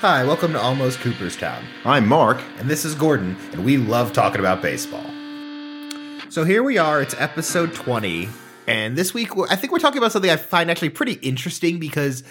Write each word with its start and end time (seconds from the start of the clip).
Hi, 0.00 0.22
welcome 0.22 0.52
to 0.52 0.60
Almost 0.60 1.00
Cooperstown. 1.00 1.64
I'm 1.84 2.06
Mark. 2.06 2.40
And 2.58 2.70
this 2.70 2.84
is 2.84 2.94
Gordon, 2.94 3.36
and 3.50 3.64
we 3.64 3.78
love 3.78 4.12
talking 4.12 4.38
about 4.38 4.62
baseball. 4.62 5.04
So 6.28 6.44
here 6.44 6.62
we 6.62 6.78
are, 6.78 7.02
it's 7.02 7.16
episode 7.18 7.74
20, 7.74 8.28
and 8.68 8.96
this 8.96 9.12
week 9.12 9.30
I 9.50 9.56
think 9.56 9.72
we're 9.72 9.80
talking 9.80 9.98
about 9.98 10.12
something 10.12 10.30
I 10.30 10.36
find 10.36 10.70
actually 10.70 10.90
pretty 10.90 11.14
interesting 11.14 11.80
because 11.80 12.22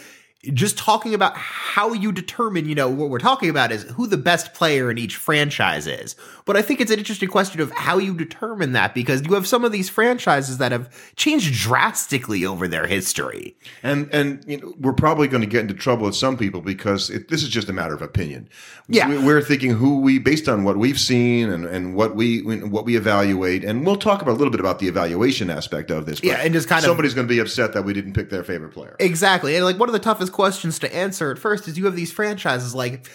just 0.54 0.78
talking 0.78 1.16
about 1.16 1.36
how 1.36 1.94
you 1.94 2.12
determine, 2.12 2.70
you 2.70 2.76
know, 2.76 2.90
what 2.90 3.10
we're 3.10 3.18
talking 3.18 3.50
about 3.50 3.72
is 3.72 3.84
who 3.84 4.06
the 4.06 4.18
best 4.18 4.54
player 4.54 4.92
in 4.92 4.98
each 4.98 5.16
franchise 5.16 5.88
is. 5.88 6.16
But 6.46 6.56
I 6.56 6.62
think 6.62 6.80
it's 6.80 6.92
an 6.92 7.00
interesting 7.00 7.28
question 7.28 7.60
of 7.60 7.72
how 7.72 7.98
you 7.98 8.16
determine 8.16 8.74
that 8.74 8.94
because 8.94 9.24
you 9.24 9.34
have 9.34 9.48
some 9.48 9.66
of 9.66 9.72
these 9.72 9.90
franchises 9.90 10.60
that 10.60 10.72
have 10.72 10.90
changed 11.16 11.54
drastically 11.56 12.46
over 12.46 12.68
their 12.68 12.86
history. 12.86 13.58
And 13.82 14.10
and 14.14 14.44
you 14.48 14.62
know, 14.62 14.74
we're 14.80 14.94
probably 14.94 15.28
going 15.28 15.42
to 15.42 15.48
get 15.48 15.62
into 15.62 15.74
trouble 15.74 16.06
with 16.06 16.16
some 16.16 16.38
people 16.38 16.62
because 16.62 17.10
it, 17.10 17.30
this 17.30 17.42
is 17.42 17.50
just 17.50 17.68
a 17.68 17.74
matter 17.74 17.96
of 17.96 18.04
opinion. 18.04 18.48
Yeah. 18.88 19.10
We, 19.10 19.18
we're 19.18 19.42
thinking 19.42 19.72
who 19.72 20.02
we 20.02 20.20
based 20.20 20.48
on 20.48 20.64
what 20.64 20.78
we've 20.78 21.00
seen 21.00 21.50
and, 21.50 21.66
and 21.66 21.96
what 21.96 22.16
we 22.16 22.42
what 22.42 22.86
we 22.86 22.96
evaluate, 22.96 23.64
and 23.64 23.86
we'll 23.86 23.98
talk 23.98 24.22
about 24.22 24.32
a 24.32 24.38
little 24.38 24.52
bit 24.52 24.60
about 24.60 24.78
the 24.80 24.88
evaluation 24.88 25.50
aspect 25.50 25.90
of 25.90 26.06
this. 26.06 26.24
Yeah, 26.24 26.36
and 26.36 26.54
just 26.54 26.70
kind 26.70 26.80
of- 26.80 26.86
somebody's 26.86 27.16
going 27.16 27.28
to 27.28 27.34
be 27.34 27.40
upset 27.40 27.74
that 27.74 27.84
we 27.84 27.94
didn't 27.94 28.14
pick 28.14 28.30
their 28.30 28.44
favorite 28.44 28.72
player. 28.72 28.96
Exactly. 29.00 29.56
And 29.56 29.66
like 29.66 29.80
one 29.80 29.90
of 29.90 29.94
the 29.94 30.00
toughest 30.00 30.27
questions 30.30 30.80
to 30.80 30.96
answer 30.96 31.32
at 31.32 31.40
first 31.40 31.68
is 31.68 31.78
you 31.78 31.86
have 31.86 31.96
these 31.96 32.12
franchises 32.12 32.76
like 32.76 33.08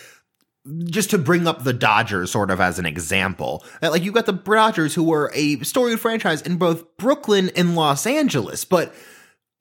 just 0.85 1.11
to 1.11 1.19
bring 1.19 1.47
up 1.47 1.65
the 1.65 1.73
Dodgers 1.73 2.31
sort 2.31 2.51
of 2.51 2.61
as 2.61 2.79
an 2.79 2.87
example. 2.87 3.65
Like 3.81 4.03
you 4.03 4.13
got 4.13 4.27
the 4.27 4.33
Dodgers 4.33 4.95
who 4.95 5.03
were 5.03 5.31
a 5.35 5.59
storied 5.61 6.01
franchise 6.01 6.43
in 6.43 6.57
both 6.57 6.97
Brooklyn 6.99 7.51
and 7.57 7.75
Los 7.75 8.07
Angeles, 8.07 8.65
but 8.65 8.95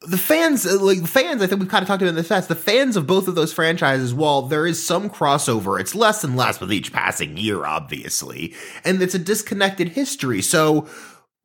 the 0.02 0.18
fans, 0.18 0.66
uh, 0.66 0.80
like 0.82 1.02
the 1.02 1.08
fans, 1.08 1.42
I 1.42 1.48
think 1.48 1.62
we've 1.62 1.70
kind 1.70 1.84
of 1.84 1.88
talked 1.88 2.02
about 2.02 2.10
in 2.10 2.16
the 2.16 2.24
past. 2.24 2.50
The 2.50 2.56
fans 2.56 2.98
of 2.98 3.06
both 3.06 3.28
of 3.28 3.36
those 3.36 3.54
franchises, 3.54 4.14
while 4.14 4.44
there 4.44 4.66
is 4.66 4.84
some 4.84 5.10
crossover, 5.10 5.80
it's 5.80 5.94
less 5.94 6.24
and 6.24 6.36
less 6.36 6.60
with 6.60 6.74
each 6.74 6.92
passing 6.92 7.38
year, 7.38 7.66
obviously, 7.66 8.56
and 8.84 9.02
it's 9.02 9.14
a 9.14 9.20
disconnected 9.20 9.90
history. 9.90 10.42
So, 10.42 10.88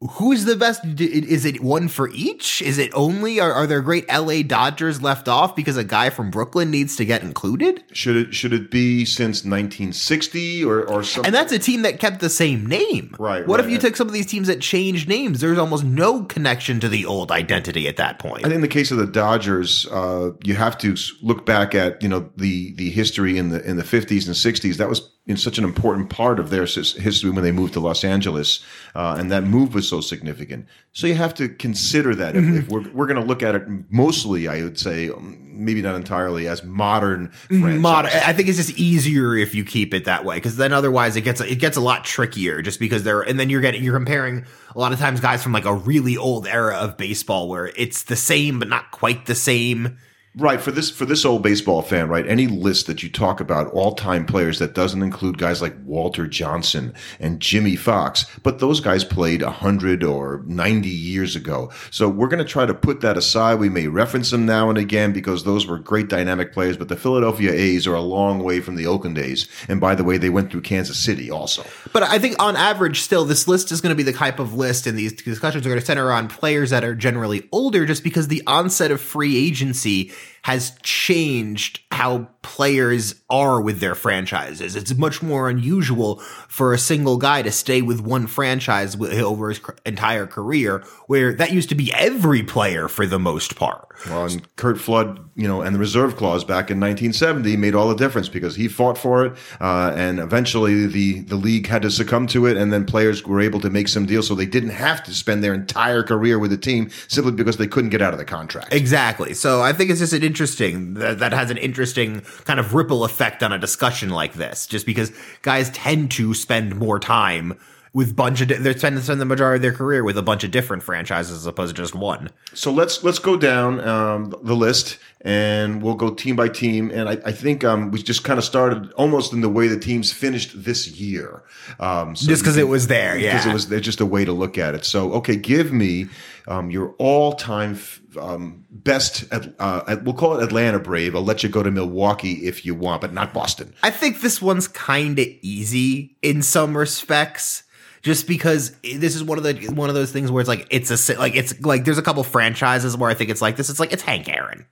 Who's 0.01 0.45
the 0.45 0.57
best? 0.57 0.85
Is 0.85 1.47
it 1.47 1.63
one 1.63 1.89
for 1.89 2.11
each? 2.11 2.61
Is 2.61 2.77
it 2.77 2.91
only? 2.93 3.41
Are, 3.41 3.51
are 3.51 3.67
there 3.67 3.81
great 3.81 4.07
LA 4.13 4.43
Dodgers 4.43 5.01
left 5.01 5.27
off 5.27 5.57
because 5.57 5.79
a 5.79 5.85
guy 5.85 6.11
from 6.11 6.31
Brooklyn 6.31 6.71
needs 6.71 6.97
to 6.97 7.07
get 7.07 7.23
included? 7.23 7.83
Should 7.93 8.17
it 8.17 8.35
should 8.35 8.53
it 8.53 8.71
be 8.71 9.07
since 9.07 9.39
1960 9.39 10.65
or 10.67 10.83
or 10.83 11.03
something? 11.03 11.25
And 11.27 11.35
that's 11.35 11.51
a 11.51 11.59
team 11.59 11.81
that 11.83 11.99
kept 11.99 12.21
the 12.21 12.29
same 12.29 12.67
name. 12.67 13.17
Right, 13.19 13.47
What 13.47 13.59
right. 13.59 13.65
if 13.65 13.73
you 13.73 13.79
took 13.79 13.97
some 13.97 14.07
of 14.07 14.13
these 14.13 14.27
teams 14.27 14.49
that 14.49 14.61
changed 14.61 15.09
names? 15.09 15.41
There's 15.41 15.57
almost 15.57 15.85
no 15.85 16.25
connection 16.25 16.79
to 16.81 16.91
the 16.91 17.07
old 17.07 17.33
identity 17.33 17.89
at 17.89 17.97
that 17.97 18.19
point. 18.19 18.41
I 18.41 18.49
think 18.49 18.57
in 18.57 18.61
the 18.61 18.69
case 18.69 18.91
of 18.91 18.99
the 18.99 19.07
Dodgers, 19.07 19.87
uh, 19.87 20.33
you 20.45 20.57
have 20.57 20.77
to 20.79 20.95
look 21.23 21.47
back 21.47 21.75
at 21.75 22.03
you 22.03 22.11
know 22.11 22.29
the 22.37 22.75
the 22.75 22.91
history 22.91 23.39
in 23.39 23.49
the 23.49 23.67
in 23.67 23.79
the 23.79 23.83
50s 23.83 24.27
and 24.27 24.37
60s. 24.37 24.77
That 24.77 24.91
was 24.91 25.11
in 25.27 25.37
such 25.37 25.59
an 25.59 25.65
important 25.65 26.09
part 26.09 26.39
of 26.39 26.51
their 26.51 26.67
history 26.67 27.31
when 27.31 27.43
they 27.43 27.51
moved 27.51 27.73
to 27.73 27.81
Los 27.81 28.05
Angeles, 28.05 28.65
uh, 28.95 29.17
and 29.19 29.31
that 29.33 29.43
move 29.43 29.75
was 29.75 29.89
so 29.89 30.01
significant. 30.01 30.67
So 30.93 31.09
you 31.09 31.15
have 31.15 31.35
to 31.35 31.49
consider 31.49 32.15
that 32.15 32.37
if, 32.37 32.45
if 32.45 32.69
we're 32.69 32.89
we're 32.91 33.07
going 33.07 33.21
to 33.21 33.27
look 33.27 33.43
at 33.43 33.57
it 33.57 33.65
mostly, 33.91 34.47
I 34.47 34.63
would 34.63 34.79
say 34.79 35.11
um, 35.11 35.37
maybe 35.53 35.83
not 35.83 35.97
entirely 35.97 36.47
as 36.47 36.63
modern. 36.63 37.29
franchise. 37.49 37.81
Mod- 37.81 38.07
I 38.07 38.33
think 38.33 38.49
it's 38.49 38.59
just 38.59 38.79
easier 38.79 39.35
if 39.37 39.55
you 39.55 39.65
keep 39.65 39.95
it 39.95 40.05
that 40.05 40.25
way 40.25 40.37
because 40.37 40.57
then 40.57 40.73
otherwise 40.73 41.17
it 41.17 41.23
gets 41.23 41.41
it 41.41 41.57
gets 41.57 41.77
a 41.77 41.81
lot 41.81 42.05
trickier 42.05 42.63
just 42.63 42.79
because 42.79 43.03
they're 43.03 43.23
and 43.23 43.39
then 43.41 43.51
you're 43.51 43.61
getting 43.61 43.83
you're 43.83 43.97
comparing 43.97 44.45
a 44.75 44.79
lot 44.79 44.93
of 44.93 44.99
times 44.99 45.21
guys 45.21 45.43
from 45.43 45.53
like 45.53 45.65
a 45.65 45.75
really 45.75 46.17
old 46.17 46.47
era 46.47 46.77
of 46.77 46.97
baseball 46.97 47.49
where 47.49 47.67
it's 47.77 48.05
the 48.05 48.17
same 48.17 48.59
but 48.59 48.69
not 48.69 48.91
quite 48.93 49.27
the 49.27 49.35
same. 49.35 49.99
Right 50.39 50.61
for 50.61 50.71
this 50.71 50.91
for 50.91 51.07
this 51.07 51.25
old 51.25 51.43
baseball 51.43 51.81
fan, 51.81 52.11
right? 52.11 52.27
Any 52.27 52.47
list 52.47 52.89
that 52.89 53.03
you 53.03 53.09
talk 53.09 53.41
about 53.41 53.73
all 53.73 53.95
time 53.95 54.27
players 54.27 54.59
that 54.59 54.75
doesn't 54.75 55.03
include 55.03 55.39
guys 55.39 55.63
like 55.63 55.75
Walter 55.83 56.27
Johnson 56.27 56.93
and 57.19 57.41
Jimmie 57.41 57.75
Foxx, 57.75 58.27
but 58.43 58.59
those 58.59 58.81
guys 58.81 59.03
played 59.03 59.41
hundred 59.41 60.05
or 60.05 60.43
ninety 60.45 60.91
years 60.91 61.37
ago. 61.37 61.71
So 61.91 62.11
we're 62.11 62.29
going 62.29 62.45
to 62.45 62.51
try 62.51 62.67
to 62.67 62.75
put 62.75 63.01
that 63.01 63.17
aside. 63.17 63.61
We 63.61 63.71
may 63.71 63.87
reference 63.87 64.31
them 64.31 64.45
now 64.45 64.69
and 64.69 64.77
again 64.77 65.15
because 65.15 65.45
those 65.45 65.67
were 65.67 65.79
great 65.79 66.09
dynamic 66.09 66.53
players. 66.53 66.77
But 66.77 66.89
the 66.89 66.97
Philadelphia 66.97 67.53
A's 67.53 67.87
are 67.87 67.95
a 67.95 68.03
long 68.03 68.41
way 68.45 68.61
from 68.61 68.77
the 68.77 68.87
Oakland 68.87 69.17
A's, 69.17 69.49
and 69.69 69.81
by 69.81 69.95
the 69.95 70.05
way, 70.05 70.19
they 70.19 70.29
went 70.29 70.51
through 70.51 70.61
Kansas 70.61 70.99
City 70.99 71.31
also. 71.31 71.65
But 71.95 72.03
I 72.03 72.19
think 72.19 72.37
on 72.43 72.57
average, 72.57 73.01
still, 73.01 73.25
this 73.25 73.49
list 73.49 73.73
is 73.73 73.81
going 73.81 73.89
to 73.89 73.97
be 73.97 74.03
the 74.03 74.13
type 74.13 74.39
of 74.39 74.53
list, 74.53 74.87
and 74.87 74.99
these 74.99 75.15
discussions 75.15 75.65
are 75.65 75.71
going 75.71 75.81
to 75.81 75.87
center 75.87 76.13
on 76.13 76.29
players 76.29 76.69
that 76.69 76.85
are 76.85 76.95
generally 76.95 77.49
older, 77.53 77.87
just 77.87 78.05
because 78.05 78.29
the 78.29 78.43
onset 78.47 78.91
of 78.91 79.01
free 79.01 79.39
agency 79.39 80.13
has 80.47 80.79
changed 80.85 81.81
how 81.91 82.29
players 82.43 83.21
are 83.29 83.61
with 83.61 83.81
their 83.81 83.97
franchises. 83.97 84.77
It's 84.77 84.95
much 84.95 85.21
more 85.21 85.49
unusual 85.49 86.21
for 86.47 86.73
a 86.73 86.79
single 86.79 87.17
guy 87.17 87.43
to 87.43 87.51
stay 87.51 87.83
with 87.83 88.01
one 88.01 88.29
franchise 88.29 88.97
over 89.01 89.49
his 89.49 89.61
entire 89.85 90.29
career, 90.29 90.85
where 91.09 91.35
that 91.35 91.53
used 91.53 91.69
to 91.71 91.75
be 91.75 91.93
every 91.93 92.45
player 92.45 92.87
for 92.87 93.07
the 93.07 93.19
most 93.19 93.57
part. 93.57 93.89
Well, 94.07 94.27
and 94.27 94.57
Curt 94.57 94.79
Flood, 94.79 95.29
you 95.35 95.49
know, 95.49 95.63
and 95.63 95.75
the 95.75 95.79
reserve 95.79 96.17
clause 96.17 96.45
back 96.45 96.71
in 96.71 96.79
1970 96.79 97.57
made 97.57 97.75
all 97.75 97.89
the 97.89 97.97
difference 97.97 98.29
because 98.29 98.55
he 98.55 98.69
fought 98.69 98.99
for 98.99 99.25
it, 99.25 99.33
uh, 99.61 99.93
and 99.97 100.19
eventually 100.21 100.87
the 100.87 101.21
the 101.23 101.37
league 101.37 101.67
had 101.67 101.83
to 101.83 101.91
succumb 101.91 102.27
to 102.29 102.47
it, 102.47 102.57
and 102.57 102.73
then 102.73 102.85
players 102.85 103.25
were 103.25 103.41
able 103.41 103.59
to 103.61 103.71
make 103.71 103.89
some 103.89 104.07
deals, 104.07 104.29
so 104.29 104.35
they 104.35 104.47
didn't 104.47 104.71
have 104.71 105.03
to 105.05 105.15
spend 105.15 105.43
their 105.43 105.55
entire 105.55 106.03
career 106.03 106.39
with 106.39 106.51
the 106.51 106.59
team 106.59 106.91
simply 107.09 107.33
because 107.33 107.57
they 107.57 107.67
couldn't 107.67 107.91
get 107.91 108.03
out 108.03 108.13
of 108.13 108.19
the 108.19 108.25
contract. 108.25 108.73
Exactly. 108.73 109.33
So 109.33 109.63
I 109.63 109.73
think 109.73 109.91
it's 109.91 110.01
just 110.01 110.13
an 110.13 110.23
interesting 110.37 110.93
that, 110.95 111.19
that 111.21 111.33
has 111.33 111.51
an 111.51 111.57
interesting 111.57 112.21
kind 112.45 112.61
of 112.61 112.75
ripple 112.75 113.05
effect 113.05 113.43
on 113.43 113.55
a 113.55 113.59
discussion 113.59 114.11
like 114.11 114.35
this, 114.35 114.67
just 114.67 114.85
because 114.85 115.11
guys 115.41 115.71
tend 115.71 116.11
to 116.11 116.35
spend 116.35 116.77
more 116.77 116.99
time 116.99 117.59
with 117.97 118.15
bunch 118.15 118.43
of 118.43 118.49
di- 118.49 118.59
they 118.59 118.75
spend, 118.77 119.03
spend 119.03 119.21
the 119.21 119.25
majority 119.25 119.57
of 119.57 119.63
their 119.63 119.73
career 119.73 120.05
with 120.05 120.19
a 120.19 120.23
bunch 120.23 120.45
of 120.45 120.51
different 120.51 120.83
franchises 120.83 121.35
as 121.35 121.47
opposed 121.47 121.75
to 121.75 121.83
just 121.83 121.95
one. 121.95 122.29
So 122.53 122.71
let's 122.71 123.03
let's 123.03 123.19
go 123.19 123.39
down 123.39 123.81
um, 123.81 124.35
the 124.43 124.55
list, 124.55 124.99
and 125.23 125.83
we'll 125.83 125.95
go 125.95 126.13
team 126.13 126.37
by 126.37 126.49
team. 126.49 126.91
And 126.91 127.09
I, 127.09 127.17
I 127.25 127.33
think 127.33 127.65
um, 127.65 127.91
we 127.91 128.03
just 128.03 128.23
kind 128.23 128.39
of 128.39 128.45
started 128.45 128.93
almost 128.93 129.33
in 129.33 129.41
the 129.41 129.49
way 129.49 129.67
the 129.69 129.79
teams 129.81 130.13
finished 130.13 130.51
this 130.65 130.89
year, 130.89 131.43
um, 131.81 132.15
so 132.15 132.29
Just 132.29 132.45
'cause 132.45 132.57
you 132.59 132.65
it 132.67 132.69
was 132.69 132.87
there, 132.89 133.15
because 133.15 133.45
yeah. 133.47 133.51
it 133.51 133.55
was 133.55 133.69
there's 133.69 133.83
just 133.93 134.01
a 134.03 134.07
way 134.07 134.27
to 134.27 134.33
look 134.33 134.59
at 134.59 134.75
it. 134.75 134.85
So 134.85 135.13
okay, 135.15 135.37
give 135.37 135.73
me 135.73 136.09
um, 136.49 136.71
your 136.71 136.95
all-time 136.99 137.73
f- 137.73 138.01
um, 138.21 138.65
best. 138.71 139.25
At, 139.33 139.55
uh, 139.59 139.97
we'll 140.05 140.15
call 140.15 140.39
it 140.39 140.45
Atlanta 140.45 140.79
Brave. 140.79 141.17
I'll 141.17 141.25
let 141.25 141.43
you 141.43 141.49
go 141.49 141.63
to 141.63 141.71
Milwaukee 141.71 142.47
if 142.47 142.67
you 142.67 142.75
want, 142.75 143.01
but 143.01 143.13
not 143.15 143.33
Boston. 143.33 143.73
I 143.83 143.91
think 143.91 144.21
this 144.21 144.43
one's 144.43 144.69
kind 144.69 145.19
of 145.19 145.27
easy 145.41 146.17
in 146.21 146.43
some 146.43 146.77
respects. 146.77 147.63
Just 148.07 148.29
because 148.29 148.71
this 148.83 149.17
is 149.17 149.25
one 149.25 149.37
of 149.37 149.43
the 149.43 149.55
one 149.75 149.89
of 149.89 149.97
those 149.97 150.13
things 150.13 150.31
where 150.31 150.41
it's 150.41 150.47
like 150.47 150.69
it's 150.71 150.93
a 151.11 151.19
like 151.19 151.35
it's 151.35 151.61
like 151.63 151.85
there's 151.85 151.99
a 151.99 152.03
couple 152.03 152.23
franchises 152.23 152.97
where 152.97 153.11
I 153.11 153.15
think 153.15 153.31
it's 153.31 153.43
like 153.43 153.57
this. 153.57 153.69
It's 153.69 153.81
like 153.81 153.93
it's 153.93 154.03
Hank 154.05 154.29
Aaron. 154.29 154.65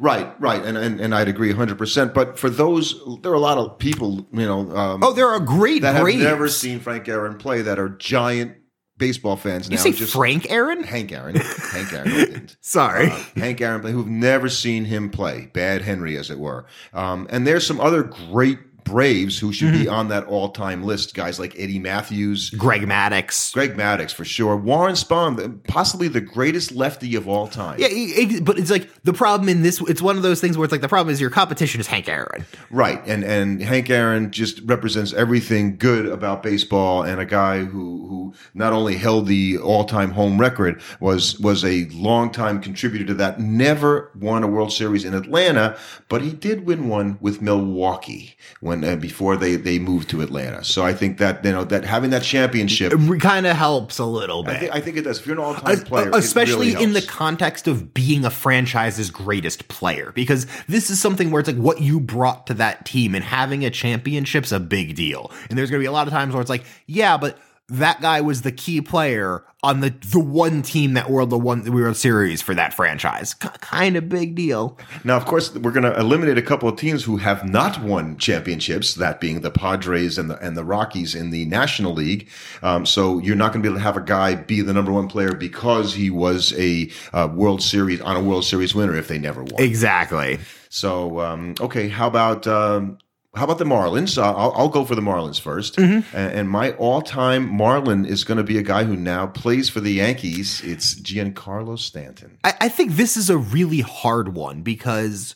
Right, 0.00 0.34
right, 0.40 0.64
and 0.64 0.78
and, 0.78 0.98
and 0.98 1.14
I'd 1.14 1.28
agree 1.28 1.48
100. 1.48 1.76
percent 1.76 2.14
But 2.14 2.38
for 2.38 2.48
those, 2.48 2.98
there 3.22 3.30
are 3.30 3.34
a 3.34 3.38
lot 3.40 3.58
of 3.58 3.78
people, 3.78 4.26
you 4.32 4.46
know. 4.46 4.74
Um, 4.74 5.02
Oh, 5.04 5.12
there 5.12 5.28
are 5.28 5.38
great 5.38 5.82
that 5.82 6.00
great. 6.00 6.14
have 6.18 6.24
never 6.30 6.48
seen 6.48 6.80
Frank 6.80 7.06
Aaron 7.08 7.36
play 7.36 7.60
that 7.60 7.78
are 7.78 7.90
giant 7.90 8.56
baseball 8.96 9.36
fans 9.36 9.68
now. 9.68 9.74
you 9.74 9.78
say 9.78 9.92
just 9.92 10.14
Frank 10.14 10.50
Aaron? 10.50 10.82
Hank 10.82 11.12
Aaron, 11.12 11.36
Hank 11.36 11.92
Aaron. 11.92 12.48
Sorry. 12.62 13.10
Uh, 13.10 13.22
Hank 13.36 13.60
Aaron, 13.60 13.82
who've 13.82 14.08
never 14.08 14.48
seen 14.48 14.86
him 14.86 15.10
play, 15.10 15.50
Bad 15.52 15.82
Henry, 15.82 16.16
as 16.16 16.30
it 16.30 16.38
were. 16.38 16.64
Um, 16.94 17.26
and 17.28 17.46
there's 17.46 17.66
some 17.66 17.80
other 17.80 18.02
great 18.02 18.58
Braves 18.88 19.38
who 19.38 19.52
should 19.52 19.68
Mm-hmm. 19.68 19.82
be 19.82 19.88
on 19.88 20.08
that 20.08 20.24
all-time 20.24 20.82
list. 20.82 21.14
Guys 21.14 21.38
like 21.38 21.54
Eddie 21.58 21.78
Mathews, 21.78 22.50
Greg 22.50 22.82
Maddux. 22.82 23.52
Greg 23.52 23.76
Maddux 23.76 24.12
for 24.14 24.24
sure, 24.24 24.56
Warren 24.56 24.94
Spahn, 24.94 25.62
possibly 25.68 26.08
the 26.08 26.20
greatest 26.22 26.72
lefty 26.72 27.14
of 27.14 27.28
all 27.28 27.46
time. 27.46 27.78
Yeah, 27.78 27.88
it- 27.90 28.44
but 28.44 28.58
it's 28.58 28.70
like 28.70 28.88
the 29.04 29.12
problem 29.12 29.48
in 29.48 29.62
this. 29.62 29.80
It's 29.88 30.00
one 30.00 30.16
of 30.16 30.22
those 30.22 30.40
things 30.40 30.56
where 30.56 30.64
it's 30.64 30.72
like 30.72 30.80
the 30.80 30.88
problem 30.88 31.12
is 31.12 31.20
your 31.20 31.28
competition 31.30 31.80
is 31.80 31.86
Hank 31.86 32.08
Aaron. 32.08 32.46
Right, 32.70 33.00
and 33.06 33.24
and 33.24 33.62
Hank 33.62 33.90
Aaron 33.90 34.30
just 34.30 34.60
represents 34.64 35.12
everything 35.12 35.76
good 35.76 36.06
about 36.06 36.42
baseball, 36.42 37.02
and 37.02 37.20
a 37.20 37.26
guy 37.26 37.64
who 37.64 38.06
who 38.08 38.34
not 38.54 38.72
only 38.72 38.96
held 38.96 39.26
the 39.26 39.58
all 39.58 39.84
time 39.84 40.12
home 40.12 40.38
record 40.40 40.80
was 41.00 41.38
was 41.40 41.64
a 41.64 41.84
long 41.92 42.30
time 42.30 42.60
contributor 42.62 43.04
to 43.04 43.14
that. 43.14 43.38
Never 43.40 44.10
won 44.18 44.42
a 44.42 44.46
World 44.46 44.72
Series 44.72 45.04
in 45.04 45.12
Atlanta, 45.14 45.76
but 46.08 46.22
he 46.22 46.30
did 46.32 46.64
win 46.66 46.88
one 46.88 47.18
with 47.20 47.42
Milwaukee 47.42 48.36
when 48.60 48.77
uh, 48.84 48.96
before 48.96 49.36
they 49.36 49.56
they 49.56 49.78
moved 49.78 50.10
to 50.10 50.20
Atlanta. 50.20 50.64
So 50.64 50.84
I 50.84 50.92
think 50.92 51.18
that 51.18 51.44
you 51.44 51.52
know 51.52 51.64
that 51.64 51.84
having 51.84 52.10
that 52.10 52.22
championship, 52.22 52.92
kind 53.20 53.46
of 53.46 53.56
helps 53.56 53.98
a 53.98 54.04
little 54.04 54.42
bit. 54.42 54.56
I 54.56 54.58
think, 54.58 54.74
I 54.74 54.80
think 54.80 54.96
it 54.96 55.02
does. 55.02 55.18
If 55.20 55.26
you're 55.26 55.36
an 55.36 55.42
all 55.42 55.54
time 55.54 55.80
player, 55.80 56.10
especially 56.14 56.74
really 56.74 56.84
in 56.84 56.92
the 56.92 57.02
context 57.02 57.68
of 57.68 57.94
being 57.94 58.24
a 58.24 58.30
franchise's 58.30 59.10
greatest 59.10 59.68
player 59.68 60.12
because 60.14 60.46
this 60.66 60.90
is 60.90 61.00
something 61.00 61.30
where 61.30 61.40
it's 61.40 61.48
like 61.48 61.58
what 61.58 61.80
you 61.80 62.00
brought 62.00 62.46
to 62.46 62.54
that 62.54 62.84
team 62.84 63.14
and 63.14 63.24
having 63.24 63.64
a 63.64 63.70
championship's 63.70 64.52
a 64.52 64.60
big 64.60 64.94
deal 64.94 65.30
and 65.48 65.58
there's 65.58 65.70
going 65.70 65.80
to 65.80 65.82
be 65.82 65.86
a 65.86 65.92
lot 65.92 66.06
of 66.06 66.12
times 66.12 66.34
where 66.34 66.40
it's 66.40 66.50
like 66.50 66.64
yeah 66.86 67.16
but 67.16 67.38
that 67.68 68.00
guy 68.00 68.20
was 68.20 68.42
the 68.42 68.52
key 68.52 68.80
player 68.80 69.44
on 69.62 69.80
the 69.80 69.90
the 70.12 70.20
one 70.20 70.62
team 70.62 70.94
that 70.94 71.10
won 71.10 71.28
the 71.28 71.38
one 71.38 71.62
the 71.62 71.72
World 71.72 71.96
Series 71.96 72.40
for 72.40 72.54
that 72.54 72.72
franchise. 72.74 73.34
Kind 73.34 73.96
of 73.96 74.08
big 74.08 74.34
deal. 74.34 74.78
Now, 75.02 75.16
of 75.16 75.26
course, 75.26 75.52
we're 75.54 75.72
going 75.72 75.82
to 75.82 75.98
eliminate 75.98 76.38
a 76.38 76.42
couple 76.42 76.68
of 76.68 76.76
teams 76.76 77.04
who 77.04 77.16
have 77.16 77.48
not 77.48 77.82
won 77.82 78.16
championships. 78.18 78.94
That 78.94 79.20
being 79.20 79.40
the 79.40 79.50
Padres 79.50 80.16
and 80.16 80.30
the 80.30 80.38
and 80.38 80.56
the 80.56 80.64
Rockies 80.64 81.14
in 81.14 81.30
the 81.30 81.44
National 81.46 81.92
League. 81.92 82.28
Um, 82.62 82.86
so 82.86 83.18
you're 83.18 83.36
not 83.36 83.52
going 83.52 83.62
to 83.62 83.68
be 83.68 83.72
able 83.72 83.80
to 83.80 83.84
have 83.84 83.96
a 83.96 84.02
guy 84.02 84.36
be 84.36 84.60
the 84.60 84.72
number 84.72 84.92
one 84.92 85.08
player 85.08 85.34
because 85.34 85.94
he 85.94 86.10
was 86.10 86.52
a 86.56 86.90
uh, 87.12 87.28
World 87.32 87.62
Series 87.62 88.00
on 88.00 88.16
a 88.16 88.22
World 88.22 88.44
Series 88.44 88.74
winner 88.74 88.94
if 88.94 89.08
they 89.08 89.18
never 89.18 89.42
won. 89.42 89.60
Exactly. 89.60 90.38
So 90.68 91.20
um, 91.20 91.54
okay, 91.60 91.88
how 91.88 92.06
about 92.06 92.46
um, 92.46 92.98
how 93.38 93.44
about 93.44 93.58
the 93.58 93.64
Marlins? 93.64 94.18
Uh, 94.18 94.34
I'll, 94.34 94.52
I'll 94.54 94.68
go 94.68 94.84
for 94.84 94.94
the 94.94 95.00
Marlins 95.00 95.40
1st 95.40 95.76
Mm-hmm. 95.76 96.16
And, 96.16 96.32
and 96.32 96.50
my 96.50 96.72
all-time 96.72 97.48
Marlin 97.48 98.04
is 98.04 98.24
going 98.24 98.38
to 98.38 98.44
be 98.44 98.58
a 98.58 98.62
guy 98.62 98.84
who 98.84 98.96
now 98.96 99.26
plays 99.26 99.68
for 99.68 99.80
the 99.80 99.92
Yankees. 99.92 100.60
It's 100.62 100.94
Giancarlo 100.94 101.78
Stanton. 101.78 102.38
I, 102.44 102.54
I 102.62 102.68
think 102.68 102.92
this 102.92 103.16
is 103.16 103.30
a 103.30 103.38
really 103.38 103.80
hard 103.80 104.34
one 104.34 104.62
because 104.62 105.34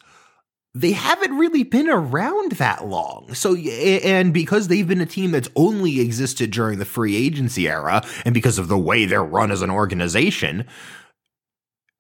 they 0.75 0.93
haven't 0.93 1.37
really 1.37 1.65
been 1.65 1.89
around 1.89 2.53
that 2.53 2.87
long. 2.87 3.35
So, 3.35 3.55
and 3.57 4.33
because 4.33 4.69
they've 4.69 4.89
been 4.89 5.03
a 5.03 5.07
team 5.07 5.31
that's 5.31 5.49
only 5.55 6.01
existed 6.01 6.51
during 6.51 6.79
the 6.79 6.87
free 6.87 7.15
agency 7.15 7.69
era, 7.69 8.03
and 8.25 8.33
because 8.33 8.59
of 8.59 8.69
the 8.69 8.79
way 8.79 9.05
they're 9.05 9.23
run 9.23 9.51
as 9.51 9.61
an 9.61 9.71
organization, 9.71 10.67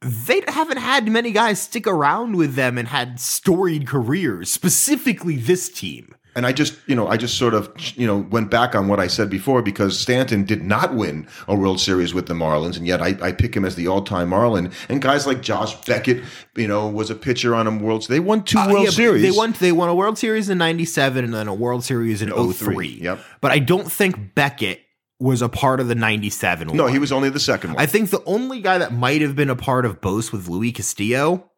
they 0.02 0.42
haven't 0.48 0.78
had 0.78 1.08
many 1.08 1.32
guys 1.32 1.60
stick 1.60 1.86
around 1.86 2.36
with 2.36 2.54
them 2.54 2.76
and 2.78 2.88
had 2.88 3.20
storied 3.20 3.86
careers, 3.86 4.50
specifically 4.50 5.36
this 5.36 5.68
team. 5.68 6.14
And 6.34 6.46
I 6.46 6.52
just, 6.52 6.78
you 6.86 6.94
know, 6.94 7.08
I 7.08 7.18
just 7.18 7.36
sort 7.36 7.52
of, 7.52 7.70
you 7.94 8.06
know, 8.06 8.16
went 8.30 8.50
back 8.50 8.74
on 8.74 8.88
what 8.88 8.98
I 8.98 9.06
said 9.06 9.28
before 9.28 9.60
because 9.60 10.00
Stanton 10.00 10.44
did 10.44 10.62
not 10.62 10.94
win 10.94 11.28
a 11.46 11.54
World 11.54 11.78
Series 11.78 12.14
with 12.14 12.24
the 12.24 12.32
Marlins, 12.32 12.78
and 12.78 12.86
yet 12.86 13.02
I, 13.02 13.14
I 13.20 13.32
pick 13.32 13.54
him 13.54 13.66
as 13.66 13.74
the 13.74 13.86
all-time 13.86 14.30
Marlin. 14.30 14.72
And 14.88 15.02
guys 15.02 15.26
like 15.26 15.42
Josh 15.42 15.74
Beckett, 15.84 16.24
you 16.56 16.66
know, 16.66 16.88
was 16.88 17.10
a 17.10 17.14
pitcher 17.14 17.54
on 17.54 17.66
a 17.66 17.76
World. 17.76 18.06
They 18.08 18.18
won 18.18 18.44
two 18.44 18.56
Uh, 18.58 18.68
World 18.72 18.84
yeah, 18.84 18.90
Series. 18.90 19.22
They 19.22 19.30
won. 19.30 19.52
They 19.60 19.72
won 19.72 19.90
a 19.90 19.94
World 19.94 20.16
Series 20.16 20.48
in 20.48 20.56
'97 20.56 21.22
and 21.22 21.34
then 21.34 21.48
a 21.48 21.54
World 21.54 21.84
Series 21.84 22.22
in 22.22 22.30
03. 22.30 22.52
03, 22.54 22.88
yep. 23.02 23.20
But 23.42 23.50
I 23.50 23.58
don't 23.58 23.92
think 23.92 24.34
Beckett 24.34 24.81
was 25.22 25.40
a 25.42 25.48
part 25.48 25.80
of 25.80 25.88
the 25.88 25.94
'97. 25.94 26.68
No, 26.76 26.86
he 26.86 26.98
was 26.98 27.12
only 27.12 27.30
the 27.30 27.40
second 27.40 27.74
one. 27.74 27.82
I 27.82 27.86
think 27.86 28.10
the 28.10 28.22
only 28.24 28.60
guy 28.60 28.78
that 28.78 28.92
might 28.92 29.20
have 29.22 29.36
been 29.36 29.50
a 29.50 29.56
part 29.56 29.86
of 29.86 30.00
both 30.00 30.32
was 30.32 30.48
Luis 30.48 30.72
Castillo. 30.74 31.48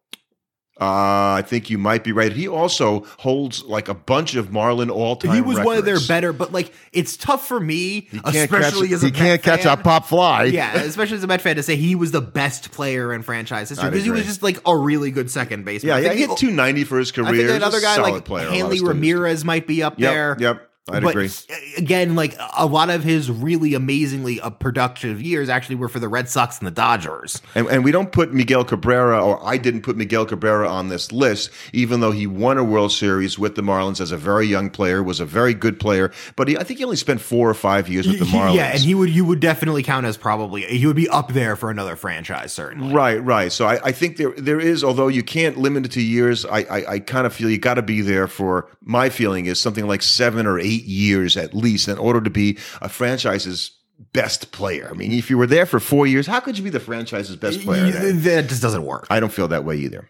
Uh, 0.77 1.39
I 1.39 1.43
think 1.47 1.69
you 1.69 1.77
might 1.77 2.03
be 2.03 2.11
right. 2.11 2.33
He 2.33 2.49
also 2.49 3.05
holds 3.17 3.63
like 3.63 3.87
a 3.87 3.93
bunch 3.93 4.35
of 4.35 4.51
Marlin 4.51 4.89
all-time. 4.89 5.33
he 5.33 5.39
was 5.39 5.57
one 5.57 5.77
of 5.77 5.85
their 5.85 6.01
better, 6.05 6.33
but 6.33 6.51
like 6.51 6.73
it's 6.91 7.15
tough 7.15 7.47
for 7.47 7.61
me, 7.61 8.09
especially 8.25 8.89
catch, 8.89 8.95
as 8.95 9.03
a 9.03 9.05
he 9.05 9.11
can't 9.13 9.23
Met 9.35 9.43
catch 9.43 9.63
fan. 9.63 9.79
a 9.79 9.81
pop 9.81 10.05
fly. 10.07 10.43
Yeah, 10.55 10.75
especially 10.75 11.15
as 11.15 11.23
a 11.23 11.27
Met 11.27 11.39
fan 11.39 11.55
to 11.55 11.63
say 11.63 11.77
he 11.77 11.95
was 11.95 12.11
the 12.11 12.19
best 12.19 12.71
player 12.73 13.13
in 13.13 13.21
franchise 13.21 13.69
history 13.69 13.89
because 13.89 14.03
he 14.03 14.11
was 14.11 14.25
just 14.25 14.43
like 14.43 14.59
a 14.65 14.75
really 14.77 15.11
good 15.11 15.31
second 15.31 15.63
baseman. 15.63 15.91
yeah, 16.03 16.09
yeah. 16.09 16.13
He 16.13 16.25
hit 16.25 16.35
two 16.37 16.51
ninety 16.51 16.83
for 16.83 16.99
his 16.99 17.13
career. 17.13 17.27
I 17.27 17.31
think 17.31 17.41
He's 17.43 17.51
a 17.51 17.55
another 17.55 17.79
guy 17.79 17.95
solid 17.95 18.11
like 18.11 18.25
player, 18.25 18.47
a 18.47 18.49
lot 18.49 18.51
of 18.51 18.57
Hanley. 18.73 18.81
Ramirez 18.81 19.45
might 19.45 19.67
be 19.67 19.81
up 19.81 19.97
Yep, 19.97 20.11
there. 20.11 20.37
Yep, 20.41 20.69
I'd 20.87 21.01
but 21.01 21.09
agree. 21.09 21.31
again, 21.77 22.13
like 22.15 22.37
a 22.55 22.67
lot 22.67 22.91
of 22.91 23.03
his 23.03 23.31
really 23.31 23.73
amazingly 23.73 24.39
uh, 24.39 24.51
productive 24.51 25.19
years 25.19 25.49
actually 25.49 25.77
were 25.77 25.89
for 25.89 25.99
the 25.99 26.07
Red 26.07 26.29
Sox 26.29 26.59
and 26.59 26.67
the 26.67 26.71
Dodgers. 26.71 27.41
And, 27.55 27.65
and 27.69 27.83
we 27.83 27.91
don't 27.91 28.11
put 28.11 28.33
Miguel 28.33 28.63
Cabrera, 28.63 29.19
or 29.23 29.43
I 29.43 29.57
didn't 29.57 29.81
put 29.81 29.97
Miguel 29.97 30.27
Cabrera 30.27 30.69
on 30.69 30.89
this 30.89 31.11
list, 31.11 31.49
even 31.73 32.01
though 32.01 32.11
he 32.11 32.27
won 32.27 32.59
a 32.59 32.63
World 32.63 32.91
Series 32.91 33.39
with 33.39 33.55
the 33.55 33.63
Marlins 33.63 33.99
as 33.99 34.11
a 34.11 34.17
very 34.17 34.45
young 34.45 34.69
player, 34.69 35.01
was 35.01 35.19
a 35.19 35.25
very 35.25 35.55
good 35.55 35.79
player. 35.79 36.11
But 36.35 36.49
he, 36.49 36.57
I 36.57 36.63
think 36.63 36.77
he 36.77 36.85
only 36.85 36.97
spent 36.97 37.19
four 37.19 37.49
or 37.49 37.55
five 37.55 37.89
years 37.89 38.07
with 38.07 38.19
the 38.19 38.25
Marlins. 38.37 38.55
yeah, 38.55 38.67
and 38.67 38.79
he 38.79 38.93
would 38.93 39.09
you 39.09 39.25
would 39.25 39.39
definitely 39.39 39.81
count 39.81 40.05
as 40.05 40.17
probably 40.17 40.65
he 40.65 40.85
would 40.85 40.95
be 40.95 41.09
up 41.09 41.33
there 41.33 41.55
for 41.55 41.71
another 41.71 41.95
franchise 41.95 42.53
certainly. 42.53 42.93
Right, 42.93 43.23
right. 43.23 43.51
So 43.51 43.65
I, 43.65 43.85
I 43.85 43.91
think 43.91 44.17
there 44.17 44.33
there 44.37 44.59
is, 44.59 44.83
although 44.83 45.07
you 45.07 45.23
can't 45.23 45.57
limit 45.57 45.85
it 45.85 45.93
to 45.93 46.01
years, 46.01 46.45
I 46.45 46.59
I, 46.59 46.91
I 46.91 46.99
kind 46.99 47.25
of 47.25 47.33
feel 47.33 47.49
you 47.49 47.57
got 47.57 47.73
to 47.75 47.81
be 47.81 48.01
there 48.01 48.27
for. 48.27 48.69
My 48.87 49.09
feeling 49.09 49.47
is 49.47 49.59
something 49.59 49.87
like 49.87 50.03
seven 50.03 50.45
or 50.45 50.59
eight 50.59 50.74
years 50.83 51.37
at 51.37 51.53
least 51.53 51.87
in 51.87 51.97
order 51.97 52.21
to 52.21 52.29
be 52.29 52.57
a 52.81 52.89
franchise's 52.89 53.71
best 54.13 54.51
player. 54.51 54.89
I 54.91 54.93
mean, 54.93 55.11
if 55.13 55.29
you 55.29 55.37
were 55.37 55.47
there 55.47 55.65
for 55.65 55.79
four 55.79 56.05
years, 56.07 56.27
how 56.27 56.39
could 56.39 56.57
you 56.57 56.63
be 56.63 56.69
the 56.69 56.79
franchise's 56.79 57.35
best 57.37 57.61
player? 57.61 57.85
Y- 57.85 58.11
That 58.13 58.47
just 58.49 58.61
doesn't 58.61 58.83
work. 58.85 59.07
I 59.09 59.19
don't 59.19 59.31
feel 59.31 59.47
that 59.49 59.63
way 59.63 59.77
either. 59.77 60.09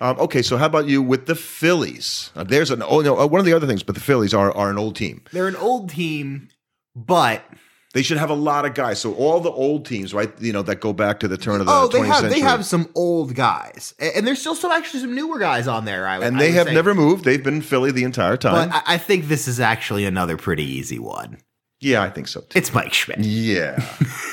Um, 0.00 0.18
okay, 0.20 0.42
so 0.42 0.56
how 0.56 0.66
about 0.66 0.86
you 0.86 1.02
with 1.02 1.26
the 1.26 1.34
Phillies? 1.34 2.30
Uh, 2.36 2.44
there's 2.44 2.70
an 2.70 2.82
oh 2.86 3.00
no, 3.00 3.18
uh, 3.18 3.26
one 3.26 3.40
of 3.40 3.44
the 3.46 3.52
other 3.52 3.66
things, 3.66 3.82
but 3.82 3.94
the 3.96 4.00
Phillies 4.00 4.32
are 4.32 4.52
are 4.52 4.70
an 4.70 4.78
old 4.78 4.94
team. 4.96 5.22
They're 5.32 5.48
an 5.48 5.56
old 5.56 5.90
team, 5.90 6.48
but 6.94 7.42
They 7.94 8.02
should 8.02 8.18
have 8.18 8.28
a 8.28 8.34
lot 8.34 8.66
of 8.66 8.74
guys. 8.74 9.00
So 9.00 9.14
all 9.14 9.40
the 9.40 9.50
old 9.50 9.86
teams, 9.86 10.12
right? 10.12 10.30
You 10.40 10.52
know, 10.52 10.60
that 10.62 10.76
go 10.80 10.92
back 10.92 11.20
to 11.20 11.28
the 11.28 11.38
turn 11.38 11.60
of 11.60 11.66
the 11.66 11.72
oh, 11.72 11.88
20th 11.88 11.92
they 11.92 12.06
have 12.06 12.16
century. 12.16 12.30
they 12.30 12.40
have 12.40 12.66
some 12.66 12.88
old 12.94 13.34
guys, 13.34 13.94
and 13.98 14.26
there's 14.26 14.40
still 14.40 14.54
some 14.54 14.70
actually 14.70 15.00
some 15.00 15.14
newer 15.14 15.38
guys 15.38 15.66
on 15.66 15.86
there. 15.86 16.06
I, 16.06 16.16
and 16.16 16.36
I 16.36 16.38
they 16.38 16.48
would 16.48 16.54
have 16.56 16.66
say. 16.66 16.74
never 16.74 16.94
moved. 16.94 17.24
They've 17.24 17.42
been 17.42 17.54
in 17.54 17.62
Philly 17.62 17.90
the 17.90 18.04
entire 18.04 18.36
time. 18.36 18.68
But 18.68 18.82
I, 18.86 18.94
I 18.94 18.98
think 18.98 19.28
this 19.28 19.48
is 19.48 19.58
actually 19.58 20.04
another 20.04 20.36
pretty 20.36 20.64
easy 20.64 20.98
one. 20.98 21.38
yeah, 21.80 22.02
I 22.02 22.10
think 22.10 22.28
so. 22.28 22.40
Too. 22.40 22.58
It's 22.58 22.74
Mike 22.74 22.92
Schmidt. 22.92 23.20
Yeah. 23.20 23.82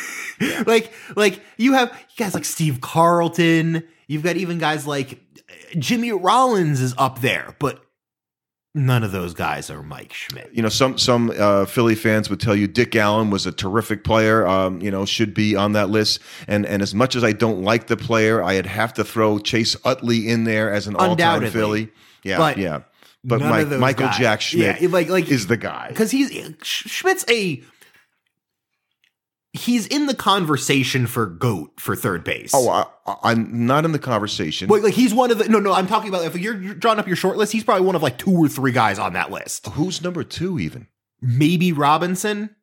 like 0.65 0.91
like 1.15 1.39
you 1.57 1.73
have 1.73 1.97
guys 2.17 2.33
like 2.33 2.45
Steve 2.45 2.81
Carlton. 2.81 3.87
You've 4.07 4.23
got 4.23 4.35
even 4.35 4.57
guys 4.57 4.85
like 4.85 5.13
uh, 5.13 5.79
Jimmy 5.79 6.11
Rollins 6.11 6.81
is 6.81 6.93
up 6.97 7.21
there, 7.21 7.55
but 7.59 7.84
none 8.75 9.03
of 9.03 9.11
those 9.11 9.33
guys 9.33 9.71
are 9.71 9.81
Mike 9.81 10.13
Schmidt. 10.13 10.51
you 10.53 10.61
know, 10.61 10.69
some 10.69 10.97
some 10.99 11.31
uh, 11.35 11.65
Philly 11.65 11.95
fans 11.95 12.29
would 12.29 12.39
tell 12.39 12.55
you 12.55 12.67
Dick 12.67 12.95
Allen 12.95 13.31
was 13.31 13.47
a 13.47 13.51
terrific 13.51 14.03
player. 14.03 14.45
Um, 14.45 14.79
you 14.81 14.91
know, 14.91 15.05
should 15.05 15.33
be 15.33 15.55
on 15.55 15.71
that 15.71 15.89
list. 15.89 16.19
And 16.47 16.65
and 16.67 16.81
as 16.83 16.93
much 16.93 17.15
as 17.15 17.23
I 17.23 17.31
don't 17.31 17.63
like 17.63 17.87
the 17.87 17.97
player, 17.97 18.43
I'd 18.43 18.67
have 18.67 18.93
to 18.95 19.03
throw 19.03 19.39
Chase 19.39 19.75
Utley 19.83 20.27
in 20.29 20.43
there 20.43 20.71
as 20.71 20.85
an 20.85 20.95
all 20.95 21.15
time 21.15 21.49
Philly. 21.49 21.89
Yeah, 22.23 22.37
But 22.37 22.57
yeah. 22.59 22.81
But 23.27 23.39
Mike, 23.41 23.67
Michael 23.69 24.05
guys. 24.05 24.17
Jack 24.19 24.41
Schmidt 24.41 24.81
Yeah, 24.81 24.87
like- 24.89 25.09
like- 25.09 25.29
is 25.29 25.47
the 25.47 25.57
guy. 25.57 25.87
because 25.89 26.11
he's 26.11 26.29
Schmidt's 26.61 27.25
a 27.27 27.63
he's 29.57 29.87
in 29.87 30.05
the 30.05 30.13
conversation 30.13 31.07
for 31.07 31.25
goat 31.25 31.71
for 31.79 31.95
third 31.95 32.23
base. 32.23 32.51
Oh, 32.53 32.69
I, 32.69 32.85
I'm 33.23 33.65
not 33.65 33.85
in 33.85 33.91
the 33.91 33.99
conversation. 33.99 34.67
Wait, 34.67 34.83
like 34.83 34.93
he's 34.93 35.13
one 35.13 35.31
of 35.31 35.37
the 35.37 35.49
no 35.49 35.59
no 35.59 35.73
I'm 35.73 35.87
talking 35.87 36.09
about 36.09 36.25
if 36.25 36.37
you're 36.37 36.61
you're 36.61 36.75
drawing 36.75 36.99
up 36.99 37.07
your 37.07 37.15
short 37.15 37.37
list 37.37 37.51
he's 37.51 37.63
probably 37.63 37.85
one 37.85 37.95
of 37.95 38.03
like 38.03 38.17
two 38.17 38.31
or 38.31 38.47
three 38.47 38.71
guys 38.71 38.99
on 38.99 39.13
that 39.13 39.31
list 39.31 39.67
Who's 39.67 40.01
number 40.01 40.23
two? 40.23 40.59
Even 40.59 40.87
maybe 41.21 41.71
Robinson 41.71 42.55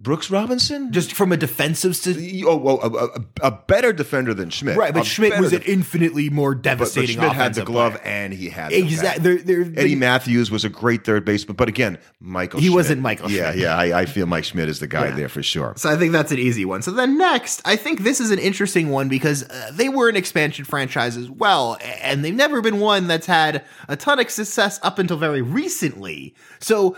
Brooks 0.00 0.30
Robinson? 0.30 0.92
just 0.92 1.12
from 1.12 1.30
a 1.30 1.36
defensive 1.36 1.94
st- 1.94 2.44
oh, 2.46 2.62
oh, 2.66 2.78
a, 2.78 3.46
a, 3.46 3.48
a 3.48 3.50
better 3.50 3.92
defender 3.92 4.32
than 4.32 4.48
Schmidt. 4.48 4.76
right 4.76 4.94
but 4.94 5.02
A 5.02 5.04
Schmidt 5.04 5.30
better 5.32 5.42
was 5.42 5.52
an 5.52 5.62
infinitely 5.62 6.30
more 6.30 6.54
but, 6.54 6.62
but 6.62 6.70
devastating 6.70 7.16
Schmidt 7.16 7.32
had 7.32 7.54
the 7.54 7.64
glove 7.64 7.92
player. 8.00 8.04
and 8.04 8.32
he 8.32 8.48
had 8.48 8.70
the 8.70 8.80
bat. 8.82 8.90
exactly 8.92 9.36
they're, 9.36 9.62
they're, 9.64 9.78
Eddie 9.80 9.94
Mathews 9.96 10.50
was 10.50 10.64
a 10.64 10.68
great 10.70 11.04
third 11.04 11.24
baseman, 11.24 11.54
but 11.56 11.68
again, 11.68 11.98
Michael. 12.18 12.60
He 12.60 12.66
Schmidt. 12.66 12.74
wasn't 12.76 13.02
Michael 13.02 13.30
Yeah, 13.30 13.50
Schmidt. 13.50 13.62
yeah. 13.62 13.76
I, 13.76 14.00
I 14.00 14.06
feel 14.06 14.26
Mike 14.26 14.44
Schmidt 14.44 14.68
is 14.70 14.80
the 14.80 14.86
guy 14.86 15.08
Yeah. 15.08 15.16
there 15.16 15.28
for 15.28 15.42
sure. 15.42 15.74
So 15.76 15.90
I 15.90 15.96
think 15.96 16.12
that's 16.12 16.32
an 16.32 16.38
easy 16.38 16.64
one. 16.64 16.80
So 16.82 16.90
then 16.92 17.18
next, 17.18 17.60
I 17.66 17.76
think 17.76 18.00
this 18.00 18.20
is 18.20 18.30
an 18.30 18.38
interesting 18.38 18.88
one 18.88 19.08
because 19.08 19.42
uh, 19.50 19.70
they 19.74 19.88
were 19.90 20.08
an 20.08 20.16
expansion 20.16 20.64
franchise 20.64 21.16
as 21.18 21.28
well, 21.30 21.76
and 22.02 22.24
they've 22.24 22.34
never 22.34 22.62
been 22.62 22.80
one 22.80 23.06
that's 23.06 23.26
had 23.26 23.64
a 23.88 23.96
ton 23.96 24.18
of 24.18 24.30
success 24.30 24.80
up 24.82 24.98
until 24.98 25.18
very 25.18 25.42
recently. 25.42 26.34
So 26.58 26.96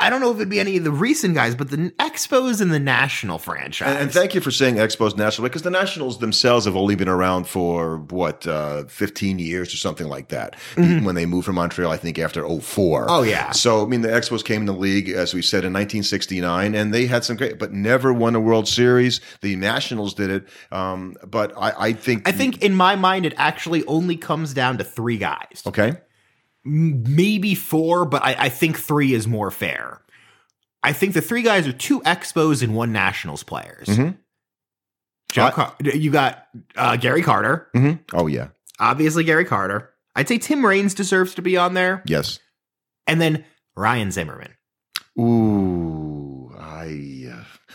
I 0.00 0.10
don't 0.10 0.20
know 0.20 0.30
if 0.30 0.36
it'd 0.36 0.48
be 0.48 0.58
any 0.58 0.76
of 0.76 0.82
the 0.82 0.90
recent 0.90 1.36
guys, 1.36 1.54
but 1.54 1.70
the 1.70 1.76
Expos 2.00 2.60
and 2.60 2.72
the 2.72 2.80
National 2.80 3.38
franchise. 3.38 3.88
And, 3.88 3.98
and 3.98 4.12
thank 4.12 4.34
you 4.34 4.40
for 4.40 4.50
saying 4.50 4.74
Expos 4.74 5.16
National 5.16 5.48
because 5.48 5.62
the 5.62 5.70
Nationals 5.70 6.18
themselves 6.18 6.64
have 6.64 6.74
only 6.74 6.96
been 6.96 7.08
around 7.08 7.46
for 7.46 7.98
what 8.10 8.44
uh, 8.44 8.84
15 8.86 9.38
years 9.38 9.72
or 9.72 9.76
something 9.76 10.08
like 10.08 10.30
that. 10.30 10.56
When 10.74 11.14
they 11.14 11.26
moved 11.26 11.46
from 11.46 11.54
Montreal, 11.54 11.92
I 11.92 11.96
think 11.96 12.18
after 12.18 12.42
04. 12.42 13.02
Mm-hmm. 13.02 13.10
Oh, 13.10 13.22
yeah. 13.22 13.52
So 13.52 13.84
I 13.84 13.86
mean, 13.86 14.00
the 14.00 14.08
Expos 14.08 14.44
came 14.44 14.62
in 14.62 14.66
the 14.66 14.72
league 14.72 15.08
as 15.10 15.32
we 15.32 15.42
said 15.42 15.58
in 15.58 15.72
1969, 15.72 16.74
and 16.74 16.92
they 16.92 17.06
had 17.06 17.24
some 17.24 17.36
great, 17.36 17.58
but 17.60 17.72
never 17.72 18.12
won 18.12 18.34
a 18.34 18.40
World 18.40 18.66
Series. 18.66 19.20
The 19.42 19.54
Nationals 19.54 20.12
did 20.12 20.30
it, 20.30 20.48
um, 20.72 21.14
but 21.24 21.52
I, 21.56 21.72
I 21.78 21.92
think 21.92 22.28
I 22.28 22.32
think 22.32 22.62
in 22.62 22.74
my 22.74 22.96
mind, 22.96 23.26
it 23.26 23.34
actually 23.36 23.84
only 23.86 24.16
comes 24.16 24.54
down 24.54 24.78
to 24.78 24.84
three 24.84 25.18
guys. 25.18 25.62
okay. 25.66 25.94
Maybe 26.64 27.54
four, 27.54 28.04
but 28.04 28.22
I, 28.22 28.36
I 28.38 28.48
think 28.48 28.78
three 28.78 29.12
is 29.14 29.26
more 29.26 29.50
fair. 29.50 30.00
I 30.82 30.92
think 30.92 31.14
the 31.14 31.20
three 31.22 31.42
guys 31.42 31.66
are 31.66 31.72
two 31.72 32.00
Expos 32.02 32.62
and 32.62 32.74
one 32.74 32.92
Nationals 32.92 33.42
players. 33.42 33.86
Mhm. 33.88 34.16
Joe 35.30 35.50
Car- 35.50 35.74
you 35.80 36.10
got 36.10 36.46
uh, 36.76 36.96
Gary 36.96 37.22
Carter, 37.22 37.68
hmm 37.74 37.92
Oh 38.12 38.26
yeah, 38.28 38.48
obviously 38.78 39.24
Gary 39.24 39.44
Carter. 39.44 39.90
I'd 40.14 40.28
say 40.28 40.38
Tim 40.38 40.64
Raines 40.64 40.94
deserves 40.94 41.34
to 41.34 41.42
be 41.42 41.56
on 41.56 41.74
there, 41.74 42.02
yes. 42.06 42.38
and 43.06 43.20
then 43.20 43.44
Ryan 43.74 44.12
Zimmerman. 44.12 44.52
Ooh, 45.18 45.73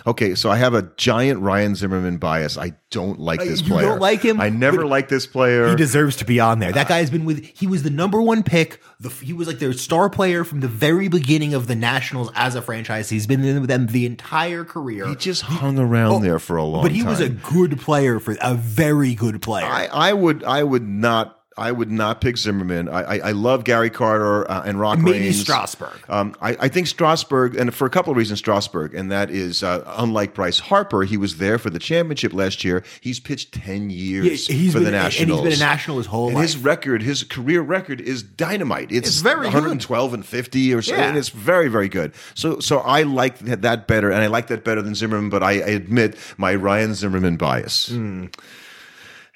Okay, 0.08 0.36
so 0.36 0.50
I 0.50 0.58
have 0.58 0.74
a 0.74 0.84
giant 0.98 1.42
Ryan 1.42 1.76
Zimmerman 1.76 2.18
bias. 2.18 2.58
I 2.58 2.74
don't 2.92 3.20
like 3.20 3.42
uh, 3.42 3.46
this 3.46 3.62
player. 3.62 3.82
you 3.82 3.88
don't 3.90 4.00
like 4.00 4.22
him? 4.22 4.40
I 4.42 4.50
never 4.50 4.86
liked 4.86 5.10
this 5.10 5.28
player. 5.28 5.70
He 5.70 5.76
deserves 5.76 6.16
to 6.18 6.26
be 6.26 6.40
on 6.40 6.60
there. 6.60 6.72
That 6.72 6.88
guy 6.88 7.00
has 7.00 7.10
been 7.10 7.26
with. 7.26 7.44
He 7.46 7.68
was 7.68 7.84
the 7.84 7.90
number 7.90 8.22
one 8.22 8.44
pick. 8.44 8.82
The, 9.00 9.10
he 9.10 9.34
was 9.34 9.48
like 9.48 9.60
their 9.60 9.74
star 9.74 10.10
player 10.10 10.44
from 10.44 10.60
the 10.62 10.68
very 10.68 11.08
beginning 11.08 11.54
of 11.54 11.68
the 11.68 11.76
Nationals 11.76 12.32
as 12.36 12.56
a 12.56 12.62
franchise. 12.62 13.10
He's 13.10 13.28
been 13.28 13.42
with 13.42 13.68
them 13.70 13.88
the 13.88 14.06
entire 14.06 14.64
career. 14.66 15.08
he 15.08 15.16
just 15.16 15.44
hung 15.44 15.78
around 15.80 16.12
oh, 16.14 16.20
there 16.20 16.40
for 16.40 16.58
a 16.58 16.64
long 16.64 16.80
Oh, 16.80 16.84
but 16.84 16.92
he 16.92 17.02
time. 17.02 17.10
was 17.10 17.20
a 17.20 17.30
good 17.30 17.80
player 17.80 18.20
for 18.20 18.36
a 18.42 18.56
very 18.56 19.16
good 19.16 19.42
player. 19.42 19.66
I, 19.66 19.86
I 19.88 20.14
would 20.14 20.44
I 20.44 20.64
would 20.64 20.88
not 20.88 21.39
I 21.60 21.72
would 21.72 21.92
not 21.92 22.22
pick 22.22 22.38
Zimmerman. 22.38 22.90
I 22.90 23.02
I, 23.02 23.18
I 23.30 23.32
love 23.34 23.64
Gary 23.66 23.90
Carter 23.90 24.50
uh, 24.50 24.64
and 24.66 24.80
Rock 24.80 25.00
Maybe 25.00 25.20
Raines. 25.20 25.42
Strasburg. 25.42 26.00
Um, 26.10 26.36
I, 26.42 26.56
I 26.62 26.68
think 26.70 26.88
Strasburg, 26.88 27.56
and 27.56 27.74
for 27.74 27.86
a 27.86 27.90
couple 27.90 28.12
of 28.12 28.18
reasons, 28.18 28.40
Strasburg, 28.40 28.96
and 28.96 29.12
that 29.12 29.30
is 29.30 29.62
uh, 29.64 29.84
unlike 29.98 30.34
Bryce 30.34 30.60
Harper, 30.60 31.04
he 31.04 31.18
was 31.18 31.38
there 31.38 31.58
for 31.60 31.70
the 31.70 31.80
championship 31.80 32.34
last 32.34 32.64
year. 32.64 32.84
He's 33.02 33.20
pitched 33.20 33.54
ten 33.54 33.90
years 33.90 34.48
Yeah, 34.50 34.56
he's 34.56 34.72
for 34.74 34.80
been, 34.80 34.86
the 34.86 34.92
Nationals, 34.92 35.40
and 35.40 35.48
he's 35.50 35.58
been 35.60 35.66
a 35.68 35.70
national 35.72 35.98
his 35.98 36.08
whole 36.08 36.28
And 36.28 36.36
life. 36.36 36.44
his 36.44 36.58
record, 36.58 37.02
his 37.04 37.24
career 37.24 37.62
record, 37.62 38.02
is 38.02 38.24
dynamite. 38.24 38.92
It's, 38.92 39.08
It's 39.08 39.20
very 39.22 39.46
good. 39.48 39.54
112 39.54 40.14
and 40.14 40.26
50 40.26 40.74
or 40.74 40.82
so, 40.82 40.96
Yeah. 40.96 41.10
and 41.10 41.18
it's 41.18 41.30
very, 41.30 41.68
very 41.68 41.90
good. 41.90 42.14
So, 42.36 42.60
so 42.60 42.80
I 42.80 43.04
like 43.04 43.40
that, 43.40 43.62
that 43.64 43.88
better, 43.88 44.10
and 44.12 44.22
I 44.24 44.28
like 44.28 44.48
that 44.48 44.64
better 44.64 44.82
than 44.82 44.96
Zimmerman. 44.96 45.30
But 45.30 45.44
I, 45.44 45.54
admit 45.54 46.16
my 46.38 46.56
Ryan 46.56 46.94
Zimmerman 46.96 47.38
bias. 47.38 47.90
Hmm. 47.90 48.26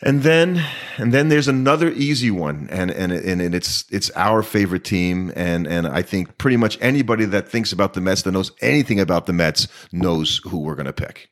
And 0.05 0.21
then, 0.21 0.61
and 0.97 1.13
then 1.13 1.29
there's 1.29 1.47
another 1.47 1.89
easy 1.89 2.29
one, 2.29 2.67
and 2.69 2.91
and 2.91 3.13
and, 3.13 3.55
it's 3.55 3.85
it's 3.89 4.11
our 4.15 4.43
favorite 4.43 4.83
team, 4.83 5.31
and 5.33 5.65
and 5.65 5.87
I 5.87 6.01
think 6.01 6.37
pretty 6.37 6.57
much 6.57 6.77
anybody 6.81 7.23
that 7.25 7.47
thinks 7.47 7.71
about 7.71 7.93
the 7.93 8.01
Mets 8.01 8.23
that 8.23 8.33
knows 8.33 8.51
anything 8.61 8.99
about 8.99 9.27
the 9.27 9.33
Mets 9.33 9.69
knows 9.93 10.41
who 10.43 10.59
we're 10.59 10.75
going 10.75 10.87
to 10.87 10.93
pick. 10.93 11.29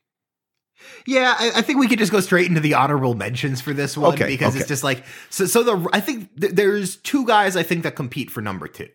Yeah, 1.05 1.35
I, 1.37 1.51
I 1.55 1.61
think 1.61 1.79
we 1.79 1.87
could 1.89 1.99
just 1.99 2.13
go 2.13 2.21
straight 2.21 2.47
into 2.47 2.61
the 2.61 2.75
honorable 2.75 3.13
mentions 3.13 3.59
for 3.59 3.73
this 3.73 3.97
one 3.97 4.13
Okay, 4.13 4.27
because 4.27 4.53
okay. 4.53 4.59
it's 4.59 4.69
just 4.69 4.83
like 4.85 5.03
so. 5.29 5.45
So 5.47 5.63
the 5.63 5.89
I 5.91 5.99
think 5.99 6.39
th- 6.39 6.53
there's 6.53 6.95
two 6.95 7.25
guys 7.25 7.57
I 7.57 7.63
think 7.63 7.83
that 7.83 7.97
compete 7.97 8.31
for 8.31 8.41
number 8.41 8.67
two. 8.67 8.87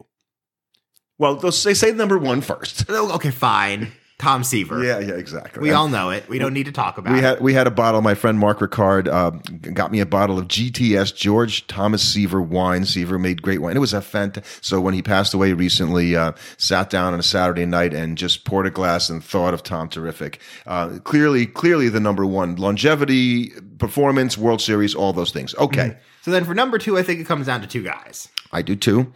Well, 1.19 1.37
they 1.37 1.75
say 1.75 1.93
number 1.93 2.19
one 2.19 2.41
first. 2.41 2.85
Oh, 2.89 3.15
Okay, 3.15 3.31
fine. 3.31 3.93
Tom 4.19 4.43
Seaver. 4.45 4.83
Yeah, 4.83 4.99
yeah, 4.99 5.13
exactly. 5.13 5.61
we 5.63 5.69
And- 5.69 5.77
all 5.77 5.89
know 5.89 6.09
it. 6.09 6.27
We 6.27 6.39
don't 6.39 6.55
need 6.55 6.65
to 6.65 6.73
talk 6.73 6.97
about 6.97 7.13
We 7.13 7.19
it. 7.19 7.23
had 7.23 7.41
we 7.43 7.53
had 7.53 7.67
a 7.67 7.71
bottle. 7.71 8.01
My 8.01 8.15
friend 8.15 8.39
Mark 8.39 8.61
Ricard 8.61 9.09
uh, 9.09 9.31
got 9.73 9.93
me 9.93 10.01
a 10.01 10.07
bottle 10.07 10.39
of 10.39 10.49
GTS 10.49 11.15
George 11.15 11.67
Thomas 11.67 12.03
Seaver 12.03 12.41
wine. 12.41 12.87
Seaver 12.87 13.19
made 13.19 13.43
great 13.43 13.61
wine. 13.61 13.77
It 13.77 13.81
was 13.81 13.93
a 13.93 14.01
fantastic. 14.01 14.65
So 14.65 14.81
when 14.81 14.95
he 14.95 15.03
passed 15.03 15.35
away 15.35 15.53
recently, 15.53 16.17
uh, 16.17 16.33
sat 16.57 16.89
down 16.89 17.13
on 17.13 17.21
a 17.21 17.23
Saturday 17.23 17.67
night 17.67 17.93
and 17.93 18.17
just 18.17 18.47
poured 18.47 18.67
a 18.67 18.71
glass 18.71 19.11
and 19.11 19.23
thought 19.23 19.53
of 19.53 19.63
Tom. 19.63 19.91
Terrific. 19.91 20.41
Uh, 20.67 20.99
clearly, 21.05 21.45
clearly 21.45 21.91
the 21.91 22.01
number 22.01 22.25
one 22.25 22.57
longevity, 22.57 23.51
performance, 23.79 24.39
World 24.39 24.63
Series, 24.63 24.95
all 24.95 25.13
those 25.13 25.31
things. 25.31 25.55
Okay, 25.57 25.95
So 26.23 26.31
then 26.31 26.45
for 26.47 26.55
number 26.55 26.79
two, 26.79 26.97
I 26.97 27.03
think 27.03 27.21
it 27.21 27.25
comes 27.27 27.47
down 27.49 27.61
to 27.61 27.67
two 27.67 27.83
guys: 27.83 28.29
I 28.51 28.63
do 28.63 28.77
too. 28.77 29.13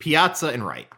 Piazza 0.00 0.48
and 0.48 0.66
Wright. 0.66 0.88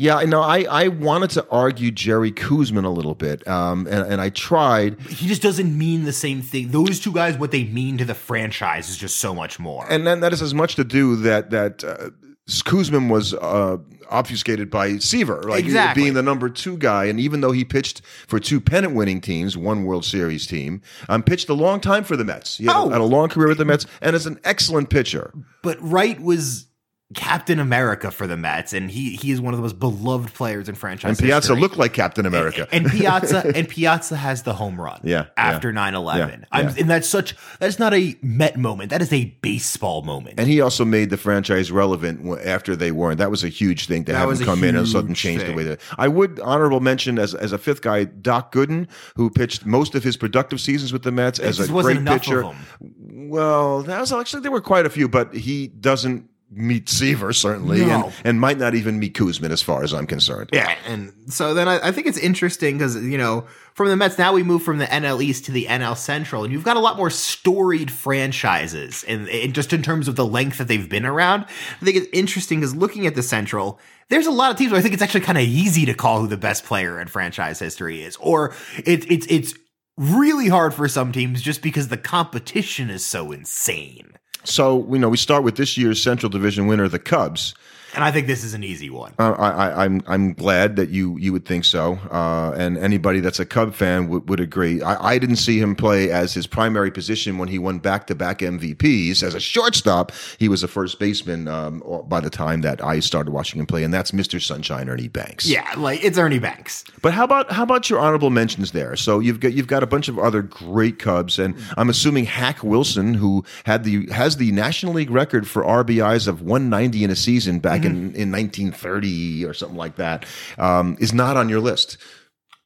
Yeah, 0.00 0.16
I 0.16 0.26
know. 0.26 0.40
I, 0.42 0.60
I 0.70 0.88
wanted 0.88 1.30
to 1.30 1.46
argue 1.50 1.90
Jerry 1.90 2.30
Koosman 2.30 2.84
a 2.84 2.88
little 2.88 3.16
bit, 3.16 3.46
um, 3.48 3.86
and, 3.88 4.12
and 4.12 4.20
I 4.20 4.28
tried. 4.30 5.00
He 5.00 5.26
just 5.26 5.42
doesn't 5.42 5.76
mean 5.76 6.04
the 6.04 6.12
same 6.12 6.40
thing. 6.40 6.68
Those 6.70 7.00
two 7.00 7.10
guys, 7.12 7.36
what 7.36 7.50
they 7.50 7.64
mean 7.64 7.98
to 7.98 8.04
the 8.04 8.14
franchise 8.14 8.88
is 8.88 8.96
just 8.96 9.16
so 9.16 9.34
much 9.34 9.58
more. 9.58 9.84
and 9.90 10.06
then 10.06 10.20
that 10.20 10.32
is 10.32 10.40
as 10.40 10.54
much 10.54 10.76
to 10.76 10.84
do 10.84 11.16
that 11.16 11.50
that 11.50 11.82
uh, 11.82 12.10
Kuzman 12.48 13.10
was 13.10 13.34
uh, 13.34 13.78
obfuscated 14.08 14.70
by 14.70 14.98
Seaver, 14.98 15.42
like 15.42 15.64
Exactly. 15.64 16.02
being 16.04 16.14
the 16.14 16.22
number 16.22 16.48
two 16.48 16.76
guy. 16.78 17.06
And 17.06 17.18
even 17.18 17.40
though 17.40 17.52
he 17.52 17.64
pitched 17.64 18.00
for 18.28 18.38
two 18.38 18.60
pennant 18.60 18.94
winning 18.94 19.20
teams, 19.20 19.56
one 19.56 19.84
World 19.84 20.04
Series 20.04 20.46
team, 20.46 20.80
um, 21.08 21.24
pitched 21.24 21.48
a 21.48 21.54
long 21.54 21.80
time 21.80 22.04
for 22.04 22.16
the 22.16 22.24
Mets. 22.24 22.56
He 22.58 22.66
had, 22.66 22.76
Oh. 22.76 22.88
had 22.88 23.00
a 23.00 23.04
long 23.04 23.28
career 23.28 23.48
with 23.48 23.58
the 23.58 23.64
Mets, 23.64 23.84
and 24.00 24.14
is 24.14 24.26
an 24.26 24.38
excellent 24.44 24.90
pitcher. 24.90 25.32
but 25.62 25.76
Wright 25.82 26.20
was 26.20 26.67
Captain 27.14 27.58
America 27.58 28.10
for 28.10 28.26
the 28.26 28.36
Mets, 28.36 28.74
and 28.74 28.90
he 28.90 29.16
he 29.16 29.30
is 29.30 29.40
one 29.40 29.54
of 29.54 29.58
the 29.58 29.62
most 29.62 29.78
beloved 29.78 30.34
players 30.34 30.68
in 30.68 30.74
franchise. 30.74 31.18
And 31.18 31.18
Piazza 31.18 31.54
history. 31.54 31.60
looked 31.62 31.78
like 31.78 31.94
Captain 31.94 32.26
America. 32.26 32.68
and 32.70 32.86
Piazza 32.90 33.50
and 33.54 33.66
Piazza 33.66 34.14
has 34.14 34.42
the 34.42 34.52
home 34.52 34.78
run. 34.78 35.00
Yeah, 35.02 35.26
After 35.38 35.70
yeah. 35.70 35.90
9-11. 35.90 36.44
Yeah, 36.52 36.74
and 36.78 36.90
that's 36.90 37.08
such 37.08 37.34
that's 37.60 37.78
not 37.78 37.94
a 37.94 38.14
Met 38.20 38.58
moment. 38.58 38.90
That 38.90 39.00
is 39.00 39.10
a 39.10 39.24
baseball 39.40 40.02
moment. 40.02 40.38
And 40.38 40.48
he 40.48 40.60
also 40.60 40.84
made 40.84 41.08
the 41.08 41.16
franchise 41.16 41.72
relevant 41.72 42.40
after 42.44 42.76
they 42.76 42.92
weren't. 42.92 43.16
That 43.16 43.30
was 43.30 43.42
a 43.42 43.48
huge 43.48 43.86
thing 43.86 44.04
to 44.04 44.12
That 44.12 44.18
have 44.18 44.38
him 44.38 44.44
come 44.44 44.62
in 44.62 44.76
and 44.76 44.86
suddenly 44.86 45.12
huge 45.12 45.18
change 45.18 45.44
the 45.44 45.54
way 45.54 45.62
that. 45.62 45.80
I 45.96 46.08
would 46.08 46.38
honorable 46.40 46.80
mention 46.80 47.18
as 47.18 47.34
as 47.34 47.52
a 47.52 47.58
fifth 47.58 47.80
guy, 47.80 48.04
Doc 48.04 48.52
Gooden, 48.52 48.86
who 49.16 49.30
pitched 49.30 49.64
most 49.64 49.94
of 49.94 50.04
his 50.04 50.18
productive 50.18 50.60
seasons 50.60 50.92
with 50.92 51.04
the 51.04 51.12
Mets 51.12 51.38
as 51.38 51.58
a 51.58 51.68
great 51.68 52.04
pitcher. 52.04 52.50
Well, 52.80 53.82
that 53.84 53.98
was 53.98 54.12
actually 54.12 54.42
there 54.42 54.52
were 54.52 54.60
quite 54.60 54.84
a 54.84 54.90
few, 54.90 55.08
but 55.08 55.32
he 55.32 55.68
doesn't 55.68 56.28
meet 56.50 56.88
Seaver 56.88 57.32
certainly, 57.32 57.80
No. 57.84 58.04
and 58.06 58.12
and 58.24 58.40
might 58.40 58.58
not 58.58 58.74
even 58.74 58.98
meet 58.98 59.14
Koosman 59.14 59.50
as 59.50 59.60
far 59.62 59.82
as 59.82 59.92
I'm 59.92 60.06
concerned. 60.06 60.50
Yeah, 60.52 60.74
and 60.86 61.12
so 61.28 61.52
then 61.54 61.68
I, 61.68 61.88
I 61.88 61.92
think 61.92 62.06
it's 62.06 62.18
interesting 62.18 62.78
because 62.78 62.96
you 62.96 63.18
know 63.18 63.46
from 63.74 63.88
the 63.88 63.96
Mets 63.96 64.18
now 64.18 64.32
we 64.32 64.42
move 64.42 64.62
from 64.62 64.78
the 64.78 64.86
NL 64.86 65.22
East 65.22 65.44
to 65.46 65.52
the 65.52 65.66
NL 65.66 65.96
Central, 65.96 66.44
and 66.44 66.52
you've 66.52 66.64
got 66.64 66.76
a 66.76 66.80
lot 66.80 66.96
more 66.96 67.10
storied 67.10 67.90
franchises, 67.90 69.04
and, 69.06 69.28
and 69.28 69.54
just 69.54 69.72
in 69.72 69.82
terms 69.82 70.08
of 70.08 70.16
the 70.16 70.24
length 70.26 70.58
that 70.58 70.68
they've 70.68 70.88
been 70.88 71.04
around, 71.06 71.44
I 71.80 71.84
think 71.84 71.96
it's 71.96 72.08
interesting 72.12 72.60
because 72.60 72.74
looking 72.74 73.06
at 73.06 73.14
the 73.14 73.22
Central, 73.22 73.78
there's 74.08 74.26
a 74.26 74.30
lot 74.30 74.50
of 74.50 74.56
teams 74.56 74.72
where 74.72 74.78
I 74.78 74.82
think 74.82 74.94
it's 74.94 75.02
actually 75.02 75.20
kind 75.20 75.38
of 75.38 75.44
easy 75.44 75.84
to 75.86 75.94
call 75.94 76.20
who 76.20 76.26
the 76.28 76.36
best 76.36 76.64
player 76.64 77.00
in 77.00 77.08
franchise 77.08 77.58
history 77.58 78.02
is, 78.02 78.16
or 78.16 78.54
it's 78.84 79.06
it's 79.08 79.26
it's 79.28 79.54
really 79.98 80.48
hard 80.48 80.72
for 80.72 80.88
some 80.88 81.12
teams 81.12 81.42
just 81.42 81.60
because 81.60 81.88
the 81.88 81.96
competition 81.96 82.88
is 82.88 83.04
so 83.04 83.32
insane. 83.32 84.12
So 84.44 84.86
you 84.90 84.98
know 84.98 85.08
we 85.08 85.16
start 85.16 85.42
with 85.42 85.56
this 85.56 85.76
year's 85.76 86.02
Central 86.02 86.30
Division 86.30 86.66
winner, 86.66 86.88
the 86.88 86.98
Cubs. 86.98 87.54
And 87.94 88.04
I 88.04 88.10
think 88.10 88.26
this 88.26 88.44
is 88.44 88.54
an 88.54 88.62
easy 88.62 88.90
one. 88.90 89.14
Uh, 89.18 89.32
I, 89.32 89.50
I, 89.50 89.84
I'm 89.84 90.02
I'm 90.06 90.34
glad 90.34 90.76
that 90.76 90.90
you 90.90 91.16
you 91.18 91.32
would 91.32 91.46
think 91.46 91.64
so, 91.64 91.94
uh, 92.10 92.52
and 92.56 92.76
anybody 92.76 93.20
that's 93.20 93.40
a 93.40 93.46
Cub 93.46 93.74
fan 93.74 94.08
would, 94.08 94.28
would 94.28 94.40
agree. 94.40 94.82
I, 94.82 95.14
I 95.14 95.18
didn't 95.18 95.36
see 95.36 95.58
him 95.58 95.74
play 95.74 96.10
as 96.10 96.34
his 96.34 96.46
primary 96.46 96.90
position 96.90 97.38
when 97.38 97.48
he 97.48 97.58
won 97.58 97.78
back 97.78 98.06
to 98.08 98.14
back 98.14 98.40
MVPs 98.40 99.22
as 99.22 99.34
a 99.34 99.40
shortstop. 99.40 100.12
He 100.38 100.48
was 100.48 100.62
a 100.62 100.68
first 100.68 100.98
baseman 100.98 101.48
um, 101.48 101.82
by 102.08 102.20
the 102.20 102.30
time 102.30 102.60
that 102.60 102.84
I 102.84 103.00
started 103.00 103.32
watching 103.32 103.58
him 103.58 103.66
play, 103.66 103.84
and 103.84 103.92
that's 103.92 104.10
Mr. 104.10 104.40
Sunshine 104.40 104.88
Ernie 104.88 105.08
Banks. 105.08 105.46
Yeah, 105.46 105.72
like 105.76 106.04
it's 106.04 106.18
Ernie 106.18 106.38
Banks. 106.38 106.84
But 107.00 107.14
how 107.14 107.24
about 107.24 107.50
how 107.50 107.62
about 107.62 107.88
your 107.88 108.00
honorable 108.00 108.30
mentions 108.30 108.72
there? 108.72 108.96
So 108.96 109.18
you've 109.18 109.40
got 109.40 109.54
you've 109.54 109.66
got 109.66 109.82
a 109.82 109.86
bunch 109.86 110.08
of 110.08 110.18
other 110.18 110.42
great 110.42 110.98
Cubs, 110.98 111.38
and 111.38 111.54
I'm 111.76 111.88
assuming 111.88 112.26
Hack 112.26 112.62
Wilson, 112.62 113.14
who 113.14 113.44
had 113.64 113.84
the 113.84 114.06
has 114.10 114.36
the 114.36 114.52
National 114.52 114.92
League 114.92 115.10
record 115.10 115.48
for 115.48 115.62
RBIs 115.62 116.28
of 116.28 116.42
190 116.42 117.04
in 117.04 117.10
a 117.10 117.16
season 117.16 117.58
back 117.60 117.77
in, 117.84 118.14
in 118.14 118.32
1930 118.32 119.44
or 119.44 119.54
something 119.54 119.76
like 119.76 119.96
that, 119.96 120.26
um, 120.58 120.96
is 121.00 121.12
not 121.12 121.36
on 121.36 121.48
your 121.48 121.60
list. 121.60 121.98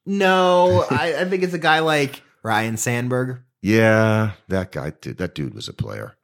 No, 0.07 0.85
I, 0.91 1.21
I 1.21 1.25
think 1.25 1.43
it's 1.43 1.55
a 1.55 1.59
guy 1.59 1.81
like 1.81 2.23
Ryne 2.43 2.77
Sandberg. 2.77 3.41
Yeah, 3.61 4.33
that 4.49 4.73
guy, 4.73 4.91
dude, 5.01 5.19
that 5.19 5.35
dude 5.35 5.55
was 5.55 5.69
a 5.69 5.73
player. 5.73 6.17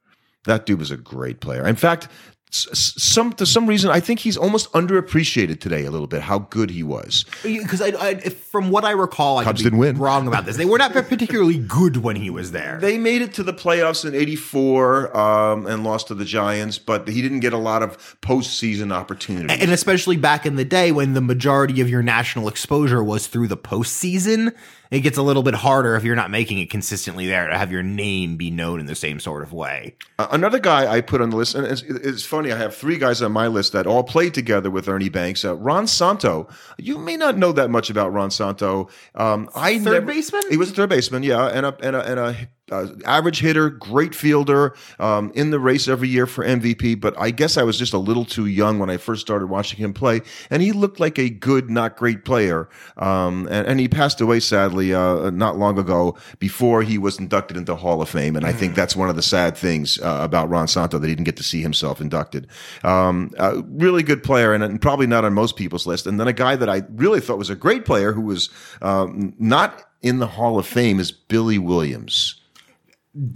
That 0.45 0.65
dude 0.65 0.79
was 0.79 0.91
a 0.91 0.97
great 0.97 1.39
player. 1.41 1.65
In 1.65 1.75
fact, 1.75 2.07
some 2.51 3.31
to 3.33 3.45
some 3.45 3.67
reason, 3.67 3.91
I 3.91 3.99
think 3.99 4.19
he's 4.19 4.35
almost 4.35 4.71
underappreciated 4.73 5.59
today 5.59 5.85
a 5.85 5.91
little 5.91 6.07
bit. 6.07 6.21
How 6.23 6.39
good 6.39 6.71
he 6.71 6.81
was. 6.81 7.25
Because 7.43 7.79
I, 7.81 7.89
I, 7.89 8.09
if- 8.23 8.39
from 8.49 8.71
what 8.71 8.83
I 8.83 8.91
recall, 8.91 9.37
I 9.37 9.43
Cubs 9.43 9.61
didn't 9.61 9.77
win. 9.77 9.97
wrong 9.99 10.27
about 10.27 10.45
this. 10.47 10.57
They 10.57 10.65
were 10.65 10.79
not 10.79 10.91
particularly 10.93 11.57
good 11.77 11.97
when 11.97 12.15
he 12.15 12.31
was 12.31 12.51
there. 12.51 12.79
They 12.81 12.97
made 12.97 13.21
it 13.21 13.33
to 13.35 13.43
the 13.43 13.53
playoffs 13.53 14.03
in 14.03 14.15
'84 14.15 15.15
um, 15.15 15.67
and 15.67 15.83
lost 15.83 16.07
to 16.07 16.15
the 16.15 16.25
Giants, 16.25 16.79
but 16.79 17.07
he 17.07 17.21
didn't 17.21 17.41
get 17.41 17.53
a 17.53 17.57
lot 17.57 17.83
of 17.83 17.97
postseason 18.21 18.91
opportunities. 18.91 19.61
and 19.61 19.69
especially 19.71 20.17
back 20.17 20.45
in 20.47 20.55
the 20.55 20.65
day 20.65 20.91
when 20.91 21.13
the 21.13 21.21
majority 21.21 21.81
of 21.81 21.89
your 21.89 22.01
national 22.01 22.47
exposure 22.47 23.03
was 23.03 23.27
through 23.27 23.47
the 23.47 23.57
postseason, 23.57 24.53
it 24.91 25.01
gets 25.01 25.17
a 25.17 25.21
little 25.21 25.43
bit 25.43 25.53
harder 25.53 25.95
if 25.95 26.03
you're 26.03 26.15
not 26.15 26.31
making 26.31 26.57
it 26.59 26.69
consistently 26.69 27.27
there 27.27 27.47
to 27.47 27.57
have 27.57 27.71
your 27.71 27.83
name 27.83 28.37
be 28.37 28.49
known 28.49 28.79
in 28.79 28.85
the 28.87 28.95
same 28.95 29.19
sort 29.19 29.43
of 29.43 29.53
way. 29.53 29.95
Uh, 30.17 30.27
Another 30.31 30.57
guy 30.59 30.91
I 30.91 31.01
put 31.01 31.21
on 31.21 31.29
the 31.29 31.35
list, 31.37 31.53
and 31.55 31.65
it's, 31.67 31.81
it's 31.83 32.25
funny, 32.25 32.51
I 32.51 32.57
have 32.57 32.75
three 32.75 32.97
guys 32.97 33.21
on 33.21 33.31
my 33.31 33.47
list 33.47 33.73
that 33.73 33.85
all 33.85 34.03
played 34.03 34.33
together 34.33 34.71
with 34.71 34.87
Ernie 34.89 35.09
Banks. 35.09 35.45
Uh, 35.45 35.55
Ron 35.55 35.85
Santo, 35.87 36.47
you 36.77 36.97
may 36.97 37.17
not 37.17 37.37
know 37.37 37.51
that 37.51 37.69
much 37.69 37.89
about 37.89 38.11
Ron 38.13 38.31
Santo. 38.31 38.89
Um, 39.15 39.49
I 39.55 39.77
Third 39.79 39.93
never- 39.93 40.05
baseman? 40.07 40.41
He 40.49 40.57
was 40.57 40.71
a 40.71 40.73
third 40.73 40.89
baseman, 40.89 41.23
yeah, 41.23 41.45
and 41.47 41.65
a 41.65 41.77
and 41.83 41.95
a, 41.95 42.01
and 42.09 42.19
a 42.19 42.35
uh, 42.71 42.87
average 43.05 43.39
hitter, 43.39 43.69
great 43.69 44.15
fielder, 44.15 44.75
um, 44.99 45.31
in 45.35 45.51
the 45.51 45.59
race 45.59 45.87
every 45.87 46.07
year 46.07 46.25
for 46.25 46.45
MVP. 46.45 46.99
But 46.99 47.19
I 47.19 47.31
guess 47.31 47.57
I 47.57 47.63
was 47.63 47.77
just 47.77 47.93
a 47.93 47.97
little 47.97 48.25
too 48.25 48.45
young 48.45 48.79
when 48.79 48.89
I 48.89 48.97
first 48.97 49.21
started 49.21 49.47
watching 49.47 49.77
him 49.77 49.93
play, 49.93 50.21
and 50.49 50.61
he 50.61 50.71
looked 50.71 50.99
like 50.99 51.17
a 51.17 51.29
good, 51.29 51.69
not 51.69 51.97
great 51.97 52.25
player. 52.25 52.69
Um, 52.97 53.47
and, 53.49 53.67
and, 53.67 53.79
he 53.79 53.87
passed 53.87 54.19
away 54.19 54.41
sadly 54.41 54.93
uh, 54.93 55.29
not 55.29 55.57
long 55.57 55.79
ago 55.79 56.17
before 56.39 56.83
he 56.83 56.97
was 56.97 57.17
inducted 57.17 57.55
into 57.55 57.75
Hall 57.75 58.01
of 58.01 58.09
Fame. 58.09 58.35
And 58.35 58.45
I 58.45 58.51
think 58.51 58.75
that's 58.75 58.95
one 58.95 59.09
of 59.09 59.15
the 59.15 59.21
sad 59.21 59.55
things 59.55 59.99
uh, 59.99 60.19
about 60.21 60.49
Ron 60.49 60.67
Santo 60.67 60.99
that 60.99 61.07
he 61.07 61.15
didn't 61.15 61.25
get 61.25 61.37
to 61.37 61.43
see 61.43 61.61
himself 61.61 62.01
inducted. 62.01 62.47
Um, 62.83 63.31
really 63.69 64.03
good 64.03 64.23
player, 64.23 64.53
and, 64.53 64.63
and, 64.63 64.81
probably 64.81 65.07
not 65.07 65.25
on 65.25 65.33
most 65.33 65.55
people's 65.55 65.87
list. 65.87 66.07
And 66.07 66.19
then 66.19 66.27
a 66.27 66.33
guy 66.33 66.55
that 66.55 66.69
I 66.69 66.83
really 66.91 67.21
thought 67.21 67.37
was 67.37 67.49
a 67.49 67.55
great 67.55 67.85
player 67.85 68.11
who 68.11 68.21
was 68.21 68.49
um, 68.81 69.33
not 69.39 69.83
in 70.01 70.19
the 70.19 70.27
Hall 70.27 70.57
of 70.57 70.65
Fame 70.65 70.99
is 70.99 71.11
Billy 71.11 71.57
Williams. 71.57 72.38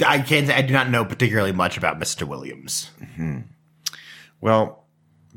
I 0.05 0.19
can't. 0.19 0.49
I 0.49 0.61
do 0.61 0.73
not 0.73 0.89
know 0.89 1.03
particularly 1.03 1.51
much 1.51 1.77
about 1.77 1.99
Mr. 1.99 2.27
Williams. 2.27 2.91
Mm-hmm. 3.01 3.41
Well, 4.41 4.85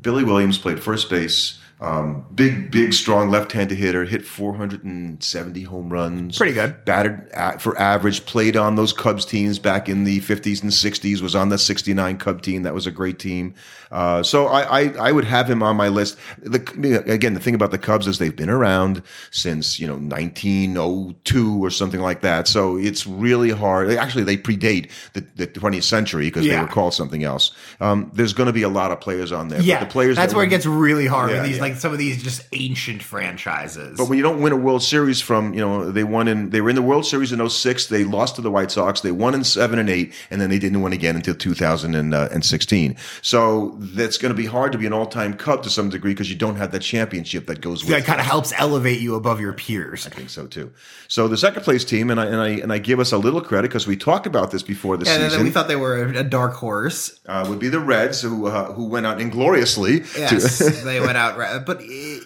Billy 0.01 0.25
Williams 0.25 0.59
played 0.59 0.83
first 0.83 1.09
base. 1.09 1.61
Um, 1.79 2.25
big, 2.35 2.71
big, 2.71 2.95
strong 2.95 3.29
left-handed 3.29 3.77
hitter. 3.77 4.05
Hit 4.05 4.25
470 4.25 5.63
home 5.63 5.93
runs. 5.93 6.39
Pretty 6.39 6.55
good. 6.55 6.85
Batted 6.87 7.29
for 7.61 7.79
average. 7.79 8.25
Played 8.25 8.57
on 8.57 8.77
those 8.77 8.95
Cubs 8.95 9.27
teams 9.27 9.59
back 9.59 9.89
in 9.89 10.05
the 10.05 10.21
50s 10.21 10.63
and 10.63 10.73
60s. 10.73 11.21
Was 11.21 11.35
on 11.35 11.51
the 11.51 11.59
69 11.59 12.17
Cub 12.17 12.41
team. 12.41 12.63
That 12.63 12.73
was 12.73 12.87
a 12.87 12.91
great 12.91 13.19
team. 13.19 13.55
Uh, 13.91 14.23
so 14.23 14.47
I, 14.47 14.81
I, 14.81 14.89
I, 15.09 15.13
would 15.13 15.25
have 15.25 15.49
him 15.49 15.63
on 15.63 15.77
my 15.77 15.89
list. 15.89 16.19
The, 16.39 17.05
again, 17.07 17.35
the 17.35 17.41
thing 17.41 17.55
about 17.55 17.71
the 17.71 17.79
Cubs 17.79 18.09
is 18.09 18.19
they've 18.19 18.35
been 18.35 18.51
around 18.51 19.03
since 19.31 19.79
you 19.79 19.87
know 19.87 19.95
1902 19.95 21.65
or 21.65 21.71
something 21.71 22.01
like 22.01 22.23
that. 22.23 22.49
So 22.49 22.77
it's 22.77 23.07
really 23.07 23.51
hard. 23.51 23.91
Actually, 23.93 24.25
they 24.25 24.37
predate 24.37 24.91
the, 25.13 25.21
the 25.37 25.47
20th 25.47 25.85
century 25.85 26.27
because 26.27 26.47
yeah. 26.47 26.57
they 26.57 26.63
were 26.63 26.69
called 26.69 26.95
something 26.95 27.23
else. 27.23 27.53
Um, 27.81 28.11
there's 28.13 28.33
going 28.33 28.49
to 28.49 28.53
be 28.53 28.63
a 28.63 28.69
lot 28.69 28.91
of 28.91 29.01
players 29.01 29.31
on 29.31 29.49
there. 29.49 29.61
Yeah, 29.61 29.81
the 29.81 29.87
players. 29.87 30.17
That's 30.17 30.33
that 30.33 30.37
where 30.37 30.45
were, 30.45 30.49
it 30.49 30.51
gets 30.51 30.67
really 30.67 31.07
hard 31.07 31.31
yeah, 31.31 31.37
with 31.37 31.47
these, 31.47 31.57
yeah. 31.57 31.63
Like 31.71 31.81
some 31.81 31.93
of 31.93 31.99
these 31.99 32.23
just 32.23 32.47
ancient 32.53 33.03
franchises. 33.03 33.97
But 33.97 34.09
when 34.09 34.17
you 34.19 34.23
don't 34.23 34.41
win 34.41 34.53
a 34.53 34.57
World 34.57 34.83
Series 34.83 35.21
from, 35.21 35.55
you 35.55 35.61
know, 35.61 35.91
they 35.91 36.05
won 36.05 36.29
in, 36.29 36.51
they 36.51 36.61
were 36.61 36.71
in 36.71 36.77
the 36.77 36.83
World 36.83 37.07
Series 37.07 37.33
in 37.33 37.49
06. 37.49 37.87
They 37.87 38.05
lost 38.05 38.37
to 38.37 38.43
the 38.43 38.51
White 38.51 38.71
Sox. 38.71 39.01
They 39.01 39.11
won 39.13 39.35
in 39.35 39.45
seven 39.45 39.79
and 39.79 39.91
eight, 39.91 40.15
and 40.31 40.41
then 40.41 40.51
they 40.51 40.59
didn't 40.59 40.83
win 40.83 40.93
again 40.93 41.17
until 41.17 41.35
2016. 41.35 42.97
So 43.23 43.77
that's 43.79 44.19
going 44.19 44.35
to 44.35 44.37
be 44.37 44.47
hard 44.47 44.73
to 44.73 44.79
be 44.79 44.87
an 44.87 44.93
all-time 44.93 45.35
Cub 45.35 45.63
to 45.65 45.71
some 45.71 45.91
degree 45.91 46.13
because 46.13 46.31
you 46.31 46.37
don't 46.37 46.57
have 46.57 46.73
that 46.73 46.83
championship 46.83 47.47
that 47.47 47.61
goes 47.61 47.85
with 47.85 47.91
that 47.91 48.05
kind 48.05 48.21
of 48.21 48.27
helps 48.27 48.53
elevate 48.57 49.01
you 49.01 49.15
above 49.15 49.41
your 49.41 49.53
peers. 49.53 50.07
I 50.07 50.11
think 50.11 50.31
so 50.31 50.47
too. 50.47 50.73
So 51.09 51.29
the 51.29 51.37
second 51.37 51.63
place 51.63 51.85
team, 51.85 52.11
and 52.11 52.21
I 52.21 52.27
and 52.27 52.37
I 52.37 52.49
and 52.49 52.73
I 52.73 52.79
give 52.79 53.01
us 53.01 53.13
a 53.13 53.19
little 53.19 53.41
credit 53.41 53.69
because 53.69 53.87
we 53.87 53.97
talked 53.97 54.27
about 54.27 54.51
this 54.51 54.63
before 54.63 54.97
the 54.97 55.05
yeah, 55.07 55.29
season. 55.29 55.45
we 55.45 55.51
thought 55.51 55.69
they 55.69 55.77
were 55.77 56.03
a 56.03 56.25
dark 56.25 56.55
horse. 56.55 57.21
Uh, 57.27 57.45
would 57.49 57.59
be 57.59 57.69
the 57.69 57.81
Reds 57.81 58.23
who 58.23 58.47
uh, 58.47 58.73
who 58.73 58.87
went 58.87 59.07
out 59.07 59.21
ingloriously. 59.21 60.03
Yes, 60.17 60.59
to- 60.59 60.71
they 60.85 61.01
went 61.01 61.17
out, 61.17 61.37
but. 61.65 61.79
It, 61.81 62.25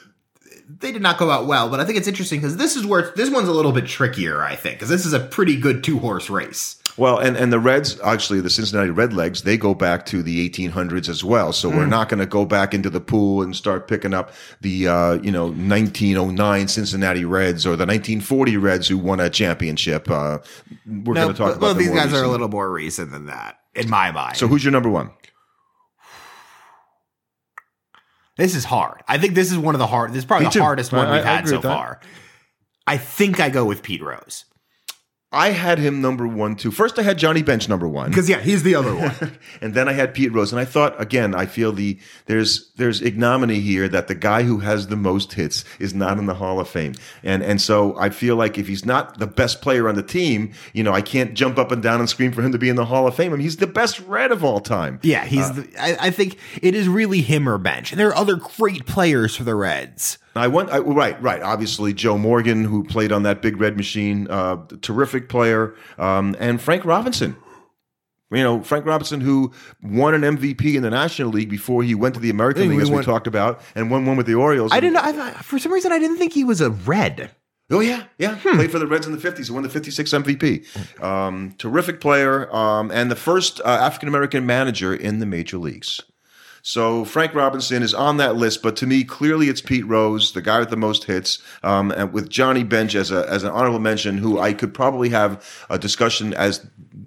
they 0.79 0.93
did 0.93 1.03
not 1.03 1.19
go 1.19 1.33
out 1.33 1.49
well, 1.49 1.69
but 1.69 1.81
I 1.81 1.85
think 1.85 1.99
it's 1.99 2.07
interesting 2.07 2.39
because 2.39 2.57
this 2.57 2.77
is 2.77 2.87
where 2.87 3.13
this 3.17 3.29
one's 3.29 3.49
a 3.49 3.53
little 3.53 3.73
bit 3.73 3.87
trickier. 3.87 4.41
I 4.41 4.55
think 4.55 4.77
because 4.77 4.89
this 4.89 5.05
is 5.05 5.13
a 5.13 5.19
pretty 5.19 5.57
good 5.57 5.83
two 5.83 5.99
horse 5.99 6.31
race. 6.31 6.81
Well, 6.97 7.19
and, 7.19 7.37
and 7.37 7.53
the 7.53 7.59
Reds, 7.59 7.99
actually, 8.01 8.41
the 8.41 8.51
Cincinnati 8.51 8.91
Redlegs, 8.91 9.43
they 9.43 9.57
go 9.57 9.75
back 9.75 10.07
to 10.07 10.23
the 10.23 10.49
1800s 10.49 11.09
as 11.09 11.25
well. 11.25 11.53
So 11.53 11.71
mm. 11.71 11.77
we're 11.77 11.87
not 11.87 12.09
going 12.09 12.19
to 12.19 12.27
go 12.27 12.45
back 12.45 12.75
into 12.75 12.91
the 12.91 13.01
pool 13.01 13.43
and 13.43 13.55
start 13.55 13.89
picking 13.89 14.13
up 14.13 14.33
the, 14.61 14.89
uh, 14.89 15.13
you 15.15 15.31
know, 15.31 15.47
1909 15.47 16.69
Cincinnati 16.69 17.25
Reds 17.25 17.65
or 17.65 17.71
the 17.71 17.87
1940 17.87 18.57
Reds 18.57 18.89
who 18.89 18.99
won 18.99 19.21
a 19.21 19.31
championship. 19.31 20.11
Uh, 20.11 20.39
we're 20.87 21.15
no, 21.15 21.23
going 21.23 21.29
to 21.29 21.39
talk 21.39 21.57
about 21.57 21.61
Well, 21.61 21.75
these 21.75 21.91
guys 21.91 22.13
are 22.13 22.23
a 22.23 22.29
little 22.29 22.49
more 22.49 22.71
recent 22.71 23.13
than 23.13 23.27
that, 23.27 23.59
in 23.75 23.89
my 23.89 24.11
mind. 24.11 24.37
So 24.37 24.47
who's 24.47 24.65
your 24.65 24.73
number 24.73 24.91
one? 24.91 25.11
This 28.41 28.55
is 28.55 28.65
hard. 28.65 29.03
I 29.07 29.19
think 29.19 29.35
this 29.35 29.53
is 29.53 29.59
one 29.59 29.75
of 29.75 29.81
the 29.81 29.87
hard. 29.87 30.13
This 30.13 30.21
is 30.21 30.25
probably 30.25 30.47
Me 30.47 30.49
the 30.49 30.55
too. 30.55 30.63
hardest 30.63 30.95
one 30.95 31.09
I, 31.09 31.13
we've 31.13 31.27
I, 31.27 31.37
had 31.37 31.47
so 31.47 31.61
far. 31.61 32.01
I 32.87 32.97
think 32.97 33.39
I 33.39 33.51
go 33.51 33.67
with 33.67 33.83
Pete 33.83 34.03
Rose. 34.03 34.47
I 35.33 35.51
had 35.51 35.79
him 35.79 36.01
number 36.01 36.27
one 36.27 36.57
too. 36.57 36.73
First, 36.73 36.99
I 36.99 37.03
had 37.03 37.17
Johnny 37.17 37.43
Bench 37.43 37.69
number 37.69 37.87
one 37.87 38.11
because 38.11 38.29
yeah, 38.29 38.41
he's 38.41 38.65
the 38.65 38.75
other 38.75 38.97
one. 38.97 39.39
and 39.61 39.75
then 39.75 39.89
I 39.89 39.93
had 39.93 40.13
Pete 40.13 40.33
Rose, 40.33 40.53
and 40.53 40.59
I 40.59 40.65
thought 40.65 41.01
again, 41.01 41.37
I 41.37 41.47
feel 41.47 41.71
the 41.71 42.01
there's 42.27 42.73
there's 42.73 43.01
ignominy 43.01 43.61
here 43.61 43.89
that 43.89 44.09
the 44.09 44.17
guy 44.17 44.43
who 44.43 44.59
has 44.59 44.89
the 44.89 44.97
most 44.97 45.35
hits 45.35 45.65
is 45.79 45.95
not 45.95 46.19
in 46.19 46.27
the 46.27 46.35
Hall 46.35 46.59
of 46.59 46.69
Fame, 46.69 46.95
and 47.23 47.45
and 47.45 47.63
so 47.63 47.97
I 47.97 48.11
feel 48.11 48.35
like 48.35 48.59
if 48.59 48.67
he's 48.67 48.85
not 48.85 49.21
the 49.21 49.27
best 49.29 49.63
player 49.63 49.89
on 49.89 49.95
the 49.95 50.03
team, 50.03 50.53
you 50.73 50.83
know, 50.83 50.93
I 50.93 51.01
can't 51.01 51.35
jump 51.35 51.59
up 51.59 51.71
and 51.71 51.81
down 51.81 52.01
and 52.01 52.09
scream 52.09 52.33
for 52.33 52.43
him 52.43 52.51
to 52.51 52.59
be 52.59 52.69
in 52.69 52.75
the 52.75 52.87
Hall 52.87 53.07
of 53.07 53.15
Fame. 53.15 53.33
I 53.33 53.37
mean, 53.37 53.45
he's 53.45 53.59
the 53.59 53.69
best 53.69 54.01
Red 54.01 54.33
of 54.33 54.43
all 54.43 54.59
time. 54.59 54.99
Yeah, 55.03 55.25
he's. 55.25 55.49
Uh, 55.49 55.53
the, 55.53 55.69
I, 55.79 56.07
I 56.07 56.11
think 56.11 56.39
it 56.61 56.75
is 56.75 56.89
really 56.89 57.21
him 57.21 57.49
or 57.49 57.57
Bench, 57.57 57.93
and 57.93 58.01
there 58.01 58.09
are 58.09 58.17
other 58.17 58.35
great 58.35 58.85
players 58.85 59.37
for 59.37 59.45
the 59.45 59.55
Reds. 59.55 60.19
I 60.37 60.47
went 60.47 60.71
I, 60.71 60.79
right, 60.79 61.21
right. 61.21 61.43
Obviously, 61.43 61.93
Joe 61.93 62.17
Morgan, 62.17 62.65
who 62.65 62.85
played 62.85 63.13
on 63.13 63.25
that 63.25 63.43
big 63.43 63.61
red 63.61 63.77
machine, 63.77 64.29
uh, 64.31 64.59
terrific 64.81 65.29
player, 65.29 65.75
um, 65.99 66.37
and 66.39 66.61
Frank 66.61 66.85
Robinson. 66.85 67.37
You 68.33 68.45
know, 68.45 68.63
Frank 68.63 68.87
Robinson, 68.87 69.21
who 69.21 69.51
won 69.83 70.15
an 70.15 70.23
MVP 70.23 70.77
in 70.77 70.83
the 70.83 70.91
National 70.91 71.31
League 71.31 71.51
before 71.51 71.83
he 71.83 71.97
went 71.97 72.15
to 72.15 72.21
the 72.21 72.31
American 72.31 72.69
League, 72.69 72.81
as 72.81 72.89
won, 72.89 73.01
we 73.01 73.05
talked 73.05 73.27
about, 73.27 73.61
and 73.75 73.91
won 73.91 74.07
one 74.07 74.17
with 74.17 74.27
the 74.27 74.35
Orioles. 74.35 74.71
I 74.73 74.79
didn't. 74.79 74.99
I, 74.99 75.33
for 75.33 75.59
some 75.59 75.73
reason, 75.73 75.91
I 75.91 75.99
didn't 75.99 76.17
think 76.17 76.33
he 76.33 76.45
was 76.45 76.61
a 76.61 76.71
Red. 76.71 77.33
Oh 77.73 77.81
yeah, 77.81 78.05
yeah. 78.19 78.37
Hmm. 78.37 78.57
Played 78.57 78.71
for 78.71 78.79
the 78.79 78.87
Reds 78.87 79.07
in 79.07 79.13
the 79.13 79.19
fifties. 79.19 79.49
He 79.49 79.53
won 79.53 79.65
the 79.65 79.69
'56 79.69 80.11
MVP. 80.11 81.03
Um, 81.03 81.55
terrific 81.59 82.01
player, 82.01 82.53
um, 82.55 82.91
and 82.93 83.11
the 83.11 83.17
first 83.17 83.61
uh, 83.61 83.69
African 83.69 84.09
American 84.09 84.47
manager 84.47 84.95
in 84.95 85.19
the 85.19 85.27
major 85.27 85.59
leagues. 85.59 86.01
So 86.63 87.05
Frank 87.05 87.35
Robinson 87.35 87.83
is 87.83 87.95
on 87.95 88.19
that 88.19 88.37
list, 88.37 88.63
but 88.63 88.77
to 88.77 88.87
me, 88.87 89.05
clearly 89.05 89.49
it's 89.49 89.61
Pete 89.61 89.87
Rose, 89.87 90.33
the 90.33 90.43
guy 90.43 90.61
with 90.61 90.71
the 90.71 90.77
most 90.77 91.05
hits, 91.05 91.43
um, 91.63 91.91
and 91.91 92.13
with 92.13 92.29
Johnny 92.29 92.65
Bench 92.65 92.95
as 92.95 93.11
a 93.11 93.29
as 93.29 93.45
an 93.45 93.51
honorable 93.51 93.81
mention, 93.81 94.19
who 94.19 94.39
I 94.39 94.53
could 94.53 94.75
probably 94.75 95.09
have 95.11 95.45
a 95.71 95.79
discussion 95.79 96.35
as 96.35 96.67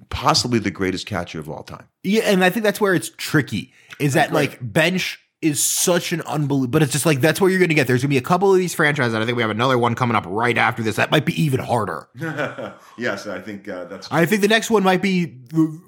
possibly 0.10 0.60
the 0.60 0.72
greatest 0.72 1.06
catcher 1.06 1.40
of 1.40 1.50
all 1.50 1.64
time. 1.64 1.88
Yeah, 2.04 2.24
and 2.24 2.44
I 2.44 2.50
think 2.50 2.64
that's 2.64 2.82
where 2.82 2.94
it's 2.94 3.12
tricky. 3.18 3.74
Is 4.00 4.14
that 4.14 4.34
like 4.34 4.58
Bench 4.62 5.23
is 5.44 5.62
such 5.62 6.14
an 6.14 6.22
unbelievable, 6.22 6.72
but 6.72 6.82
it's 6.82 6.92
just 6.92 7.06
like 7.06 7.22
that's 7.22 7.42
what 7.42 7.48
you're 7.48 7.60
going 7.60 7.70
to 7.70 7.76
get. 7.76 7.88
There's 7.88 8.02
going 8.02 8.10
to 8.10 8.14
be 8.14 8.18
a 8.18 8.22
couple 8.22 8.52
of 8.52 8.58
these 8.58 8.74
franchises, 8.74 9.14
and 9.14 9.22
I 9.22 9.26
think 9.26 9.36
we 9.36 9.44
have 9.44 9.52
another 9.52 9.78
one 9.78 9.94
coming 9.94 10.16
up 10.16 10.24
right 10.26 10.58
after 10.58 10.82
this. 10.82 10.96
That 10.96 11.12
might 11.12 11.26
be 11.26 11.40
even 11.42 11.60
harder. 11.60 12.08
yes, 12.98 13.28
I 13.28 13.42
think 13.42 13.68
uh, 13.68 13.86
that's. 13.86 14.12
I 14.12 14.26
think 14.26 14.42
the 14.42 14.48
next 14.48 14.72
one 14.72 14.84
might 14.84 15.02
be 15.02 15.38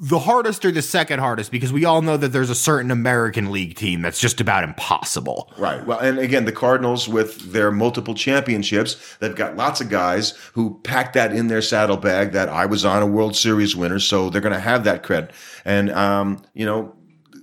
the 0.01 0.19
hardest 0.19 0.65
or 0.65 0.71
the 0.71 0.81
second 0.81 1.19
hardest 1.19 1.51
because 1.51 1.71
we 1.71 1.85
all 1.85 2.01
know 2.01 2.17
that 2.17 2.29
there's 2.29 2.49
a 2.49 2.55
certain 2.55 2.91
American 2.91 3.51
League 3.51 3.75
team 3.75 4.01
that's 4.01 4.19
just 4.19 4.41
about 4.41 4.63
impossible. 4.63 5.51
Right. 5.57 5.85
Well, 5.85 5.99
and 5.99 6.19
again, 6.19 6.45
the 6.45 6.51
Cardinals 6.51 7.07
with 7.07 7.51
their 7.51 7.71
multiple 7.71 8.13
championships, 8.13 9.17
they've 9.19 9.35
got 9.35 9.55
lots 9.55 9.81
of 9.81 9.89
guys 9.89 10.31
who 10.53 10.79
packed 10.83 11.13
that 11.13 11.33
in 11.33 11.47
their 11.47 11.61
saddlebag. 11.61 12.33
That 12.33 12.49
I 12.49 12.65
was 12.65 12.85
on 12.85 13.01
a 13.01 13.07
World 13.07 13.35
Series 13.35 13.75
winner, 13.75 13.99
so 13.99 14.29
they're 14.29 14.41
going 14.41 14.53
to 14.53 14.59
have 14.59 14.83
that 14.83 15.03
cred. 15.03 15.31
And 15.63 15.89
um, 15.91 16.43
you 16.53 16.65
know 16.65 16.95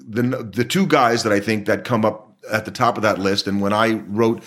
the 0.09 0.23
the 0.23 0.65
two 0.65 0.87
guys 0.87 1.23
that 1.23 1.33
I 1.33 1.41
think 1.41 1.67
that 1.67 1.85
come 1.85 2.05
up 2.05 2.33
at 2.51 2.65
the 2.65 2.71
top 2.71 2.97
of 2.97 3.03
that 3.03 3.19
list. 3.19 3.47
And 3.47 3.61
when 3.61 3.73
I 3.73 3.93
wrote, 4.09 4.43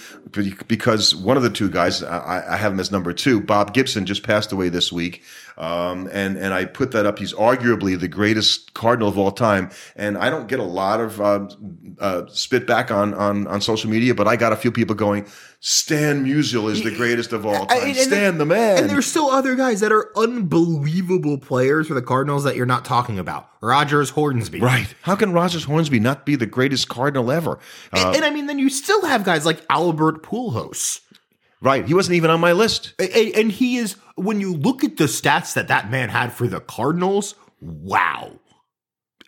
because 0.67 1.15
one 1.15 1.37
of 1.37 1.43
the 1.43 1.49
two 1.49 1.69
guys, 1.69 2.03
I, 2.03 2.53
I 2.53 2.57
have 2.57 2.73
him 2.73 2.79
as 2.79 2.91
number 2.91 3.13
two, 3.13 3.39
Bob 3.39 3.73
Gibson 3.73 4.05
just 4.05 4.23
passed 4.23 4.51
away 4.51 4.69
this 4.69 4.91
week. 4.91 5.23
Um, 5.57 6.09
and, 6.11 6.37
and 6.37 6.53
I 6.53 6.65
put 6.65 6.91
that 6.91 7.05
up. 7.05 7.17
He's 7.17 7.33
arguably 7.33 7.97
the 7.97 8.09
greatest 8.09 8.73
Cardinal 8.73 9.07
of 9.07 9.17
all 9.17 9.31
time. 9.31 9.71
And 9.95 10.17
I 10.17 10.29
don't 10.29 10.47
get 10.47 10.59
a 10.59 10.63
lot 10.63 10.99
of, 10.99 11.21
uh, 11.21 11.47
uh, 11.99 12.25
spit 12.27 12.67
back 12.67 12.91
on, 12.91 13.13
on, 13.13 13.47
on 13.47 13.61
social 13.61 13.89
media, 13.89 14.13
but 14.13 14.27
I 14.27 14.35
got 14.35 14.51
a 14.51 14.57
few 14.57 14.71
people 14.71 14.95
going, 14.95 15.25
Stan 15.61 16.25
Musial 16.25 16.69
is 16.69 16.83
the 16.83 16.93
greatest 16.93 17.33
of 17.33 17.45
all 17.45 17.65
time. 17.65 17.83
And, 17.83 17.95
Stan 17.95 18.37
the 18.37 18.45
man. 18.45 18.79
And 18.79 18.89
there's 18.89 19.05
still 19.05 19.29
other 19.29 19.55
guys 19.55 19.79
that 19.79 19.91
are 19.91 20.11
unbelievable 20.17 21.37
players 21.37 21.87
for 21.87 21.93
the 21.93 22.01
Cardinals 22.01 22.43
that 22.43 22.55
you're 22.55 22.65
not 22.65 22.85
talking 22.85 23.17
about. 23.17 23.49
Rogers 23.61 24.11
Hornsby. 24.11 24.59
Right. 24.59 24.93
How 25.01 25.15
can 25.15 25.33
Rogers 25.33 25.63
Hornsby 25.63 25.99
not 25.99 26.25
be 26.25 26.35
the 26.35 26.45
greatest 26.45 26.89
Cardinal 26.89 27.31
ever? 27.31 27.59
Uh, 27.93 28.07
and, 28.07 28.17
and, 28.17 28.25
I 28.25 28.29
mean, 28.29 28.45
then 28.45 28.59
you 28.59 28.69
still 28.69 29.05
have 29.05 29.23
guys 29.23 29.45
like 29.45 29.65
Albert 29.69 30.21
Pujols. 30.21 30.99
Right. 31.61 31.85
He 31.85 31.95
wasn't 31.95 32.15
even 32.15 32.29
on 32.29 32.39
my 32.39 32.51
list. 32.51 32.93
And, 32.99 33.09
and 33.09 33.51
he 33.51 33.77
is, 33.77 33.95
when 34.15 34.41
you 34.41 34.53
look 34.53 34.83
at 34.83 34.97
the 34.97 35.05
stats 35.05 35.53
that 35.53 35.67
that 35.67 35.91
man 35.91 36.09
had 36.09 36.33
for 36.33 36.47
the 36.47 36.59
Cardinals, 36.59 37.35
wow 37.61 38.39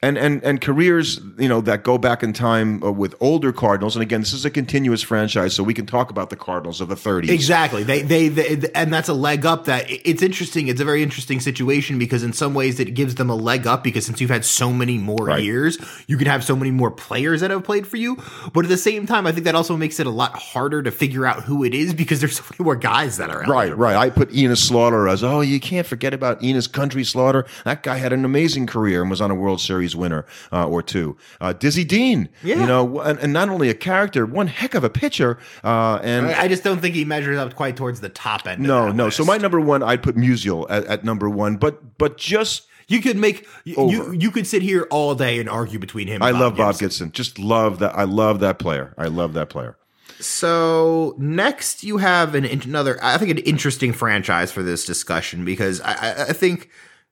and 0.04 0.18
and 0.18 0.44
and 0.44 0.62
careers 0.62 1.20
you 1.40 1.48
know 1.50 1.60
that 1.62 1.84
go 1.84 1.98
back 1.98 2.22
in 2.24 2.34
time 2.34 2.84
uh, 2.84 2.92
with 2.92 3.16
older 3.20 3.52
Cardinals. 3.52 3.96
And 3.96 4.04
again, 4.04 4.22
this 4.22 4.34
is 4.34 4.46
a 4.46 4.50
continuous 4.50 5.02
franchise, 5.02 5.54
so 5.56 5.64
we 5.64 5.74
can 5.74 5.86
talk 5.86 6.10
about 6.12 6.30
the 6.30 6.36
Cardinals 6.36 6.82
of 6.82 6.88
the 6.88 6.96
30s. 6.96 7.30
Exactly. 7.30 7.84
They, 7.84 8.02
they, 8.04 8.28
they, 8.28 8.70
and 8.76 8.94
that's 8.94 9.10
a 9.10 9.14
leg 9.14 9.46
up 9.46 9.66
that 9.66 9.86
it's 9.90 10.22
interesting. 10.22 10.68
It's 10.68 10.80
a 10.82 10.86
very 10.86 11.02
interesting 11.02 11.40
situation 11.40 11.98
because 11.98 12.24
in 12.24 12.34
some 12.34 12.54
ways 12.54 12.80
it 12.80 12.94
gives 12.94 13.16
them 13.16 13.30
a 13.30 13.36
leg 13.36 13.66
up 13.66 13.84
because 13.84 14.06
since 14.06 14.22
you've 14.22 14.30
had 14.30 14.46
so 14.46 14.72
many 14.72 14.98
more 14.98 15.18
Right. 15.28 15.44
years, 15.44 15.78
you 16.08 16.18
can 16.18 16.28
have 16.28 16.44
so 16.44 16.56
many 16.56 16.70
more 16.72 16.92
players 16.92 17.42
that 17.42 17.50
have 17.52 17.64
played 17.64 17.88
for 17.88 17.98
you. 17.98 18.18
But 18.54 18.66
at 18.66 18.70
the 18.70 18.78
same 18.78 19.08
time, 19.08 19.26
I 19.26 19.32
think 19.32 19.46
that 19.46 19.56
also 19.56 19.76
makes 19.76 20.00
it 20.00 20.06
a 20.08 20.12
lot 20.12 20.38
harder 20.38 20.84
to 20.84 20.92
figure 20.92 21.26
out 21.26 21.44
who 21.44 21.64
it 21.64 21.74
is 21.74 21.94
because 21.94 22.20
there's 22.20 22.38
so 22.38 22.44
many 22.52 22.64
more 22.64 22.76
guys 22.76 23.18
that 23.18 23.30
are 23.32 23.42
out 23.44 23.50
Right, 23.50 23.66
there. 23.68 23.76
right. 23.76 23.96
I 23.96 24.10
put 24.12 24.32
Enos 24.34 24.62
Slaughter 24.62 25.08
as 25.08 25.24
oh, 25.24 25.42
you 25.42 25.60
can't 25.60 25.88
forget 25.88 26.14
about 26.14 26.44
Enos 26.44 26.68
Country 26.68 27.04
Slaughter. 27.04 27.46
That 27.66 27.82
guy 27.84 27.98
had 27.98 28.14
an 28.14 28.24
amazing 28.26 28.68
career 28.68 29.02
and 29.02 29.10
was 29.10 29.22
on 29.22 29.32
a 29.32 29.36
World 29.36 29.60
Series 29.60 29.87
winner 29.96 30.26
uh, 30.52 30.68
or 30.68 30.82
two. 30.82 31.18
Uh, 31.42 31.54
Dizzy 31.54 31.84
Dean, 31.84 32.30
Yeah. 32.44 32.60
you 32.60 32.66
know, 32.66 33.00
and, 33.02 33.18
and 33.20 33.34
not 33.34 33.50
only 33.50 33.70
a 33.70 33.74
character, 33.74 34.26
one 34.26 34.48
heck 34.48 34.74
of 34.76 34.84
a 34.84 34.90
pitcher. 34.90 35.38
Uh, 35.64 36.00
and 36.04 36.28
I 36.28 36.48
just 36.48 36.64
don't 36.64 36.80
think 36.80 36.96
he 36.96 37.06
measures 37.06 37.38
up 37.38 37.56
quite 37.56 37.76
towards 37.78 38.02
the 38.02 38.10
top 38.10 38.48
end. 38.48 38.62
no, 38.62 38.92
no. 38.92 39.10
So 39.10 39.24
my 39.26 39.38
number 39.38 39.60
one, 39.60 39.84
I'd 39.84 40.04
put 40.04 40.16
Musial 40.16 40.66
at, 40.70 40.86
at 40.86 41.04
number 41.04 41.30
one, 41.30 41.58
but 41.58 41.98
but 41.98 42.18
just 42.18 42.68
you 42.88 43.02
could 43.02 43.18
make 43.18 43.46
you, 43.66 43.76
Over. 43.76 43.92
you 43.92 44.12
you 44.14 44.32
could 44.32 44.48
sit 44.48 44.62
here 44.62 44.88
all 44.92 45.14
day 45.16 45.40
and 45.40 45.50
argue 45.50 45.80
between 45.80 46.08
him. 46.08 46.22
I 46.24 46.30
and 46.30 46.40
love 46.40 46.56
Bob 46.56 46.74
Gibson. 46.80 47.08
Gibson. 47.08 47.12
Just 47.12 47.40
love 47.40 47.80
that. 47.80 47.96
I 47.98 48.04
love 48.04 48.40
that 48.40 48.60
player. 48.60 48.94
I 48.98 49.06
love 49.08 49.34
that 49.34 49.50
player. 49.50 49.78
So 50.20 51.16
next, 51.18 51.84
you 51.84 51.98
have 51.98 52.36
an 52.36 52.44
another. 52.46 52.98
I 53.02 53.18
think 53.18 53.32
an 53.32 53.38
interesting 53.40 53.94
franchise 53.94 54.52
for 54.52 54.64
this 54.64 54.86
discussion 54.86 55.46
because 55.46 55.80
I, 55.82 55.92
I, 55.94 56.22
I 56.30 56.34
think 56.34 56.70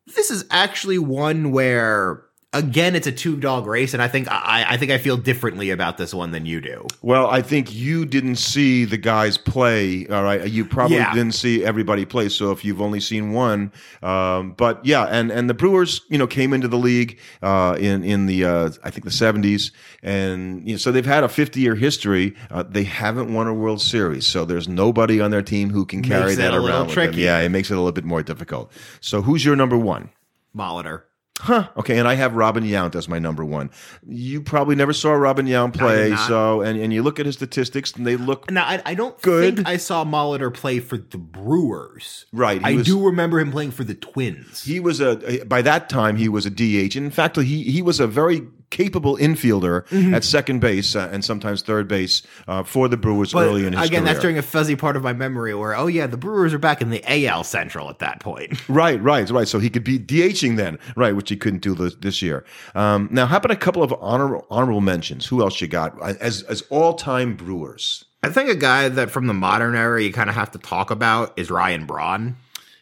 this 0.07 0.29
is 0.31 0.45
actually 0.51 0.97
one 0.99 1.51
where 1.51 2.23
again 2.57 2.95
it's 2.95 3.07
a 3.07 3.11
two 3.11 3.35
dog 3.37 3.67
race, 3.67 3.93
and 3.93 4.01
I 4.01 4.07
think 4.07 4.27
I, 4.29 4.65
I 4.69 4.77
think 4.77 4.91
I 4.91 4.97
feel 4.97 5.17
differently 5.17 5.69
about 5.69 5.97
this 5.97 6.13
one 6.13 6.31
than 6.31 6.45
you 6.45 6.61
do. 6.61 6.85
Well, 7.01 7.27
I 7.27 7.41
think 7.41 7.73
you 7.73 8.05
didn't 8.05 8.37
see 8.37 8.85
the 8.85 8.97
guys 8.97 9.37
play. 9.37 10.07
All 10.07 10.23
right, 10.23 10.49
you 10.49 10.65
probably 10.65 10.97
Yeah. 10.97 11.13
didn't 11.13 11.33
see 11.33 11.63
everybody 11.63 12.05
play. 12.05 12.29
So 12.29 12.51
if 12.51 12.65
you've 12.65 12.81
only 12.81 12.99
seen 12.99 13.31
one, 13.33 13.71
um, 14.01 14.53
but 14.57 14.85
yeah, 14.85 15.03
and 15.05 15.31
and 15.31 15.49
the 15.49 15.53
Brewers, 15.53 16.01
you 16.09 16.17
know, 16.17 16.27
came 16.27 16.53
into 16.53 16.67
the 16.67 16.77
league 16.77 17.19
uh, 17.43 17.77
in 17.79 18.03
in 18.03 18.25
the 18.25 18.45
uh, 18.45 18.69
I 18.83 18.89
think 18.89 19.03
the 19.05 19.11
seventies, 19.11 19.71
and 20.03 20.67
you 20.67 20.73
know, 20.75 20.77
so 20.77 20.91
they've 20.91 21.05
had 21.05 21.23
a 21.23 21.29
fifty 21.29 21.59
year 21.61 21.75
history. 21.75 22.35
Uh, 22.49 22.63
they 22.63 22.83
haven't 22.83 23.33
won 23.33 23.47
a 23.47 23.53
World 23.53 23.81
Series, 23.81 24.25
so 24.25 24.45
there's 24.45 24.67
nobody 24.67 25.19
on 25.21 25.31
their 25.31 25.41
team 25.41 25.69
who 25.69 25.85
can 25.85 26.01
carry 26.01 26.25
Makes 26.25 26.37
that 26.37 26.53
a 26.53 26.57
around. 26.57 26.87
With 26.87 26.95
them. 26.95 27.13
Yeah, 27.15 27.39
it 27.39 27.49
makes 27.49 27.69
it 27.69 27.73
a 27.73 27.77
little 27.77 27.91
bit 27.91 28.05
more 28.05 28.23
difficult. 28.23 28.71
So 29.01 29.21
who's 29.21 29.43
your 29.43 29.55
number 29.55 29.77
one? 29.77 30.09
Molitor. 30.55 31.01
Huh. 31.39 31.67
Okay, 31.77 31.99
and 31.99 32.07
I 32.07 32.13
have 32.15 32.33
Robin 32.35 32.63
Yount 32.63 32.95
as 32.95 33.09
my 33.09 33.19
number 33.19 33.43
one. 33.43 33.69
You 34.07 34.41
probably 34.41 34.75
never 34.75 34.93
saw 34.93 35.11
Robin 35.11 35.45
Yount 35.45 35.73
play, 35.77 36.11
not. 36.11 36.27
so 36.27 36.61
and, 36.61 36.79
and 36.79 36.93
you 36.93 37.03
look 37.03 37.19
at 37.19 37.25
his 37.25 37.35
statistics 37.35 37.91
and 37.93 38.07
they 38.07 38.15
look 38.15 38.49
Now 38.49 38.63
I, 38.65 38.81
I 38.85 38.93
don't 38.95 39.21
Good. 39.21 39.57
think 39.57 39.67
I 39.67 39.75
saw 39.77 40.05
Molitor 40.05 40.53
play 40.53 40.79
for 40.79 40.97
the 40.97 41.17
Brewers. 41.17 42.25
Right, 42.31 42.61
I 42.63 42.75
was- 42.75 42.85
do 42.85 43.05
remember 43.05 43.39
him 43.39 43.51
playing 43.51 43.71
for 43.71 43.83
the 43.83 43.95
Twins. 43.95 44.63
he 44.63 44.79
was 44.79 45.01
a 45.01 45.43
by 45.45 45.61
that 45.61 45.89
time 45.89 46.15
he 46.15 46.29
was 46.29 46.45
a 46.45 46.49
DH. 46.49 46.95
In 46.95 47.11
fact, 47.11 47.35
he 47.37 47.63
he 47.63 47.81
was 47.81 47.99
a 47.99 48.07
very 48.07 48.41
capable 48.75 49.15
infielder 49.17 49.85
Mm-hmm. 49.95 50.13
at 50.13 50.23
second 50.23 50.59
base 50.59 50.95
uh, 50.95 51.09
and 51.11 51.23
sometimes 51.23 51.61
third 51.61 51.87
base 51.87 52.21
uh, 52.47 52.63
for 52.63 52.87
the 52.87 52.97
Brewers 52.97 53.33
early 53.33 53.65
in 53.65 53.73
his 53.73 53.87
again, 53.87 54.01
career. 54.01 54.13
that's 54.13 54.19
during 54.21 54.37
a 54.37 54.41
fuzzy 54.41 54.75
part 54.75 54.95
of 54.97 55.03
my 55.03 55.13
memory 55.13 55.53
where, 55.55 55.75
oh 55.75 55.87
yeah, 55.87 56.07
the 56.07 56.17
Brewers 56.17 56.53
are 56.53 56.59
back 56.59 56.81
in 56.81 56.89
the 56.89 57.01
AL 57.27 57.43
Central 57.45 57.89
at 57.89 57.99
that 57.99 58.19
point. 58.19 58.53
Right, 58.69 59.01
right, 59.01 59.29
right. 59.29 59.47
So 59.47 59.59
he 59.59 59.69
could 59.69 59.83
be 59.83 59.97
DHing 59.97 60.57
then, 60.57 60.77
right, 60.95 61.15
which 61.15 61.29
he 61.29 61.37
couldn't 61.37 61.61
do 61.61 61.73
this, 61.75 61.95
this 61.95 62.21
year. 62.21 62.43
Um, 62.73 63.07
now, 63.11 63.25
how 63.25 63.37
about 63.37 63.51
a 63.51 63.55
couple 63.55 63.81
of 63.83 63.93
honor, 64.01 64.41
honorable 64.49 64.81
mentions? 64.81 65.25
Who 65.27 65.41
else 65.41 65.61
you 65.61 65.67
got 65.67 65.91
as 66.19 66.41
as 66.43 66.61
all 66.69 66.93
time 66.95 67.35
Brewers? 67.35 68.03
I 68.23 68.29
think 68.29 68.49
a 68.49 68.55
guy 68.55 68.89
that 68.89 69.11
from 69.11 69.27
the 69.27 69.33
modern 69.33 69.75
era 69.75 70.01
you 70.01 70.11
kind 70.11 70.29
of 70.29 70.35
have 70.35 70.51
to 70.51 70.57
talk 70.59 70.91
about 70.91 71.33
is 71.37 71.49
Ryan 71.49 71.85
Braun. 71.85 72.35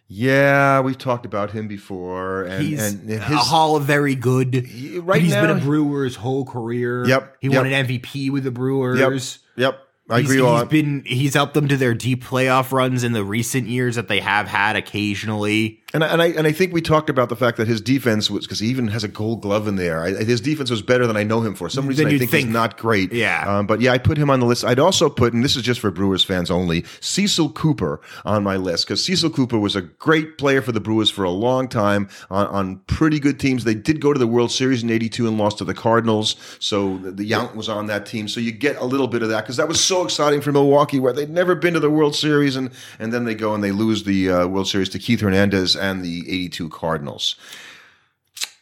Yeah, 0.07 0.81
we've 0.81 0.97
talked 0.97 1.25
about 1.25 1.51
him 1.51 1.67
before, 1.67 2.43
and 2.43 2.63
He's 2.63 2.93
and 2.93 3.09
a 3.09 3.17
his 3.19 3.37
Hall 3.39 3.75
of 3.75 3.83
Very 3.85 4.15
Good. 4.15 4.55
right 4.55 5.05
but 5.05 5.21
he's 5.21 5.31
now- 5.31 5.47
been 5.47 5.57
a 5.57 5.61
Brewer 5.61 6.03
his 6.03 6.15
whole 6.17 6.45
career. 6.45 7.05
Yep, 7.07 7.37
He 7.39 7.47
yep. 7.47 7.57
won 7.57 7.65
an 7.71 7.85
MVP 7.87 8.29
with 8.29 8.43
the 8.43 8.51
Brewers. 8.51 9.39
Yep, 9.55 9.77
I 10.09 10.19
He's- 10.19 10.25
agree. 10.29 10.35
He's 10.37 10.45
on 10.45 10.67
been 10.67 11.03
he's 11.05 11.33
helped 11.33 11.53
them 11.53 11.67
to 11.69 11.77
their 11.77 11.93
deep 11.93 12.23
playoff 12.23 12.71
runs 12.71 13.03
in 13.03 13.13
the 13.13 13.23
recent 13.23 13.67
years 13.67 13.95
that 13.95 14.07
they 14.07 14.19
have 14.19 14.47
had 14.47 14.75
occasionally. 14.75 15.79
And 15.95 16.03
I, 16.03 16.07
and 16.07 16.21
I 16.23 16.25
and 16.29 16.47
I 16.47 16.51
think 16.51 16.73
we 16.73 16.81
talked 16.81 17.11
about 17.11 17.29
the 17.29 17.35
fact 17.35 17.57
that 17.57 17.67
his 17.67 17.79
defense 17.79 18.27
was 18.27 18.47
because 18.47 18.59
he 18.59 18.67
even 18.69 18.87
has 18.87 19.03
a 19.03 19.07
Gold 19.07 19.41
Glove 19.43 19.67
in 19.67 19.75
there. 19.75 20.01
I, 20.01 20.11
his 20.23 20.41
defense 20.41 20.71
was 20.71 20.81
better 20.81 21.05
than 21.05 21.15
I 21.15 21.21
know 21.21 21.41
him 21.41 21.53
for. 21.53 21.69
Some 21.69 21.85
reason 21.85 22.07
I 22.07 22.17
think, 22.17 22.31
think. 22.31 22.45
he's 22.45 22.53
not 22.53 22.77
great. 22.77 23.13
Yeah. 23.13 23.43
um, 23.45 23.67
but 23.67 23.79
yeah, 23.79 23.91
I 23.91 23.99
put 23.99 24.17
him 24.17 24.31
on 24.31 24.39
the 24.39 24.47
list. 24.47 24.65
I'd 24.65 24.79
also 24.79 25.07
put, 25.07 25.33
and 25.33 25.43
this 25.43 25.55
is 25.55 25.61
just 25.61 25.79
for 25.79 25.91
Brewers 25.91 26.23
fans 26.23 26.49
only, 26.49 26.83
Cecil 26.99 27.51
Cooper 27.51 28.01
on 28.25 28.43
my 28.43 28.55
list 28.55 28.87
because 28.87 29.05
Cecil 29.05 29.29
Cooper 29.29 29.59
was 29.59 29.75
a 29.75 29.83
great 29.83 30.39
player 30.39 30.63
for 30.63 30.71
the 30.71 30.79
Brewers 30.79 31.11
for 31.11 31.23
a 31.23 31.29
long 31.29 31.67
time 31.67 32.09
on, 32.31 32.47
on 32.47 32.77
pretty 32.87 33.19
good 33.19 33.39
teams. 33.39 33.63
They 33.63 33.75
did 33.75 34.01
go 34.01 34.13
to 34.13 34.19
the 34.19 34.25
World 34.25 34.51
Series 34.51 34.81
in 34.81 34.89
'82 34.89 35.27
and 35.27 35.37
lost 35.37 35.59
to 35.59 35.63
the 35.63 35.75
Cardinals. 35.75 36.35
So 36.57 36.97
the, 36.97 37.11
the 37.11 37.29
Yount 37.29 37.53
was 37.53 37.69
on 37.69 37.85
that 37.85 38.07
team. 38.07 38.27
So 38.27 38.39
you 38.39 38.51
get 38.51 38.77
a 38.77 38.85
little 38.85 39.07
bit 39.07 39.21
of 39.21 39.29
that 39.29 39.41
because 39.41 39.57
that 39.57 39.67
was 39.67 39.79
so 39.79 40.03
exciting 40.03 40.41
for 40.41 40.51
Milwaukee, 40.51 40.97
where 40.97 41.13
they'd 41.13 41.29
never 41.29 41.53
been 41.53 41.75
to 41.75 41.79
the 41.79 41.91
World 41.91 42.15
Series, 42.15 42.55
and 42.55 42.71
and 42.97 43.13
then 43.13 43.25
they 43.25 43.35
go 43.35 43.53
and 43.53 43.63
they 43.63 43.71
lose 43.71 44.05
the 44.05 44.31
uh, 44.31 44.47
World 44.47 44.67
Series 44.67 44.89
to 44.89 44.97
Keith 44.97 45.21
Hernandez 45.21 45.75
and 45.83 46.03
the 46.03 46.19
'82 46.29 46.69
Cardinals. 46.69 47.35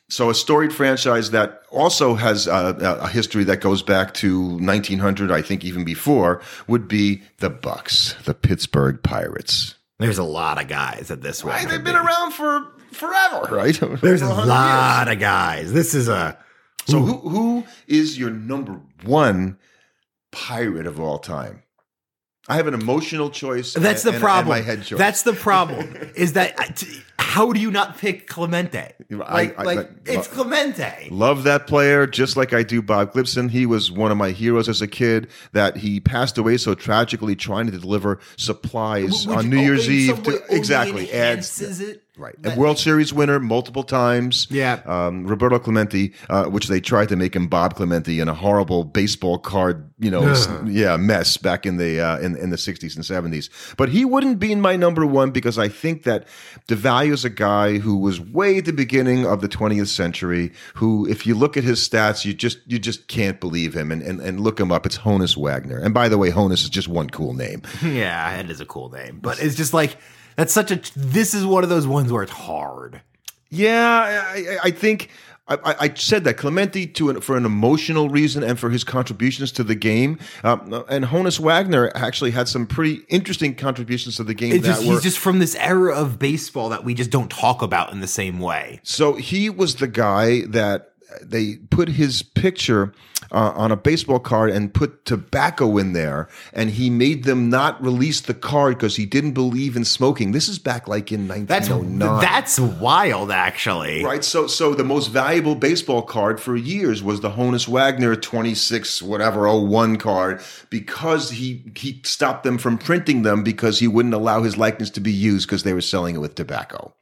So 0.09 0.29
a 0.29 0.35
storied 0.35 0.73
franchise 0.73 1.31
that 1.31 1.61
also 1.69 2.15
has 2.15 2.45
uh, 2.45 2.97
a 3.01 3.07
history 3.07 3.45
that 3.45 3.61
goes 3.61 3.81
back 3.81 4.13
to 4.15 4.57
1900, 4.57 5.31
I 5.31 5.41
think 5.41 5.63
even 5.63 5.85
before, 5.85 6.41
would 6.67 6.89
be 6.89 7.23
the 7.37 7.49
Bucs, 7.49 8.21
the 8.25 8.33
Pittsburgh 8.33 9.01
Pirates. 9.01 9.75
There's 9.99 10.17
a 10.17 10.23
lot 10.23 10.61
of 10.61 10.67
guys 10.67 11.11
at 11.11 11.21
this 11.21 11.45
one. 11.45 11.53
Right, 11.53 11.69
they've 11.69 11.81
been 11.81 11.95
be. 11.95 11.99
around 11.99 12.31
for 12.33 12.67
forever, 12.91 13.55
right? 13.55 13.79
There's 14.01 14.21
a 14.21 14.25
100 14.25 14.41
years. 14.41 14.47
lot 14.47 15.07
of 15.07 15.19
guys. 15.19 15.71
This 15.71 15.93
is 15.93 16.09
a 16.09 16.37
So 16.87 16.99
who 16.99 17.29
who 17.29 17.63
is 17.87 18.19
your 18.19 18.31
number 18.31 18.81
one 19.03 19.57
pirate 20.31 20.87
of 20.87 20.99
all 20.99 21.19
time? 21.19 21.63
I 22.51 22.55
have 22.55 22.67
an 22.67 22.73
emotional 22.73 23.29
choice. 23.29 23.75
That's 23.75 24.03
and- 24.03 24.13
the 24.13 24.19
problem. 24.19 24.57
And 24.57 24.65
my 24.65 24.69
head 24.69 24.83
choice. 24.83 24.99
That's 24.99 25.21
the 25.23 25.31
problem. 25.31 26.11
is 26.15 26.33
that 26.33 26.59
uh, 26.59 26.85
how 27.17 27.53
do 27.53 27.61
you 27.61 27.71
not 27.71 27.97
pick 27.97 28.27
Clemente? 28.27 28.91
Like, 29.09 29.57
I- 29.57 29.63
like 29.63 29.77
like- 29.77 29.91
it's 30.05 30.27
Clemente. 30.27 31.07
Love 31.11 31.43
that 31.45 31.65
player 31.65 32.05
just 32.05 32.35
like 32.35 32.51
I 32.51 32.63
do 32.63 32.81
Bob 32.81 33.13
Gibson. 33.13 33.47
He 33.47 33.65
was 33.65 33.89
one 33.89 34.11
of 34.11 34.17
my 34.17 34.31
heroes 34.31 34.67
as 34.67 34.81
a 34.81 34.87
kid 34.87 35.29
that 35.53 35.77
he 35.77 36.01
passed 36.01 36.37
away 36.37 36.57
so 36.57 36.75
tragically 36.75 37.37
trying 37.37 37.71
to 37.71 37.77
deliver 37.77 38.19
supplies 38.35 39.25
Which 39.25 39.37
on 39.37 39.49
New 39.49 39.59
Year's 39.59 39.89
Eve. 39.89 40.21
To, 40.23 40.41
exactly. 40.49 41.09
Adds, 41.09 41.61
it. 41.79 42.03
Right. 42.17 42.35
But- 42.39 42.55
A 42.55 42.59
World 42.59 42.77
Series 42.79 43.13
winner 43.13 43.39
multiple 43.39 43.83
times. 43.83 44.47
Yeah. 44.49 44.81
Um, 44.85 45.25
Roberto 45.27 45.59
Clemente, 45.59 46.13
uh, 46.29 46.45
which 46.45 46.67
they 46.67 46.79
tried 46.81 47.09
to 47.09 47.15
make 47.15 47.35
him 47.35 47.47
Bob 47.47 47.75
Clemente 47.75 48.19
in 48.19 48.27
a 48.27 48.33
horrible 48.33 48.83
baseball 48.83 49.37
card, 49.37 49.89
you 49.99 50.11
know, 50.11 50.33
yeah, 50.65 50.97
mess 50.97 51.37
back 51.37 51.65
in 51.65 51.77
the, 51.77 51.99
uh, 51.99 52.17
in, 52.19 52.35
in 52.37 52.49
the 52.49 52.55
60s 52.57 52.95
and 52.95 53.05
70s. 53.33 53.49
But 53.77 53.89
he 53.89 54.05
wouldn't 54.05 54.39
be 54.39 54.51
in 54.51 54.61
my 54.61 54.75
number 54.75 55.05
one 55.05 55.31
because 55.31 55.57
I 55.57 55.67
think 55.67 56.03
that 56.03 56.27
DeValue 56.67 57.11
is 57.13 57.25
a 57.25 57.29
guy 57.29 57.77
who 57.77 57.97
was 57.97 58.19
way 58.19 58.57
at 58.57 58.65
the 58.65 58.73
beginning 58.73 59.25
of 59.25 59.41
the 59.41 59.47
20th 59.49 59.87
century, 59.87 60.51
who, 60.75 61.07
if 61.07 61.25
you 61.25 61.35
look 61.35 61.57
at 61.57 61.63
his 61.63 61.79
stats, 61.87 62.25
you 62.25 62.33
just, 62.33 62.59
you 62.65 62.79
just 62.79 63.07
can't 63.07 63.39
believe 63.39 63.73
him 63.75 63.91
and, 63.91 64.01
and, 64.01 64.19
and 64.21 64.39
look 64.39 64.59
him 64.59 64.71
up. 64.71 64.85
It's 64.85 64.97
Honus 64.97 65.37
Wagner. 65.37 65.77
And 65.79 65.93
by 65.93 66.09
the 66.09 66.17
way, 66.17 66.31
Honus 66.31 66.63
is 66.63 66.69
just 66.69 66.87
one 66.87 67.09
cool 67.09 67.33
name. 67.33 67.61
Yeah, 67.81 68.37
it 68.39 68.49
is 68.49 68.61
a 68.61 68.65
cool 68.65 68.89
name, 68.89 69.19
but 69.21 69.41
it's 69.41 69.55
just 69.55 69.73
like 69.73 69.97
that's 70.41 70.53
such 70.53 70.71
a. 70.71 70.81
This 70.95 71.33
is 71.33 71.45
one 71.45 71.63
of 71.63 71.69
those 71.69 71.85
ones 71.87 72.11
where 72.11 72.23
it's 72.23 72.31
hard. 72.31 73.01
Yeah, 73.49 74.23
I, 74.33 74.57
I- 74.63 74.71
think 74.71 75.09
I, 75.47 75.55
I- 75.55 75.75
I 75.85 75.93
said 75.95 76.23
that 76.23 76.35
Clemente 76.35 76.87
to 76.87 77.09
an, 77.09 77.19
for 77.21 77.35
an 77.35 77.45
emotional 77.45 78.07
reason 78.09 78.43
and 78.43 78.57
for 78.59 78.69
his 78.69 78.83
contributions 78.83 79.51
to 79.53 79.63
the 79.63 79.75
game. 79.75 80.17
Um, 80.43 80.85
and 80.87 81.05
Honus 81.05 81.39
Wagner 81.39 81.91
actually 81.93 82.31
had 82.31 82.47
some 82.47 82.65
pretty 82.65 83.01
interesting 83.09 83.55
contributions 83.55 84.15
to 84.17 84.23
the 84.23 84.33
game 84.33 84.53
It's 84.53 84.63
that 84.65 84.73
just 84.75 84.87
were. 84.87 84.93
he's 84.93 85.03
just 85.03 85.19
from 85.19 85.39
this 85.39 85.55
era 85.55 85.93
of 85.93 86.17
baseball 86.19 86.69
that 86.69 86.83
we 86.85 86.93
just 86.93 87.09
don't 87.09 87.29
talk 87.29 87.61
about 87.61 87.91
in 87.91 87.99
the 87.99 88.07
same 88.07 88.39
way. 88.39 88.79
so 88.83 89.13
he 89.15 89.49
was 89.49 89.75
the 89.75 89.87
guy 89.87 90.41
that 90.47 90.90
they 91.21 91.55
put 91.69 91.89
his 91.89 92.23
picture 92.23 92.93
uh, 93.31 93.51
on 93.55 93.71
a 93.71 93.77
baseball 93.77 94.19
card 94.19 94.49
and 94.49 94.73
put 94.73 95.05
tobacco 95.05 95.77
in 95.77 95.93
there, 95.93 96.27
and 96.53 96.71
he 96.71 96.89
made 96.89 97.23
them 97.23 97.49
not 97.49 97.81
release 97.81 98.21
the 98.21 98.33
card 98.33 98.77
because 98.77 98.95
he 98.95 99.05
didn't 99.05 99.31
believe 99.33 99.75
in 99.75 99.85
smoking. 99.85 100.31
This 100.31 100.47
is 100.49 100.59
back 100.59 100.87
like 100.87 101.11
in 101.11 101.27
That's 101.27 101.69
1909. 101.69 102.21
that's 102.21 102.59
wild, 102.59 103.31
actually. 103.31 104.03
Right. 104.03 104.23
So 104.23 104.47
so 104.47 104.73
the 104.73 104.83
most 104.83 105.07
valuable 105.07 105.55
baseball 105.55 106.01
card 106.01 106.39
for 106.39 106.55
years 106.55 107.01
was 107.01 107.21
the 107.21 107.31
Honus 107.31 107.67
Wagner 107.67 108.15
26 108.15 109.01
whatever 109.01 109.47
01 109.51 109.97
card 109.97 110.41
because 110.69 111.31
he 111.31 111.63
he 111.75 112.01
stopped 112.03 112.43
them 112.43 112.57
from 112.57 112.77
printing 112.77 113.21
them 113.21 113.43
because 113.43 113.79
he 113.79 113.87
wouldn't 113.87 114.13
allow 114.13 114.43
his 114.43 114.57
likeness 114.57 114.89
to 114.91 114.99
be 114.99 115.11
used 115.11 115.47
because 115.47 115.63
they 115.63 115.73
were 115.73 115.81
selling 115.81 116.15
it 116.15 116.19
with 116.19 116.35
tobacco. 116.35 116.93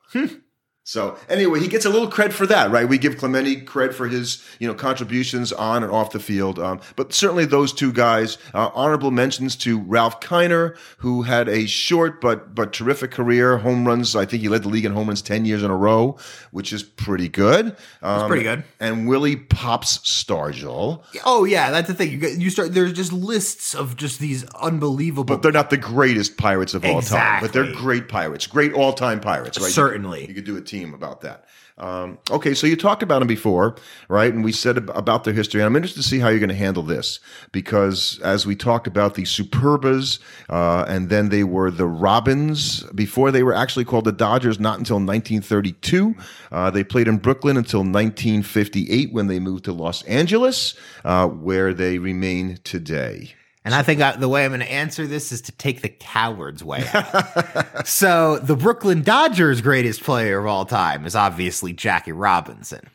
So 0.90 1.20
anyway, 1.30 1.60
he 1.60 1.68
gets 1.68 1.86
a 1.86 1.90
little 1.92 2.10
cred 2.10 2.34
for 2.34 2.48
that, 2.48 2.72
right? 2.72 2.90
We 2.90 2.98
give 2.98 3.16
Clemente 3.16 3.62
cred 3.62 3.94
for 3.94 4.08
his, 4.08 4.44
you 4.58 4.68
know, 4.68 4.74
contributions 4.74 5.54
on 5.54 5.84
and 5.84 5.92
off 5.92 6.14
the 6.14 6.20
field. 6.20 6.58
Um, 6.58 6.82
but 6.96 7.14
certainly 7.14 7.46
those 7.46 7.72
two 7.72 7.94
guys, 7.94 8.40
uh, 8.56 8.72
honorable 8.74 9.12
mentions 9.12 9.56
to 9.58 9.78
Ralph 9.78 10.20
Kiner, 10.20 10.76
who 10.98 11.22
had 11.22 11.48
a 11.48 11.68
short 11.68 12.20
but 12.20 12.56
but 12.56 12.74
terrific 12.74 13.12
career, 13.12 13.60
home 13.60 13.88
runs. 13.88 14.16
I 14.16 14.26
think 14.26 14.42
he 14.42 14.50
led 14.50 14.64
the 14.64 14.70
league 14.70 14.84
in 14.84 14.92
home 14.94 15.10
runs 15.10 15.22
ten 15.22 15.46
years 15.46 15.62
in 15.62 15.70
a 15.70 15.76
row, 15.78 16.18
which 16.50 16.74
is 16.74 16.82
pretty 16.82 17.30
good. 17.30 17.78
Um, 18.02 18.28
pretty 18.28 18.42
good. 18.42 18.64
And 18.80 19.08
Willie 19.08 19.36
Pops 19.36 20.00
Stargell, 20.00 21.04
Oh 21.24 21.44
yeah, 21.44 21.70
that's 21.70 21.88
the 21.88 21.94
thing. 21.94 22.20
You 22.20 22.30
you 22.30 22.50
start 22.50 22.74
there's 22.74 22.94
just 22.94 23.14
lists 23.14 23.76
of 23.76 23.96
just 23.96 24.20
these 24.20 24.44
unbelievable. 24.56 25.36
but 25.36 25.44
they're 25.44 25.52
not 25.52 25.70
the 25.70 25.78
greatest 25.78 26.36
pirates 26.38 26.74
of 26.74 26.84
all 26.84 27.04
time. 27.04 27.42
But 27.42 27.54
they're 27.54 27.72
great 27.74 28.10
pirates, 28.10 28.48
great 28.48 28.74
all 28.74 28.94
time 28.94 29.20
pirates, 29.20 29.60
right? 29.60 29.72
Certainly. 29.72 30.26
you 30.26 30.34
could 30.34 30.46
do 30.46 30.58
a 30.58 30.62
team 30.62 30.79
about 30.86 31.22
that. 31.22 31.46
Um, 31.80 32.20
okay, 32.30 32.54
so 32.54 32.68
you 32.68 32.76
talked 32.76 33.04
about 33.04 33.20
them 33.20 33.28
before, 33.28 33.76
right? 34.10 34.34
And 34.34 34.44
we 34.44 34.52
said 34.52 34.78
ab- 34.78 34.92
about 34.94 35.24
their 35.24 35.34
history. 35.34 35.62
And 35.62 35.66
I'm 35.66 35.76
interested 35.76 36.02
to 36.02 36.08
see 36.08 36.20
how 36.20 36.28
you're 36.28 36.40
going 36.40 36.50
to 36.50 36.56
handle 36.56 36.84
this 36.84 37.22
because 37.54 38.20
as 38.20 38.46
we 38.46 38.56
talked 38.56 38.86
about 38.86 39.16
the 39.16 39.24
Superbas, 39.24 40.20
uh, 40.50 40.84
and 40.90 41.10
then 41.10 41.30
they 41.30 41.46
were 41.46 41.72
the 41.72 41.88
Robins 41.88 42.84
before 42.94 43.32
they 43.32 43.44
were 43.44 43.54
actually 43.54 43.86
called 43.86 44.04
the 44.04 44.12
Dodgers, 44.12 44.60
not 44.60 44.78
until 44.78 44.98
1932. 44.98 46.16
Uh, 46.52 46.70
they 46.70 46.84
played 46.84 47.08
in 47.08 47.18
Brooklyn 47.18 47.56
until 47.56 47.80
1958 47.80 49.14
when 49.14 49.28
they 49.28 49.40
moved 49.40 49.64
to 49.66 49.72
Los 49.72 50.04
Angeles, 50.04 50.76
uh, 51.06 51.28
where 51.28 51.74
they 51.74 51.98
remain 51.98 52.60
today. 52.66 53.36
And 53.66 53.76
I 53.76 53.84
think 53.84 54.02
I, 54.02 54.16
the 54.16 54.30
way 54.30 54.46
I'm 54.46 54.52
going 54.52 54.62
to 54.62 54.72
answer 54.72 55.06
this 55.06 55.32
is 55.32 55.42
to 55.42 55.52
take 55.52 55.82
the 55.82 55.90
coward's 55.90 56.64
way 56.64 56.88
out. 56.94 57.88
so, 57.88 58.40
the 58.40 58.56
Brooklyn 58.56 59.02
Dodgers' 59.02 59.62
greatest 59.62 60.02
player 60.02 60.40
of 60.40 60.46
all 60.46 60.66
time 60.66 61.06
is 61.06 61.16
obviously 61.16 61.74
Jackie 61.74 62.14
Robinson. 62.14 62.90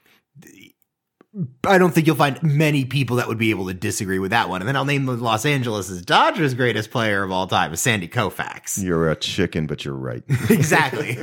I 1.66 1.78
don't 1.78 1.92
think 1.92 2.06
you'll 2.06 2.14
find 2.14 2.40
many 2.42 2.84
people 2.84 3.16
that 3.16 3.26
would 3.26 3.38
be 3.38 3.50
able 3.50 3.66
to 3.66 3.74
disagree 3.74 4.20
with 4.20 4.30
that 4.30 4.48
one. 4.48 4.60
And 4.62 4.68
then 4.68 4.76
I'll 4.76 4.84
name 4.84 5.06
the 5.06 5.12
Los 5.14 5.44
Angeles 5.44 5.88
Dodgers' 6.02 6.54
greatest 6.54 6.92
player 6.92 7.24
of 7.24 7.32
all 7.32 7.48
time 7.48 7.72
is 7.72 7.80
Sandy 7.80 8.06
Koufax. 8.06 8.80
You're 8.80 9.10
a 9.10 9.16
chicken, 9.16 9.66
but 9.66 9.84
you're 9.84 9.96
right. 9.96 10.22
exactly. 10.50 11.18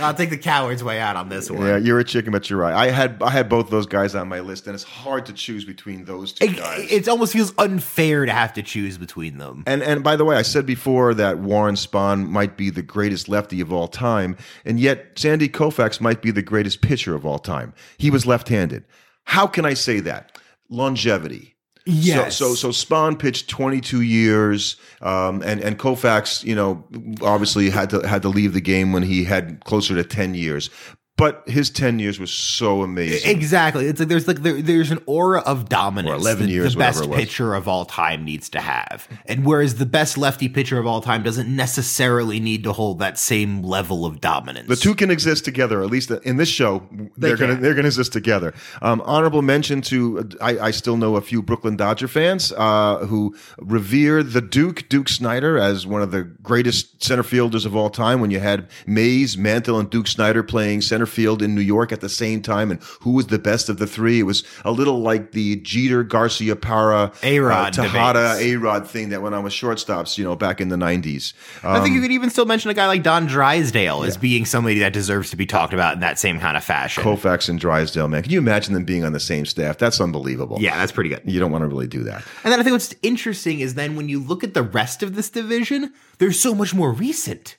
I'll 0.00 0.14
take 0.14 0.30
the 0.30 0.38
coward's 0.38 0.82
way 0.82 1.00
out 1.00 1.16
on 1.16 1.28
this 1.28 1.50
one. 1.50 1.66
Yeah, 1.66 1.76
you're 1.76 1.98
a 1.98 2.04
chicken, 2.04 2.32
but 2.32 2.48
you're 2.48 2.58
right. 2.58 2.72
I 2.72 2.90
had 2.90 3.22
I 3.22 3.28
had 3.30 3.48
both 3.50 3.68
those 3.68 3.86
guys 3.86 4.14
on 4.14 4.26
my 4.28 4.40
list, 4.40 4.66
and 4.66 4.74
it's 4.74 4.84
hard 4.84 5.26
to 5.26 5.32
choose 5.34 5.64
between 5.66 6.06
those 6.06 6.32
two 6.32 6.46
It, 6.46 6.56
guys. 6.56 6.90
it 6.90 7.08
almost 7.08 7.34
feels 7.34 7.52
unfair 7.58 8.24
to 8.24 8.32
have 8.32 8.54
to 8.54 8.62
choose 8.62 8.96
between 8.96 9.36
them. 9.36 9.64
and 9.66 9.82
and 9.82 10.02
by 10.02 10.16
the 10.16 10.24
way, 10.24 10.36
I 10.36 10.42
said 10.42 10.64
before 10.64 11.12
that 11.14 11.38
Warren 11.40 11.74
Spahn 11.74 12.26
might 12.28 12.56
be 12.56 12.70
the 12.70 12.82
greatest 12.82 13.28
lefty 13.28 13.60
of 13.60 13.70
all 13.72 13.88
time, 13.88 14.36
and 14.64 14.80
yet 14.80 15.18
Sandy 15.18 15.48
Koufax 15.50 16.00
might 16.00 16.22
be 16.22 16.30
the 16.30 16.42
greatest 16.42 16.80
pitcher 16.80 17.14
of 17.14 17.26
all 17.26 17.38
time. 17.38 17.74
He 17.98 18.10
was 18.10 18.24
left-handed. 18.26 18.84
How 19.24 19.46
can 19.46 19.64
I 19.64 19.74
say 19.74 20.00
that? 20.00 20.38
Longevity. 20.68 21.52
Yes. 21.84 22.36
So, 22.36 22.54
so, 22.54 22.70
so 22.70 22.86
Spahn 22.86 23.18
pitched 23.18 23.48
22 23.48 24.02
years, 24.02 24.76
um, 25.00 25.42
and 25.42 25.60
and 25.60 25.78
Koufax, 25.78 26.44
you 26.44 26.54
know, 26.54 26.84
obviously 27.22 27.70
had 27.70 27.90
to 27.90 28.06
had 28.06 28.22
to 28.22 28.28
leave 28.28 28.52
the 28.52 28.60
game 28.60 28.92
when 28.92 29.02
he 29.02 29.24
had 29.24 29.64
closer 29.64 29.94
to 29.94 30.04
10 30.04 30.34
years. 30.34 30.70
But 31.18 31.46
his 31.46 31.68
10 31.68 31.98
years 31.98 32.18
was 32.18 32.32
so 32.32 32.82
amazing. 32.82 33.30
Exactly. 33.30 33.86
It's 33.86 34.00
like 34.00 34.08
there's 34.08 34.26
like 34.26 34.38
there, 34.38 34.62
there's 34.62 34.90
an 34.90 34.98
aura 35.04 35.40
of 35.40 35.68
dominance. 35.68 36.10
Or 36.10 36.16
11 36.16 36.46
that 36.46 36.52
years, 36.52 36.72
the 36.72 36.78
best 36.78 37.00
whatever 37.00 37.12
it 37.12 37.16
was. 37.16 37.24
pitcher 37.26 37.54
of 37.54 37.68
all 37.68 37.84
time 37.84 38.24
needs 38.24 38.48
to 38.48 38.60
have, 38.60 39.06
and 39.26 39.44
whereas 39.44 39.74
the 39.74 39.84
best 39.84 40.16
lefty 40.16 40.48
pitcher 40.48 40.78
of 40.78 40.86
all 40.86 41.02
time 41.02 41.22
doesn't 41.22 41.54
necessarily 41.54 42.40
need 42.40 42.64
to 42.64 42.72
hold 42.72 42.98
that 43.00 43.18
same 43.18 43.62
level 43.62 44.06
of 44.06 44.22
dominance. 44.22 44.68
The 44.68 44.76
two 44.76 44.94
can 44.94 45.10
exist 45.10 45.44
together, 45.44 45.82
at 45.82 45.90
least 45.90 46.10
in 46.10 46.38
this 46.38 46.48
show. 46.48 46.88
They 47.18 47.30
are 47.30 47.36
going 47.36 47.56
to 47.56 47.62
they're 47.62 47.74
going 47.74 47.84
to 47.84 47.88
exist 47.88 48.14
together. 48.14 48.54
Um, 48.80 49.02
honorable 49.04 49.42
mention 49.42 49.82
to 49.82 50.28
I, 50.40 50.58
I 50.58 50.70
still 50.70 50.96
know 50.96 51.16
a 51.16 51.20
few 51.20 51.42
Brooklyn 51.42 51.76
Dodger 51.76 52.08
fans 52.08 52.52
uh, 52.56 53.06
who 53.06 53.36
revere 53.58 54.22
the 54.22 54.40
Duke 54.40 54.88
Duke 54.88 55.10
Snider 55.10 55.58
as 55.58 55.86
one 55.86 56.00
of 56.00 56.10
the 56.10 56.22
greatest 56.22 57.04
center 57.04 57.22
fielders 57.22 57.66
of 57.66 57.76
all 57.76 57.90
time. 57.90 58.22
When 58.22 58.30
you 58.30 58.40
had 58.40 58.66
Mays, 58.86 59.36
Mantle, 59.36 59.78
and 59.78 59.90
Duke 59.90 60.08
Snider 60.08 60.42
playing 60.42 60.80
center 60.80 61.01
field 61.06 61.42
in 61.42 61.54
New 61.54 61.60
York 61.60 61.92
at 61.92 62.00
the 62.00 62.08
same 62.08 62.42
time, 62.42 62.70
and 62.70 62.80
who 63.00 63.12
was 63.12 63.26
the 63.28 63.38
best 63.38 63.68
of 63.68 63.78
the 63.78 63.86
three? 63.86 64.20
It 64.20 64.24
was 64.24 64.44
a 64.64 64.72
little 64.72 65.00
like 65.00 65.32
the 65.32 65.56
Jeter 65.56 66.04
Garciaparra 66.04 67.14
A-Rod 67.22 67.78
uh, 67.78 67.82
Tejada. 67.82 68.36
A 68.38 68.56
Rod 68.56 68.88
thing 68.88 69.10
that 69.10 69.22
went 69.22 69.34
on 69.34 69.44
with 69.44 69.52
shortstops, 69.52 70.18
you 70.18 70.24
know, 70.24 70.36
back 70.36 70.60
in 70.60 70.68
the 70.68 70.76
nineties. 70.76 71.34
I 71.62 71.80
think 71.80 71.92
you 71.94 71.96
Um, 71.98 72.02
could 72.02 72.12
even 72.12 72.30
still 72.30 72.46
mention 72.46 72.70
a 72.70 72.74
guy 72.74 72.86
like 72.86 73.02
Don 73.02 73.26
Drysdale 73.26 74.04
as 74.04 74.16
being 74.16 74.44
somebody 74.44 74.78
that 74.80 74.92
deserves 74.92 75.30
to 75.30 75.36
be 75.36 75.46
talked 75.46 75.72
about 75.72 75.94
in 75.94 76.00
that 76.00 76.18
same 76.18 76.38
kind 76.40 76.56
of 76.56 76.64
fashion. 76.64 77.02
Koufax 77.02 77.48
and 77.48 77.58
Drysdale, 77.58 78.08
man. 78.08 78.22
Can 78.22 78.32
you 78.32 78.38
imagine 78.38 78.74
them 78.74 78.84
being 78.84 79.04
on 79.04 79.12
the 79.12 79.20
same 79.20 79.46
staff? 79.46 79.78
That's 79.78 80.00
unbelievable. 80.00 80.58
Yeah, 80.60 80.76
that's 80.78 80.92
pretty 80.92 81.10
good. 81.10 81.22
You 81.24 81.40
don't 81.40 81.52
want 81.52 81.62
to 81.62 81.68
really 81.68 81.86
do 81.86 82.02
that. 82.04 82.22
And 82.44 82.52
then 82.52 82.60
I 82.60 82.62
think 82.62 82.72
what's 82.72 82.94
interesting 83.02 83.60
is 83.60 83.74
then 83.74 83.96
when 83.96 84.08
you 84.08 84.20
look 84.20 84.44
at 84.44 84.54
the 84.54 84.62
rest 84.62 85.02
of 85.02 85.14
this 85.14 85.30
division, 85.30 85.92
they're 86.18 86.32
so 86.32 86.54
much 86.54 86.74
more 86.74 86.92
recent. 86.92 87.56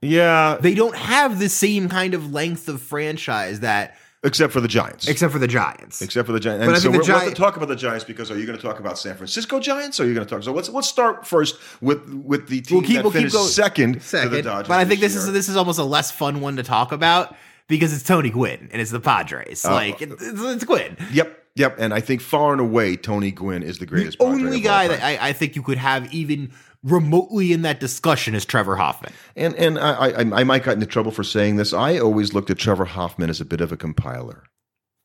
Yeah, 0.00 0.58
They 0.60 0.74
don't 0.74 0.94
have 0.96 1.38
the 1.38 1.48
same 1.48 1.88
kind 1.88 2.14
of 2.14 2.32
length 2.32 2.68
of 2.68 2.80
franchise 2.80 3.60
that, 3.60 3.96
except 4.22 4.52
for 4.52 4.60
the 4.60 4.68
Giants. 4.68 5.08
except 5.08 5.32
for 5.32 5.38
the 5.40 5.48
Giants. 5.48 6.00
Except 6.02 6.26
for 6.26 6.32
the 6.32 6.40
Giants. 6.40 6.60
But 6.60 6.68
And 6.68 6.76
I 6.76 6.78
so 6.78 6.82
think 6.90 6.96
we're, 7.02 7.06
the 7.06 7.12
we'll 7.12 7.20
have 7.20 7.28
to 7.30 7.34
talk 7.34 7.56
about 7.56 7.68
the 7.68 7.76
Giants 7.76 8.04
because 8.04 8.30
are 8.30 8.38
you 8.38 8.46
going 8.46 8.56
to 8.58 8.62
talk 8.64 8.78
about 8.78 8.96
San 8.98 9.16
Francisco 9.16 9.58
Giants 9.60 9.98
or 9.98 10.04
are 10.04 10.06
you 10.06 10.14
going 10.14 10.26
to 10.26 10.32
talk? 10.32 10.42
So 10.44 10.52
let's 10.52 10.68
let's 10.68 10.88
start 10.88 11.26
first 11.26 11.56
with 11.80 12.08
with 12.14 12.48
the 12.48 12.60
team 12.60 12.78
We'll 12.78 12.86
keep- 12.86 12.96
that 12.96 13.02
we'll 13.04 13.12
finished 13.12 13.34
going- 13.34 13.48
second, 13.48 13.92
to 13.94 13.98
the 13.98 14.04
Second, 14.04 14.44
Dodgers. 14.44 14.68
but 14.68 14.78
I 14.78 14.84
think 14.84 15.00
this 15.00 15.14
year. 15.14 15.22
is 15.24 15.32
this 15.32 15.48
is 15.48 15.56
almost 15.56 15.78
a 15.78 15.84
less 15.84 16.10
fun 16.12 16.40
one 16.40 16.56
to 16.56 16.62
talk 16.62 16.92
about 16.92 17.34
because 17.66 17.92
it's 17.92 18.02
Tony 18.04 18.30
Gwynn 18.30 18.68
and 18.72 18.80
it's 18.80 18.90
the 18.92 19.00
Padres. 19.00 19.64
Oh. 19.64 19.72
like 19.72 20.00
it's, 20.00 20.14
it's 20.22 20.64
Gwynn, 20.64 20.96
Yep, 21.12 21.44
yep. 21.56 21.76
And 21.78 21.92
I 21.92 22.00
think 22.00 22.20
far 22.20 22.52
and 22.52 22.60
away, 22.60 22.96
Tony 22.96 23.30
Gwynn 23.30 23.62
is 23.62 23.78
the 23.78 23.86
greatest. 23.86 24.18
Padre 24.18 24.32
only 24.42 24.60
guy 24.60 24.88
that 24.88 25.02
I, 25.02 25.28
I 25.28 25.32
think 25.32 25.54
you 25.56 25.62
could 25.62 25.78
have 25.78 26.12
even 26.14 26.50
remotely 26.82 27.52
in 27.52 27.62
that 27.62 27.80
discussion 27.80 28.34
is 28.34 28.44
Trevor 28.44 28.76
Hoffman. 28.76 29.12
And 29.36 29.54
and 29.56 29.78
I, 29.78 30.08
I 30.10 30.40
I 30.40 30.44
might 30.44 30.64
get 30.64 30.74
into 30.74 30.86
trouble 30.86 31.10
for 31.12 31.24
saying 31.24 31.56
this. 31.56 31.72
I 31.72 31.98
always 31.98 32.34
looked 32.34 32.50
at 32.50 32.58
Trevor 32.58 32.84
Hoffman 32.86 33.30
as 33.30 33.40
a 33.40 33.44
bit 33.44 33.60
of 33.60 33.72
a 33.72 33.76
compiler. 33.76 34.44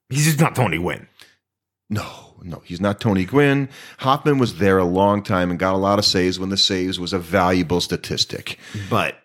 He's 0.10 0.26
just 0.26 0.40
not 0.40 0.56
Tony 0.56 0.78
Gwynn. 0.78 1.08
No, 1.90 2.36
no, 2.42 2.62
he's 2.66 2.82
not 2.82 3.00
Tony 3.00 3.26
Gwynn. 3.26 3.70
Hoffman 4.00 4.38
was 4.40 4.58
there 4.58 4.78
a 4.78 4.86
long 4.86 5.22
time 5.24 5.50
and 5.50 5.60
got 5.60 5.74
a 5.76 5.78
lot 5.78 6.00
of 6.00 6.06
saves 6.06 6.40
when 6.40 6.50
the 6.50 6.58
saves 6.58 7.00
was 7.00 7.14
a 7.14 7.20
valuable 7.20 7.82
statistic. 7.82 8.58
But 8.90 9.18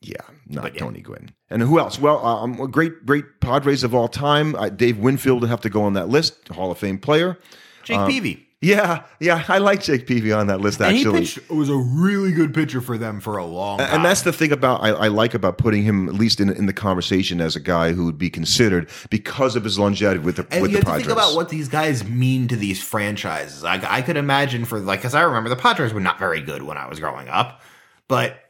Yeah, 0.00 0.16
not 0.46 0.74
yeah. 0.74 0.80
Tony 0.80 1.00
Gwynn. 1.00 1.30
And 1.50 1.62
who 1.62 1.78
else? 1.78 1.98
Well, 1.98 2.24
um, 2.24 2.54
great, 2.70 3.06
great 3.06 3.24
Padres 3.40 3.84
of 3.84 3.94
all 3.94 4.08
time. 4.08 4.54
Uh, 4.54 4.68
Dave 4.68 4.98
Winfield 4.98 5.40
would 5.40 5.50
have 5.50 5.60
to 5.62 5.70
go 5.70 5.82
on 5.82 5.94
that 5.94 6.08
list. 6.08 6.48
Hall 6.48 6.70
of 6.70 6.78
Fame 6.78 6.98
player. 6.98 7.38
Jake 7.84 7.98
Um, 7.98 8.10
Peavy. 8.10 8.47
Yeah, 8.60 9.04
yeah, 9.20 9.44
I 9.46 9.58
like 9.58 9.84
Jake 9.84 10.08
Peavy 10.08 10.32
on 10.32 10.48
that 10.48 10.60
list 10.60 10.80
actually. 10.80 11.20
pitched 11.20 11.48
was 11.48 11.68
a 11.68 11.76
really 11.76 12.32
good 12.32 12.52
pitcher 12.52 12.80
for 12.80 12.98
them 12.98 13.20
for 13.20 13.36
a 13.36 13.44
long 13.44 13.78
time. 13.78 13.88
And 13.94 14.04
that's 14.04 14.22
the 14.22 14.32
thing 14.32 14.50
about 14.50 14.82
I, 14.82 14.88
I 14.88 15.08
like 15.08 15.32
about 15.32 15.58
putting 15.58 15.84
him 15.84 16.08
at 16.08 16.16
least 16.16 16.40
in 16.40 16.50
in 16.50 16.66
the 16.66 16.72
conversation 16.72 17.40
as 17.40 17.54
a 17.54 17.60
guy 17.60 17.92
who 17.92 18.04
would 18.04 18.18
be 18.18 18.28
considered 18.28 18.90
because 19.10 19.54
of 19.54 19.62
his 19.62 19.78
longevity 19.78 20.18
with 20.18 20.36
the 20.36 20.46
And 20.50 20.62
with 20.62 20.72
you 20.72 20.78
the 20.78 20.78
have 20.78 20.84
to 20.86 20.90
Padres. 20.90 21.06
think 21.06 21.12
about 21.16 21.36
what 21.36 21.50
these 21.50 21.68
guys 21.68 22.02
mean 22.02 22.48
to 22.48 22.56
these 22.56 22.82
franchises. 22.82 23.62
I, 23.62 23.80
I 23.88 24.02
could 24.02 24.16
imagine 24.16 24.64
for 24.64 24.80
like, 24.80 25.00
because 25.00 25.14
I 25.14 25.22
remember 25.22 25.50
the 25.50 25.56
Padres 25.56 25.94
were 25.94 26.00
not 26.00 26.18
very 26.18 26.40
good 26.40 26.64
when 26.64 26.76
I 26.76 26.88
was 26.88 26.98
growing 26.98 27.28
up, 27.28 27.62
but 28.08 28.47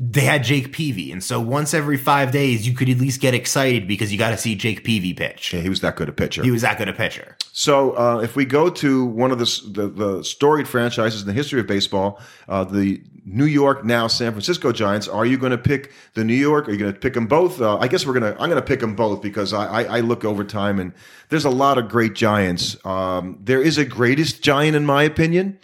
they 0.00 0.20
had 0.20 0.44
Jake 0.44 0.72
Peavy, 0.72 1.10
and 1.10 1.24
so 1.24 1.40
once 1.40 1.74
every 1.74 1.96
five 1.96 2.30
days, 2.30 2.68
you 2.68 2.72
could 2.72 2.88
at 2.88 2.98
least 2.98 3.20
get 3.20 3.34
excited 3.34 3.88
because 3.88 4.12
you 4.12 4.18
got 4.18 4.30
to 4.30 4.36
see 4.36 4.54
Jake 4.54 4.84
Peavy 4.84 5.12
pitch. 5.12 5.52
yeah, 5.52 5.60
he 5.60 5.68
was 5.68 5.80
that 5.80 5.96
good 5.96 6.08
a 6.08 6.12
pitcher. 6.12 6.44
He 6.44 6.52
was 6.52 6.62
that 6.62 6.78
good 6.78 6.88
a 6.88 6.92
pitcher. 6.92 7.36
So, 7.52 7.98
uh, 7.98 8.20
if 8.20 8.36
we 8.36 8.44
go 8.44 8.70
to 8.70 9.04
one 9.06 9.32
of 9.32 9.40
the, 9.40 9.60
the 9.72 9.88
the 9.88 10.22
storied 10.22 10.68
franchises 10.68 11.22
in 11.22 11.26
the 11.26 11.32
history 11.32 11.58
of 11.58 11.66
baseball, 11.66 12.20
uh, 12.48 12.62
the 12.62 13.02
New 13.24 13.44
York 13.44 13.84
now 13.84 14.06
San 14.06 14.30
Francisco 14.30 14.70
Giants, 14.70 15.08
are 15.08 15.26
you 15.26 15.36
going 15.36 15.50
to 15.50 15.58
pick 15.58 15.92
the 16.14 16.22
New 16.22 16.34
York? 16.34 16.68
Are 16.68 16.70
you 16.70 16.78
going 16.78 16.92
to 16.92 16.98
pick 16.98 17.14
them 17.14 17.26
both? 17.26 17.60
Uh, 17.60 17.78
I 17.78 17.88
guess 17.88 18.06
we're 18.06 18.14
gonna. 18.14 18.36
I'm 18.38 18.48
going 18.48 18.50
to 18.50 18.62
pick 18.62 18.78
them 18.78 18.94
both 18.94 19.20
because 19.20 19.52
I, 19.52 19.66
I, 19.66 19.96
I 19.96 20.00
look 20.00 20.24
over 20.24 20.44
time 20.44 20.78
and 20.78 20.92
there's 21.28 21.44
a 21.44 21.50
lot 21.50 21.76
of 21.76 21.88
great 21.88 22.14
Giants. 22.14 22.76
Um, 22.86 23.40
there 23.42 23.60
is 23.60 23.78
a 23.78 23.84
greatest 23.84 24.44
Giant 24.44 24.76
in 24.76 24.86
my 24.86 25.02
opinion. 25.02 25.58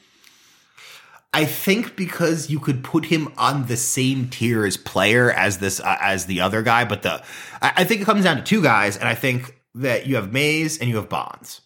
I 1.35 1.47
think 1.47 1.97
because 1.97 2.49
you 2.49 2.61
could 2.61 2.85
put 2.85 3.07
him 3.07 3.33
on 3.37 3.67
the 3.67 3.77
same 3.77 4.29
tier 4.29 4.65
as 4.65 4.77
player 4.77 5.33
as 5.33 5.59
this 5.59 5.81
uh, 5.81 5.99
as 6.01 6.27
the 6.27 6.41
other 6.41 6.63
guy, 6.63 6.85
but 6.85 7.03
the 7.03 7.25
I, 7.61 7.73
I 7.79 7.85
think 7.85 8.01
it 8.01 8.05
comes 8.05 8.23
down 8.23 8.37
to 8.37 8.43
two 8.43 8.63
guys, 8.63 8.97
and 8.97 9.09
I 9.09 9.17
think 9.17 9.59
that 9.75 10.07
you 10.07 10.15
have 10.15 10.33
Mays 10.33 10.79
and 10.79 10.89
you 10.89 10.95
have 10.95 11.09
Bonds. 11.09 11.61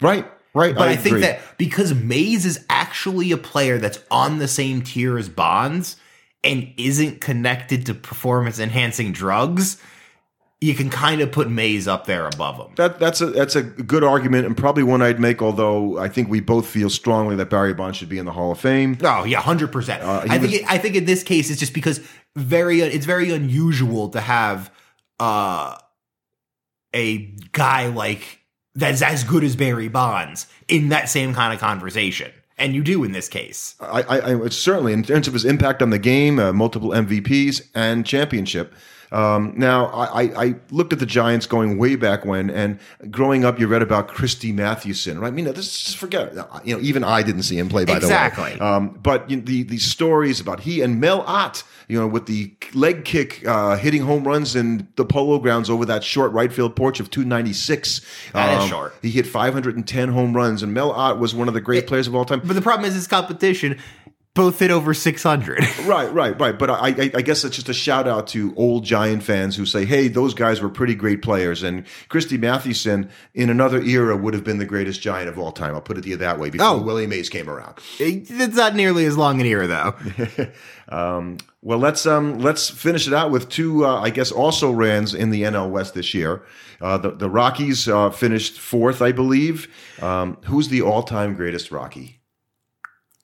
Right, 0.00 0.24
right. 0.54 0.76
But 0.76 0.88
I, 0.88 0.94
think 0.94 1.16
agree. 1.16 1.22
that 1.22 1.40
because 1.58 1.92
Mays 1.92 2.46
is 2.46 2.64
actually 2.70 3.32
a 3.32 3.36
player 3.36 3.78
that's 3.78 3.98
on 4.12 4.38
the 4.38 4.46
same 4.46 4.80
tier 4.82 5.18
as 5.18 5.28
Bonds 5.28 5.96
and 6.44 6.72
isn't 6.76 7.20
connected 7.20 7.86
to 7.86 7.94
performance 7.94 8.60
enhancing 8.60 9.10
drugs, 9.12 9.82
you 10.60 10.74
can 10.74 10.90
kind 10.90 11.22
of 11.22 11.32
put 11.32 11.48
Mays 11.48 11.88
up 11.88 12.04
there 12.06 12.26
above 12.26 12.56
him. 12.56 12.74
That 12.76 12.98
that's 12.98 13.20
a 13.20 13.26
that's 13.26 13.56
a 13.56 13.62
good 13.62 14.04
argument 14.04 14.44
and 14.46 14.56
probably 14.56 14.82
one 14.82 15.00
I'd 15.00 15.18
make. 15.18 15.40
Although 15.40 15.98
I 15.98 16.08
think 16.08 16.28
we 16.28 16.40
both 16.40 16.66
feel 16.66 16.90
strongly 16.90 17.34
that 17.36 17.48
Barry 17.48 17.72
Bonds 17.72 17.96
should 17.96 18.08
be 18.10 18.18
in 18.18 18.26
the 18.26 18.32
Hall 18.32 18.52
of 18.52 18.60
Fame. 18.60 18.98
Oh 19.02 19.24
yeah, 19.24 19.40
hundred 19.40 19.72
percent. 19.72 20.02
Uh, 20.02 20.20
he 20.20 20.30
I 20.30 20.38
think 20.38 20.42
was- 20.52 20.60
it, 20.60 20.70
I 20.70 20.78
think 20.78 20.96
in 20.96 21.04
this 21.06 21.22
case 21.22 21.50
it's 21.50 21.60
just 21.60 21.72
because 21.74 22.00
very 22.36 22.80
it's 22.80 23.06
very 23.06 23.30
unusual 23.30 24.10
to 24.10 24.20
have 24.20 24.70
uh 25.18 25.76
a 26.94 27.18
guy 27.52 27.86
like 27.88 28.40
that's 28.74 29.02
as 29.02 29.24
good 29.24 29.44
as 29.44 29.56
Barry 29.56 29.88
Bonds 29.88 30.46
in 30.68 30.90
that 30.90 31.08
same 31.08 31.34
kind 31.34 31.52
of 31.54 31.60
conversation. 31.60 32.30
And 32.58 32.74
you 32.74 32.82
do 32.82 33.02
in 33.04 33.12
this 33.12 33.28
case. 33.28 33.74
I, 33.80 34.02
I, 34.02 34.34
I 34.44 34.48
certainly 34.50 34.92
in 34.92 35.02
terms 35.02 35.26
of 35.26 35.32
his 35.32 35.46
impact 35.46 35.80
on 35.82 35.88
the 35.90 35.98
game, 35.98 36.38
uh, 36.38 36.52
multiple 36.52 36.90
MVPs 36.90 37.68
and 37.74 38.04
championship. 38.04 38.74
Um, 39.12 39.54
now, 39.56 39.86
I, 39.86 40.22
I 40.44 40.54
looked 40.70 40.92
at 40.92 41.00
the 41.00 41.06
Giants 41.06 41.46
going 41.46 41.78
way 41.78 41.96
back 41.96 42.24
when, 42.24 42.48
and 42.48 42.78
growing 43.10 43.44
up, 43.44 43.58
you 43.58 43.66
read 43.66 43.82
about 43.82 44.08
Christy 44.08 44.52
Mathewson, 44.52 45.18
right? 45.18 45.28
I 45.28 45.30
mean, 45.30 45.46
this 45.46 45.82
just 45.82 45.96
forget. 45.96 46.32
You 46.64 46.76
know, 46.76 46.80
even 46.80 47.02
I 47.02 47.22
didn't 47.22 47.42
see 47.42 47.58
him 47.58 47.68
play, 47.68 47.84
by 47.84 47.96
exactly. 47.96 48.56
the 48.56 48.58
way. 48.58 48.60
Um, 48.60 48.98
but 49.02 49.28
you 49.28 49.36
know, 49.38 49.42
the 49.42 49.64
the 49.64 49.78
stories 49.78 50.40
about 50.40 50.60
he 50.60 50.80
and 50.80 51.00
Mel 51.00 51.22
Ott, 51.22 51.64
you 51.88 51.98
know, 51.98 52.06
with 52.06 52.26
the 52.26 52.52
leg 52.72 53.04
kick, 53.04 53.46
uh, 53.46 53.76
hitting 53.76 54.02
home 54.02 54.24
runs 54.24 54.54
in 54.54 54.86
the 54.96 55.04
Polo 55.04 55.38
Grounds 55.38 55.68
over 55.68 55.84
that 55.86 56.04
short 56.04 56.32
right 56.32 56.52
field 56.52 56.76
porch 56.76 57.00
of 57.00 57.10
296. 57.10 58.00
That 58.32 58.54
um, 58.54 58.62
is 58.62 58.68
short. 58.68 58.94
He 59.02 59.10
hit 59.10 59.26
510 59.26 60.08
home 60.10 60.36
runs, 60.36 60.62
and 60.62 60.72
Mel 60.72 60.92
Ott 60.92 61.18
was 61.18 61.34
one 61.34 61.48
of 61.48 61.54
the 61.54 61.60
great 61.60 61.84
It- 61.84 61.86
players 61.88 62.06
of 62.06 62.14
all 62.14 62.24
time. 62.24 62.42
But 62.44 62.54
the 62.54 62.62
problem 62.62 62.88
is 62.88 62.94
his 62.94 63.08
competition 63.08 63.78
both 64.34 64.58
hit 64.60 64.70
over 64.70 64.94
600. 64.94 65.64
Right, 65.86 66.12
right, 66.12 66.38
right. 66.40 66.56
But 66.56 66.70
I, 66.70 66.88
I, 66.88 67.10
I 67.16 67.22
guess 67.22 67.42
it's 67.42 67.56
just 67.56 67.68
a 67.68 67.74
shout 67.74 68.06
out 68.06 68.28
to 68.28 68.54
old 68.56 68.84
Giant 68.84 69.24
fans 69.24 69.56
who 69.56 69.66
say, 69.66 69.84
"Hey, 69.84 70.06
those 70.06 70.34
guys 70.34 70.60
were 70.60 70.68
pretty 70.68 70.94
great 70.94 71.20
players." 71.20 71.62
And 71.64 71.84
Christy 72.08 72.38
Mathewson, 72.38 73.10
in 73.34 73.50
another 73.50 73.80
era, 73.82 74.16
would 74.16 74.34
have 74.34 74.44
been 74.44 74.58
the 74.58 74.64
greatest 74.66 75.00
Giant 75.00 75.28
of 75.28 75.36
all 75.38 75.50
time. 75.50 75.74
I'll 75.74 75.80
put 75.80 75.98
it 75.98 76.02
to 76.02 76.08
you 76.10 76.16
that 76.18 76.38
way. 76.38 76.50
Before 76.50 76.66
Oh. 76.68 76.78
Willie 76.78 77.08
Mays 77.08 77.28
came 77.28 77.48
around. 77.50 77.78
it's 77.98 78.30
not 78.56 78.76
nearly 78.76 79.04
as 79.06 79.16
long 79.16 79.40
an 79.40 79.46
era 79.46 79.66
though. 79.66 80.46
Um, 80.88 81.38
well, 81.62 81.78
let's 81.78 82.04
um, 82.04 82.40
let's 82.40 82.68
finish 82.68 83.06
it 83.06 83.12
out 83.14 83.30
with 83.30 83.48
two, 83.48 83.86
uh, 83.86 84.00
I 84.00 84.10
guess, 84.10 84.32
also 84.32 84.72
rans 84.72 85.14
in 85.14 85.30
the 85.30 85.42
NL 85.42 85.70
West 85.70 85.94
this 85.94 86.14
year. 86.14 86.42
Uh, 86.80 86.98
the 86.98 87.12
the 87.12 87.30
Rockies 87.30 87.88
uh, 87.88 88.10
finished 88.10 88.58
fourth, 88.58 89.00
I 89.00 89.12
believe. 89.12 89.68
Um, 90.02 90.36
who's 90.46 90.68
the 90.68 90.82
all 90.82 91.04
time 91.04 91.34
greatest 91.34 91.70
Rocky? 91.70 92.19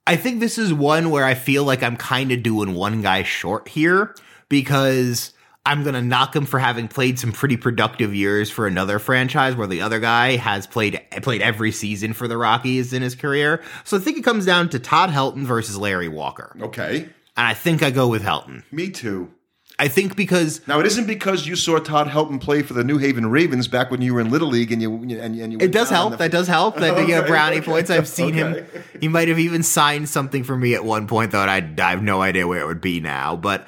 I 0.07 0.17
think 0.17 0.41
this 0.41 0.59
is 0.59 0.73
one 0.73 1.11
where 1.11 1.25
I 1.25 1.35
feel 1.35 1.65
like 1.65 1.83
I'm 1.83 1.97
kind 1.97 2.31
of 2.33 2.43
doing 2.43 2.75
one 2.75 3.03
guy 3.03 3.23
short 3.25 3.69
here 3.69 4.15
because 4.49 5.33
I'm 5.65 5.83
going 5.83 5.95
to 5.95 6.03
knock 6.03 6.37
him 6.37 6.47
for 6.47 6.61
having 6.61 6.87
played 6.87 7.19
some 7.19 7.33
pretty 7.33 7.57
productive 7.57 8.15
years 8.15 8.49
for 8.49 8.69
another 8.69 9.01
franchise 9.01 9.57
where 9.57 9.67
the 9.67 9.81
other 9.83 9.99
guy 9.99 10.37
has 10.37 10.65
played 10.67 11.01
played 11.23 11.43
every 11.43 11.73
season 11.73 12.13
for 12.13 12.29
the 12.29 12.37
Rockies 12.37 12.93
in 12.93 13.03
his 13.03 13.17
career. 13.17 13.61
So 13.83 13.97
I 13.97 14.01
think 14.01 14.17
it 14.17 14.23
comes 14.23 14.47
down 14.47 14.69
to 14.71 14.79
Todd 14.79 15.11
Helton 15.11 15.45
versus 15.45 15.77
Larry 15.77 16.09
Walker. 16.09 16.57
Okay, 16.61 17.03
And 17.37 17.47
I 17.49 17.55
think 17.55 17.83
I 17.83 17.91
go 17.91 18.07
with 18.07 18.23
Helton. 18.23 18.63
me 18.71 18.91
too. 18.91 19.33
I 19.79 19.89
think 19.89 20.17
because 20.17 20.67
Now 20.67 20.81
it 20.81 20.87
isn't 20.87 21.07
because 21.07 21.47
you 21.47 21.55
saw 21.55 21.79
Todd 21.79 22.07
Helton 22.09 22.41
play 22.41 22.63
for 22.63 22.73
the 22.73 22.83
New 22.83 22.97
Haven 22.97 23.27
Ravens 23.27 23.69
back 23.69 23.91
when 23.91 24.01
you 24.01 24.15
were 24.15 24.21
in 24.23 24.31
Little 24.31 24.49
League 24.49 24.73
and 24.73 24.81
you 24.81 24.95
and, 24.95 25.13
and 25.13 25.53
you 25.53 25.59
it 25.61 25.71
does 25.71 25.91
help. 25.91 26.13
the- 26.13 26.17
That 26.17 26.31
does 26.31 26.49
help. 26.49 26.77
That 26.77 26.99
you 26.99 27.07
get 27.09 27.21
Okay. 27.25 27.29
brownie 27.29 27.61
points. 27.61 27.91
I've 27.91 28.09
seen 28.09 28.33
him. 28.33 28.65
He 29.01 29.09
might 29.09 29.29
have 29.29 29.39
even 29.39 29.63
signed 29.63 30.09
something 30.09 30.45
for 30.45 30.57
me 30.57 30.75
at 30.75 30.85
one 30.85 31.07
point, 31.07 31.33
though. 31.33 31.41
I, 31.41 31.57
I 31.79 31.91
have 31.91 32.03
no 32.03 32.23
idea 32.23 32.47
where 32.47 32.61
it 32.61 32.67
would 32.67 32.81
be 32.81 33.01
now. 33.01 33.37
But 33.37 33.67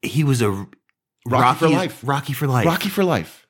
he 0.00 0.22
was 0.22 0.42
a 0.42 0.66
Rocky 1.26 1.58
for 1.58 1.68
life. 1.68 2.00
Rocky 2.04 2.32
for 2.32 2.46
life. 2.46 2.66
Rocky 2.66 2.88
for 2.88 3.02
life. 3.04 3.41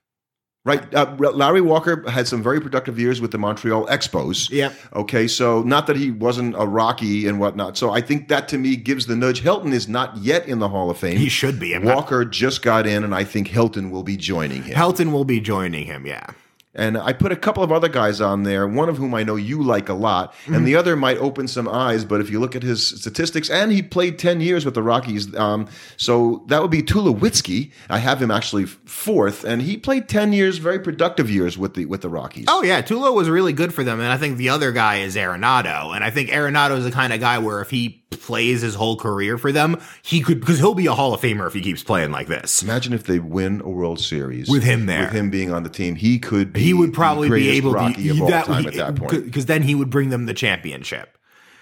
Right. 0.65 0.95
Uh, 0.95 1.17
Larry 1.19 1.61
Walker 1.61 2.09
had 2.09 2.29
some 2.29 2.41
very 2.41 2.61
productive 2.61 2.97
years 2.97 3.21
with 3.21 3.33
the 3.33 3.39
Montreal 3.39 3.85
Expos. 3.89 4.49
Yep. 4.51 4.73
Okay. 4.95 5.27
So, 5.27 5.63
not 5.63 5.89
that 5.89 5.97
he 5.97 6.13
wasn't 6.13 6.55
a 6.57 6.65
Rocky 6.67 7.27
and 7.27 7.41
whatnot. 7.41 7.77
So, 7.77 7.91
I 7.91 8.01
think 8.01 8.29
that 8.29 8.47
to 8.51 8.59
me 8.59 8.77
gives 8.77 9.07
the 9.07 9.17
nudge. 9.17 9.43
Helton 9.43 9.73
is 9.73 9.89
not 9.89 10.17
yet 10.19 10.47
in 10.47 10.61
the 10.61 10.69
Hall 10.69 10.89
of 10.89 10.99
Fame. 10.99 11.17
He 11.17 11.29
should 11.29 11.59
be. 11.59 11.75
I'm 11.75 11.83
not- 11.85 11.97
Walker 11.97 12.25
just 12.25 12.63
got 12.63 12.87
in, 12.87 13.03
and 13.03 13.13
I 13.13 13.25
think 13.25 13.49
Helton 13.49 13.91
will 13.91 14.05
be 14.05 14.17
joining 14.17 14.63
him. 14.63 14.77
Helton 14.77 15.11
will 15.11 15.25
be 15.25 15.41
joining 15.41 15.85
him. 15.87 16.07
Yeah. 16.07 16.27
And 16.75 16.97
I 16.97 17.13
put 17.13 17.33
a 17.33 17.37
couple 17.37 17.63
of 17.63 17.71
other 17.71 17.89
guys 17.89 18.21
on 18.21 18.45
there, 18.45 18.67
one 18.67 18.89
of 18.89 18.97
whom 18.97 19.15
I 19.15 19.25
know 19.25 19.37
you 19.37 19.63
like 19.63 19.89
a 19.91 19.95
lot, 19.95 20.33
Mm-hmm. 20.33 20.55
and 20.55 20.67
the 20.67 20.75
other 20.77 20.97
might 20.97 21.19
open 21.19 21.47
some 21.47 21.69
eyes. 21.69 22.05
But 22.07 22.21
if 22.23 22.31
you 22.31 22.41
look 22.41 22.57
at 22.57 22.63
his 22.63 22.87
statistics, 22.87 23.51
and 23.51 23.71
he 23.71 23.83
played 23.83 24.19
10 24.19 24.41
years 24.41 24.65
with 24.65 24.73
the 24.75 24.83
Rockies, 24.83 25.35
um, 25.37 25.69
so 25.99 26.45
that 26.49 26.63
would 26.63 26.71
be 26.71 26.83
Tulowitzki. 26.83 27.73
I 27.91 27.99
have 27.99 28.23
him 28.23 28.31
actually 28.31 28.65
fourth, 28.67 29.45
and 29.45 29.61
he 29.63 29.77
played 29.77 30.09
10 30.09 30.33
years, 30.33 30.59
very 30.59 30.79
productive 30.81 31.31
years 31.31 31.59
with 31.59 31.75
the 31.75 31.85
with 31.87 32.01
the 32.01 32.09
Rockies. 32.09 32.47
Oh 32.49 32.63
yeah, 32.63 32.81
Tulo 32.83 33.15
was 33.15 33.29
really 33.29 33.53
good 33.53 33.75
for 33.75 33.85
them, 33.85 34.01
and 34.01 34.09
I 34.11 34.17
think 34.17 34.39
the 34.39 34.49
other 34.49 34.73
guy 34.73 35.01
is 35.01 35.15
Arenado, 35.17 35.95
and 35.95 36.03
I 36.03 36.11
think 36.11 36.31
Arenado 36.31 36.79
is 36.79 36.85
the 36.85 36.91
kind 36.91 37.13
of 37.13 37.21
guy 37.21 37.39
where 37.39 37.61
if 37.61 37.71
he 37.71 38.02
plays 38.21 38.61
his 38.63 38.75
whole 38.75 38.97
career 38.97 39.39
for 39.39 39.53
them, 39.53 39.81
he 40.03 40.21
could 40.21 40.41
because 40.41 40.59
he'll 40.59 40.75
be 40.75 40.87
a 40.87 40.93
Hall 40.95 41.15
of 41.15 41.21
Famer 41.21 41.47
if 41.47 41.55
he 41.55 41.61
keeps 41.61 41.83
playing 41.83 42.11
like 42.11 42.27
this. 42.27 42.63
Imagine 42.63 42.93
if 42.93 43.05
they 43.05 43.19
win 43.19 43.61
a 43.63 43.69
World 43.69 44.01
Series 44.01 44.49
With 44.49 44.63
him 44.63 44.87
there. 44.87 45.03
with 45.05 45.13
him 45.13 45.31
being 45.31 45.53
on 45.53 45.63
the 45.63 45.69
team. 45.71 45.95
He 45.95 46.19
could. 46.19 46.53
Be 46.53 46.61
He 46.61 46.75
would 46.75 46.93
probably 46.93 47.29
be 47.31 47.51
able 47.51 47.73
Rocky 47.73 48.05
to 48.05 48.11
of 48.11 48.23
all 48.23 48.29
that 48.29 48.45
time 48.47 48.67
at 48.67 48.75
that 48.75 48.97
point. 48.97 49.25
because 49.25 49.47
then 49.47 49.63
he 49.63 49.75
would 49.75 49.91
bring 49.91 50.11
them 50.11 50.27
the 50.27 50.35
championship. 50.35 51.17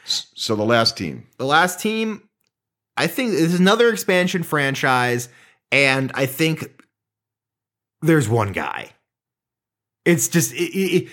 So 0.04 0.56
the 0.56 0.64
last 0.64 0.96
team. 0.96 1.26
The 1.36 1.44
last 1.46 1.78
team, 1.78 2.28
I 2.96 3.06
think, 3.06 3.32
is 3.32 3.58
another 3.58 3.90
expansion 3.90 4.42
franchise, 4.42 5.28
and 5.70 6.10
I 6.14 6.26
think 6.26 6.82
there's 8.02 8.28
one 8.28 8.52
guy. 8.52 8.90
It's 10.04 10.28
just 10.28 10.52
it, 10.54 10.74
it, 10.76 11.08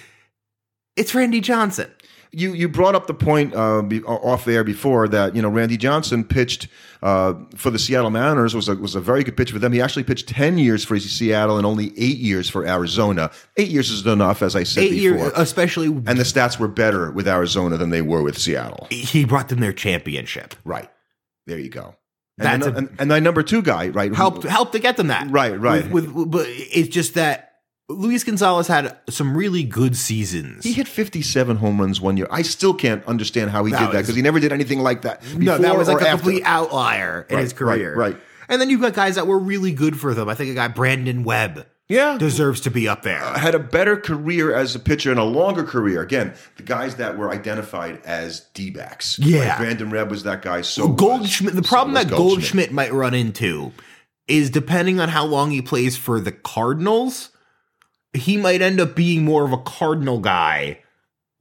it's 0.95 1.13
Randy 1.13 1.41
Johnson. 1.41 1.91
You 2.32 2.54
you 2.54 2.68
brought 2.68 2.94
up 2.96 3.08
the 3.08 3.13
point 3.13 3.56
uh, 3.56 3.82
be, 3.82 4.04
off 4.04 4.48
air 4.48 4.63
before 4.63 5.08
that 5.08 5.36
you 5.36 5.42
know 5.42 5.50
Randy 5.50 5.78
Johnson 5.78 6.24
pitched 6.24 6.68
uh, 7.02 7.34
for 7.56 7.70
the 7.70 7.80
Seattle 7.80 8.10
Mariners 8.10 8.54
was 8.54 8.68
a 8.68 8.76
was 8.76 8.96
a 8.96 9.00
very 9.00 9.24
good 9.24 9.38
pitch 9.38 9.52
for 9.52 9.60
them. 9.60 9.72
He 9.72 9.82
actually 9.82 10.04
pitched 10.04 10.28
ten 10.28 10.58
years 10.58 10.84
for 10.84 11.00
Seattle 11.00 11.58
and 11.58 11.66
only 11.66 11.94
eight 11.98 12.18
years 12.18 12.50
for 12.50 12.66
Arizona. 12.68 13.32
Eight 13.56 13.70
years 13.70 13.90
is 13.90 14.06
enough, 14.06 14.42
as 14.42 14.56
I 14.56 14.63
said 14.63 14.84
Eight 14.84 14.90
before. 14.92 15.18
years, 15.20 15.32
especially 15.36 15.88
and 15.88 16.06
the 16.06 16.24
stats 16.24 16.60
were 16.60 16.68
better 16.68 17.12
with 17.12 17.28
Arizona 17.28 17.78
than 17.78 17.92
they 17.92 18.02
were 18.02 18.22
with 18.22 18.38
Seattle. 18.38 18.88
he 18.90 19.24
brought 19.26 19.50
them 19.50 19.60
their 19.60 19.74
championship. 19.74 20.54
Right 20.66 20.90
there, 21.46 21.60
you 21.60 21.70
go. 21.70 21.96
And 22.40 22.62
That's 22.62 22.66
then, 22.66 22.74
a- 22.74 22.78
and, 22.78 22.96
and 23.00 23.10
my 23.10 23.20
number 23.20 23.42
two 23.42 23.62
guy, 23.63 23.88
right? 23.88 24.10
who- 24.10 24.16
helped 24.16 24.44
helped 24.44 24.74
to 24.74 24.80
get 24.80 24.98
them 24.98 25.08
that. 25.08 25.32
Right, 25.32 25.60
right. 25.60 25.90
With, 25.90 26.12
with 26.12 26.30
but 26.30 26.46
it's 26.50 26.90
just 26.90 27.13
that 27.16 27.47
Luis 27.89 28.23
Gonzalez 28.26 28.67
had 28.67 28.97
some 29.10 29.38
really 29.38 29.63
good 29.63 29.95
seasons. 29.95 30.63
He 30.65 30.73
hit 30.73 30.88
57 30.89 31.56
home 31.58 31.80
runs 31.80 32.02
one 32.02 32.17
year. 32.17 32.28
I 32.30 32.41
still 32.41 32.73
can't 32.73 33.06
understand 33.06 33.50
how 33.52 33.63
he 33.63 33.71
That 33.71 33.80
did 33.80 33.88
that 33.95 34.02
because 34.02 34.15
he 34.15 34.21
never 34.21 34.39
did 34.41 34.52
anything 34.52 34.80
like 34.82 35.04
that. 35.04 35.23
no, 35.36 35.58
that 35.58 35.78
was 35.78 35.88
like 35.88 36.02
a 36.02 36.10
after. 36.10 36.23
complete 36.23 36.43
outlier 36.45 37.26
in 37.30 37.36
Right, 37.38 37.43
his 37.43 37.54
career. 37.54 37.95
right, 37.95 38.12
right. 38.13 38.21
And 38.50 38.60
then 38.62 38.69
you've 38.69 38.82
got 38.82 38.93
guys 38.93 39.15
that 39.15 39.26
were 39.28 39.39
really 39.39 39.71
good 39.71 39.97
for 40.00 40.13
them. 40.13 40.28
I 40.30 40.36
think 40.36 40.52
a 40.52 40.54
guy 40.54 40.67
Brandon 40.69 41.23
Webb 41.23 41.65
Yeah, 41.89 42.17
deserves 42.17 42.60
to 42.62 42.71
be 42.71 42.88
up 42.89 43.04
there. 43.04 43.21
Uh, 43.23 43.38
had 43.39 43.56
a 43.56 43.60
better 43.60 43.95
career 43.95 44.54
as 44.54 44.76
a 44.76 44.80
pitcher 44.80 45.10
and 45.12 45.19
a 45.19 45.23
longer 45.23 45.63
career. 45.63 46.02
Again, 46.02 46.34
the 46.58 46.63
guys 46.63 46.95
that 46.95 47.17
were 47.17 47.30
identified 47.32 48.02
as 48.06 48.41
D 48.54 48.69
backs. 48.69 49.17
Yeah. 49.19 49.58
Brandon 49.58 49.89
Webb 49.89 50.12
was 50.12 50.23
that 50.23 50.41
guy. 50.41 50.62
So 50.62 50.89
Goldschmidt. 50.89 51.56
The 51.56 51.62
problem 51.62 51.95
so 51.95 52.00
was 52.02 52.10
that 52.10 52.15
Goldschmidt 52.17 52.71
might 52.73 52.91
run 52.91 53.13
into 53.13 53.71
is 54.28 54.50
depending 54.50 55.00
on 55.00 55.08
how 55.10 55.26
long 55.26 55.52
he 55.52 55.62
plays 55.62 55.95
for 55.95 56.19
the 56.19 56.32
Cardinals, 56.34 57.30
he 58.13 58.38
might 58.38 58.62
end 58.62 58.80
up 58.80 58.96
being 58.96 59.24
more 59.24 59.46
of 59.46 59.52
a 59.54 59.58
Cardinal 59.58 60.20
guy 60.20 60.80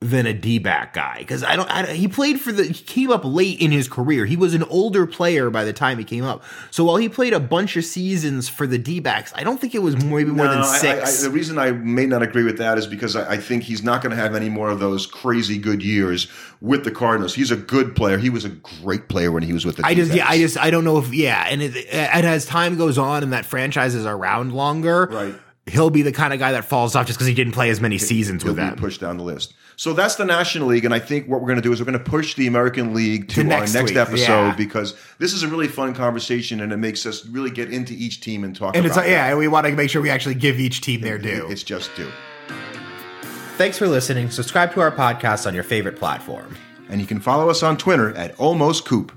than 0.00 0.26
a 0.26 0.34
D 0.34 0.58
back 0.58 0.92
guy. 0.92 1.16
Because 1.20 1.42
I 1.42 1.56
don't, 1.56 1.70
I 1.70 1.80
don't. 1.80 1.94
He 1.96 2.06
played 2.06 2.38
for 2.38 2.52
the. 2.52 2.64
He 2.64 2.84
came 2.84 3.10
up 3.10 3.22
late 3.24 3.60
in 3.62 3.70
his 3.72 3.88
career. 3.88 4.26
He 4.26 4.36
was 4.36 4.52
an 4.52 4.62
older 4.64 5.06
player 5.06 5.48
by 5.48 5.64
the 5.64 5.72
time 5.72 5.96
he 5.96 6.04
came 6.04 6.22
up. 6.22 6.44
So 6.70 6.84
while 6.84 6.96
he 6.96 7.08
played 7.08 7.32
a 7.32 7.40
bunch 7.40 7.78
of 7.78 7.84
seasons 7.84 8.46
for 8.46 8.66
the 8.66 8.76
D 8.76 9.00
backs, 9.00 9.32
I 9.34 9.42
don't 9.42 9.58
think 9.58 9.74
it 9.74 9.78
was 9.78 9.96
maybe 9.96 10.30
more 10.30 10.44
No, 10.44 10.50
than 10.52 10.60
I- 10.60 10.70
I- 10.70 10.76
six. 10.78 11.20
I- 11.20 11.28
the 11.28 11.30
reason 11.32 11.58
I 11.58 11.70
may 11.72 12.04
not 12.04 12.22
agree 12.22 12.44
with 12.44 12.58
that 12.58 12.76
is 12.76 12.86
because 12.86 13.16
I, 13.16 13.32
I 13.32 13.36
think 13.38 13.62
he's 13.62 13.82
not 13.82 14.02
going 14.02 14.14
to 14.14 14.20
have 14.20 14.34
any 14.34 14.50
more 14.50 14.68
of 14.68 14.80
those 14.80 15.06
crazy 15.06 15.56
good 15.56 15.82
years 15.82 16.28
with 16.60 16.84
the 16.84 16.90
Cardinals. 16.90 17.34
He's 17.34 17.50
a 17.50 17.56
good 17.56 17.96
player. 17.96 18.18
He 18.18 18.28
was 18.28 18.44
a 18.44 18.50
great 18.50 19.08
player 19.08 19.32
when 19.32 19.44
he 19.44 19.54
was 19.54 19.64
with 19.64 19.76
the. 19.76 19.86
I 19.86 19.94
just, 19.94 20.12
yeah, 20.12 20.28
I 20.28 20.36
just, 20.36 20.58
I 20.58 20.68
don't 20.70 20.84
know 20.84 20.98
if, 20.98 21.12
yeah, 21.14 21.46
and 21.48 21.62
it, 21.62 21.74
and 21.90 22.26
as 22.26 22.44
time 22.44 22.76
goes 22.76 22.98
on 22.98 23.22
and 23.22 23.32
that 23.32 23.46
franchise 23.46 23.94
is 23.94 24.04
around 24.04 24.52
longer, 24.52 25.08
Right. 25.10 25.34
He'll 25.68 25.90
be 25.90 26.02
the 26.02 26.12
kind 26.12 26.32
of 26.32 26.38
guy 26.38 26.52
that 26.52 26.64
falls 26.64 26.94
off 26.94 27.06
just 27.06 27.18
because 27.18 27.26
he 27.26 27.34
didn't 27.34 27.52
play 27.52 27.70
as 27.70 27.80
many 27.80 27.98
seasons 27.98 28.42
He'll 28.44 28.52
with 28.52 28.58
be 28.62 28.68
them. 28.68 28.76
pushed 28.76 29.00
down 29.00 29.16
the 29.16 29.24
list. 29.24 29.52
So 29.74 29.92
that's 29.92 30.14
the 30.14 30.24
National 30.24 30.68
League, 30.68 30.84
and 30.84 30.94
I 30.94 30.98
think 31.00 31.28
what 31.28 31.40
we're 31.40 31.48
going 31.48 31.56
to 31.56 31.62
do 31.62 31.72
is 31.72 31.80
we're 31.80 31.86
going 31.90 31.98
to 31.98 32.10
push 32.10 32.34
the 32.34 32.46
American 32.46 32.94
League 32.94 33.28
to, 33.28 33.34
To 33.36 33.44
next 33.44 33.74
our 33.74 33.82
next 33.82 33.90
week, 33.90 33.98
episode 33.98 34.46
yeah. 34.46 34.54
because 34.56 34.94
this 35.18 35.32
is 35.34 35.42
a 35.42 35.48
really 35.48 35.68
fun 35.68 35.92
conversation, 35.92 36.60
and 36.60 36.72
it 36.72 36.76
makes 36.78 37.04
us 37.04 37.26
really 37.26 37.50
get 37.50 37.70
into 37.72 37.92
each 37.92 38.20
team 38.20 38.42
and 38.44 38.54
talk. 38.56 38.74
And 38.76 38.86
it's 38.86 38.96
like, 38.96 39.08
yeah, 39.08 39.26
it. 39.26 39.30
and 39.30 39.38
we 39.38 39.48
want 39.48 39.66
to 39.66 39.72
make 39.72 39.90
sure 39.90 40.00
we 40.00 40.08
actually 40.08 40.36
give 40.36 40.58
each 40.60 40.80
team 40.82 41.00
their 41.02 41.18
due. 41.18 41.46
It's 41.50 41.62
just 41.62 41.94
due. 41.96 42.10
Thanks 43.56 43.76
for 43.78 43.88
listening. 43.88 44.30
Subscribe 44.30 44.72
to 44.74 44.80
our 44.80 44.92
podcast 44.92 45.46
on 45.46 45.54
your 45.54 45.64
favorite 45.64 45.96
platform. 45.96 46.54
And 46.88 47.00
you 47.00 47.06
can 47.06 47.20
follow 47.20 47.50
us 47.50 47.62
on 47.62 47.76
Twitter 47.76 48.14
at 48.14 48.38
Almost 48.38 48.84
Coop. 48.84 49.12